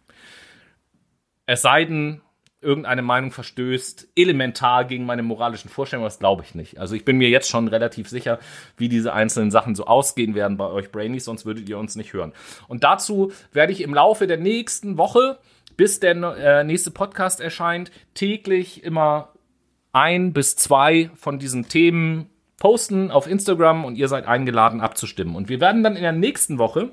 Es 1.45 1.61
sei 1.63 1.83
denn, 1.83 2.21
irgendeine 2.61 3.01
Meinung 3.01 3.31
verstößt 3.31 4.09
elementar 4.15 4.85
gegen 4.85 5.05
meine 5.05 5.23
moralischen 5.23 5.69
Vorstellungen, 5.69 6.05
das 6.05 6.19
glaube 6.19 6.43
ich 6.43 6.53
nicht. 6.55 6.79
Also 6.79 6.95
ich 6.95 7.03
bin 7.03 7.17
mir 7.17 7.27
jetzt 7.29 7.49
schon 7.49 7.67
relativ 7.67 8.07
sicher, 8.07 8.39
wie 8.77 8.87
diese 8.87 9.13
einzelnen 9.13 9.51
Sachen 9.51 9.75
so 9.75 9.85
ausgehen 9.85 10.35
werden 10.35 10.57
bei 10.57 10.67
euch 10.67 10.91
Brainies, 10.91 11.25
sonst 11.25 11.45
würdet 11.45 11.67
ihr 11.67 11.77
uns 11.79 11.95
nicht 11.95 12.13
hören. 12.13 12.33
Und 12.67 12.83
dazu 12.83 13.31
werde 13.51 13.73
ich 13.73 13.81
im 13.81 13.93
Laufe 13.93 14.27
der 14.27 14.37
nächsten 14.37 14.97
Woche, 14.97 15.39
bis 15.81 15.99
der 15.99 16.15
äh, 16.15 16.63
nächste 16.63 16.91
Podcast 16.91 17.41
erscheint, 17.41 17.89
täglich 18.13 18.83
immer 18.83 19.29
ein 19.93 20.31
bis 20.31 20.55
zwei 20.55 21.09
von 21.15 21.39
diesen 21.39 21.69
Themen 21.69 22.29
posten 22.59 23.09
auf 23.09 23.25
Instagram 23.25 23.83
und 23.83 23.95
ihr 23.95 24.07
seid 24.07 24.27
eingeladen 24.27 24.79
abzustimmen. 24.79 25.35
Und 25.35 25.49
wir 25.49 25.59
werden 25.59 25.81
dann 25.81 25.95
in 25.95 26.03
der 26.03 26.11
nächsten 26.11 26.59
Woche 26.59 26.91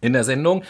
in 0.00 0.14
der 0.14 0.24
Sendung 0.24 0.62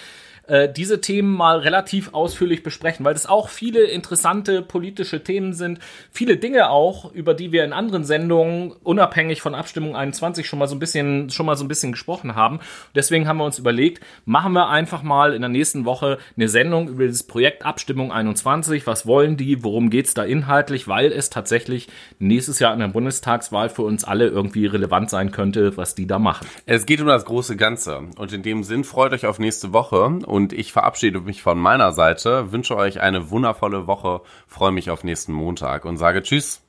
äh, 0.48 0.72
diese 0.72 1.00
Themen 1.00 1.34
mal 1.34 1.58
relativ 1.58 2.14
ausführlich 2.14 2.62
besprechen, 2.62 3.04
weil 3.04 3.14
das 3.14 3.26
auch 3.26 3.48
viele 3.48 3.84
interessante 3.84 4.62
politische 4.62 5.22
Themen 5.22 5.52
sind. 5.52 5.78
Viele 6.10 6.36
Dinge 6.36 6.70
auch, 6.70 7.12
über 7.12 7.34
die 7.34 7.52
wir 7.52 7.64
in 7.64 7.72
anderen 7.72 8.04
Sendungen 8.04 8.72
unabhängig 8.82 9.40
von 9.40 9.54
Abstimmung 9.54 9.94
21 9.94 10.46
schon 10.46 10.58
mal 10.58 10.66
so 10.66 10.74
ein 10.74 10.78
bisschen, 10.78 11.30
schon 11.30 11.46
mal 11.46 11.56
so 11.56 11.64
ein 11.64 11.68
bisschen 11.68 11.92
gesprochen 11.92 12.34
haben. 12.34 12.60
Deswegen 12.94 13.28
haben 13.28 13.38
wir 13.38 13.44
uns 13.44 13.58
überlegt, 13.58 14.02
machen 14.24 14.52
wir 14.52 14.68
einfach 14.68 15.02
mal 15.02 15.34
in 15.34 15.42
der 15.42 15.50
nächsten 15.50 15.84
Woche 15.84 16.18
eine 16.36 16.48
Sendung 16.48 16.88
über 16.88 17.04
dieses 17.04 17.24
Projekt 17.24 17.64
Abstimmung 17.64 18.10
21. 18.10 18.86
Was 18.86 19.06
wollen 19.06 19.36
die? 19.36 19.62
Worum 19.62 19.90
geht's 19.90 20.14
da 20.14 20.24
inhaltlich? 20.24 20.88
Weil 20.88 21.12
es 21.12 21.30
tatsächlich 21.30 21.88
nächstes 22.18 22.58
Jahr 22.58 22.72
in 22.72 22.80
der 22.80 22.88
Bundestagswahl 22.88 23.68
für 23.68 23.82
uns 23.82 24.04
alle 24.04 24.28
irgendwie 24.28 24.66
relevant 24.66 25.10
sein 25.10 25.30
könnte, 25.30 25.76
was 25.76 25.94
die 25.94 26.06
da 26.06 26.18
machen. 26.18 26.46
Es 26.66 26.86
geht 26.86 27.00
um 27.00 27.06
das 27.06 27.24
große 27.24 27.56
Ganze. 27.56 28.00
Und 28.16 28.32
in 28.32 28.42
dem 28.42 28.64
Sinn 28.64 28.84
freut 28.84 29.12
euch 29.12 29.26
auf 29.26 29.38
nächste 29.38 29.72
Woche. 29.72 30.18
Und 30.38 30.52
ich 30.52 30.72
verabschiede 30.72 31.20
mich 31.20 31.42
von 31.42 31.58
meiner 31.58 31.90
Seite, 31.90 32.52
wünsche 32.52 32.76
euch 32.76 33.00
eine 33.00 33.30
wundervolle 33.30 33.88
Woche, 33.88 34.20
freue 34.46 34.70
mich 34.70 34.88
auf 34.88 35.02
nächsten 35.02 35.32
Montag 35.32 35.84
und 35.84 35.96
sage 35.96 36.22
Tschüss. 36.22 36.62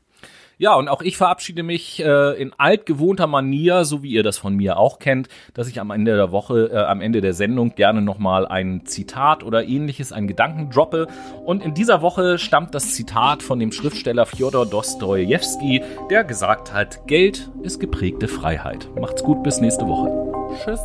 Ja, 0.58 0.74
und 0.74 0.88
auch 0.88 1.04
ich 1.04 1.18
verabschiede 1.18 1.62
mich 1.62 2.04
äh, 2.04 2.42
in 2.42 2.52
altgewohnter 2.58 3.28
Manier, 3.28 3.86
so 3.86 4.02
wie 4.02 4.10
ihr 4.10 4.24
das 4.24 4.40
von 4.40 4.56
mir 4.56 4.78
auch 4.78 4.98
kennt, 4.98 5.30
dass 5.54 5.68
ich 5.68 5.80
am 5.80 5.92
Ende 5.92 6.16
der 6.16 6.32
Woche, 6.32 6.72
äh, 6.74 6.78
am 6.78 7.00
Ende 7.00 7.22
der 7.22 7.36
Sendung 7.36 7.76
gerne 7.76 8.02
nochmal 8.02 8.48
ein 8.48 8.88
Zitat 8.88 9.44
oder 9.44 9.64
ähnliches, 9.64 10.12
einen 10.14 10.28
Gedanken 10.28 10.72
droppe. 10.72 11.06
Und 11.46 11.64
in 11.64 11.76
dieser 11.76 12.02
Woche 12.02 12.40
stammt 12.40 12.74
das 12.74 12.96
Zitat 12.96 13.44
von 13.44 13.60
dem 13.60 13.72
Schriftsteller 13.72 14.26
Fjodor 14.26 14.66
Dostojewski, 14.66 15.84
der 16.10 16.24
gesagt 16.24 16.74
hat, 16.74 17.06
Geld 17.06 17.52
ist 17.62 17.80
geprägte 17.80 18.28
Freiheit. 18.28 18.90
Macht's 19.00 19.24
gut, 19.24 19.44
bis 19.44 19.62
nächste 19.62 19.86
Woche. 19.88 20.10
Tschüss. 20.66 20.82